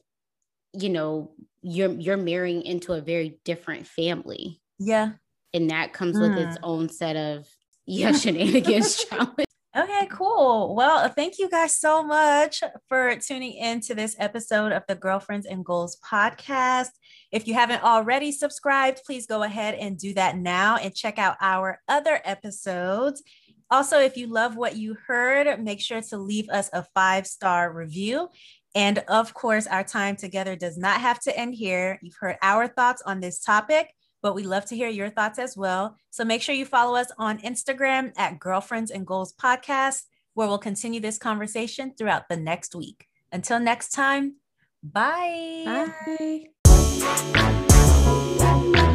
you 0.73 0.89
know, 0.89 1.31
you're 1.61 1.91
you're 1.91 2.17
marrying 2.17 2.63
into 2.63 2.93
a 2.93 3.01
very 3.01 3.39
different 3.45 3.87
family. 3.87 4.61
Yeah. 4.79 5.11
And 5.53 5.69
that 5.69 5.93
comes 5.93 6.17
mm. 6.17 6.21
with 6.21 6.37
its 6.37 6.57
hmm. 6.57 6.65
own 6.65 6.89
set 6.89 7.15
of 7.15 7.47
yeah, 7.85 8.11
shenanigans 8.13 9.03
challenge. 9.09 9.46
Okay, 9.77 10.07
cool. 10.09 10.73
Well, 10.73 11.07
thank 11.09 11.37
you 11.37 11.47
guys 11.47 11.75
so 11.75 12.01
much 12.01 12.63
for 12.89 13.15
tuning 13.17 13.53
in 13.53 13.79
to 13.81 13.93
this 13.93 14.15
episode 14.17 14.71
of 14.71 14.81
the 14.87 14.95
Girlfriends 14.95 15.45
and 15.45 15.63
Goals 15.63 15.99
podcast. 16.03 16.89
If 17.31 17.47
you 17.47 17.53
haven't 17.53 17.83
already 17.83 18.31
subscribed, 18.31 19.01
please 19.05 19.27
go 19.27 19.43
ahead 19.43 19.75
and 19.75 19.95
do 19.95 20.15
that 20.15 20.35
now 20.35 20.77
and 20.77 20.95
check 20.95 21.19
out 21.19 21.37
our 21.41 21.79
other 21.87 22.19
episodes. 22.25 23.21
Also, 23.69 23.99
if 23.99 24.17
you 24.17 24.25
love 24.25 24.57
what 24.57 24.77
you 24.77 24.97
heard, 25.05 25.63
make 25.63 25.79
sure 25.79 26.01
to 26.01 26.17
leave 26.17 26.49
us 26.49 26.71
a 26.73 26.83
five 26.95 27.27
star 27.27 27.71
review. 27.71 28.29
And 28.73 29.03
of 29.07 29.35
course, 29.35 29.67
our 29.67 29.83
time 29.83 30.15
together 30.15 30.55
does 30.55 30.79
not 30.79 31.01
have 31.01 31.19
to 31.21 31.37
end 31.37 31.53
here. 31.53 31.99
You've 32.01 32.17
heard 32.19 32.37
our 32.41 32.67
thoughts 32.67 33.03
on 33.05 33.19
this 33.19 33.39
topic, 33.39 33.93
but 34.21 34.35
we 34.35 34.43
love 34.43 34.65
to 34.65 34.75
hear 34.75 34.89
your 34.89 35.09
thoughts 35.09 35.39
as 35.39 35.55
well. 35.57 35.95
So 36.09 36.25
make 36.25 36.41
sure 36.41 36.55
you 36.55 36.65
follow 36.65 36.95
us 36.95 37.11
on 37.17 37.39
Instagram 37.39 38.13
at 38.17 38.39
Girlfriends 38.39 38.91
and 38.91 39.05
Goals 39.05 39.33
Podcast, 39.33 40.03
where 40.33 40.47
we'll 40.47 40.57
continue 40.57 40.99
this 40.99 41.17
conversation 41.17 41.93
throughout 41.97 42.29
the 42.29 42.37
next 42.37 42.75
week. 42.75 43.07
Until 43.31 43.59
next 43.59 43.89
time, 43.89 44.35
bye. 44.83 45.87
Bye. 48.79 48.87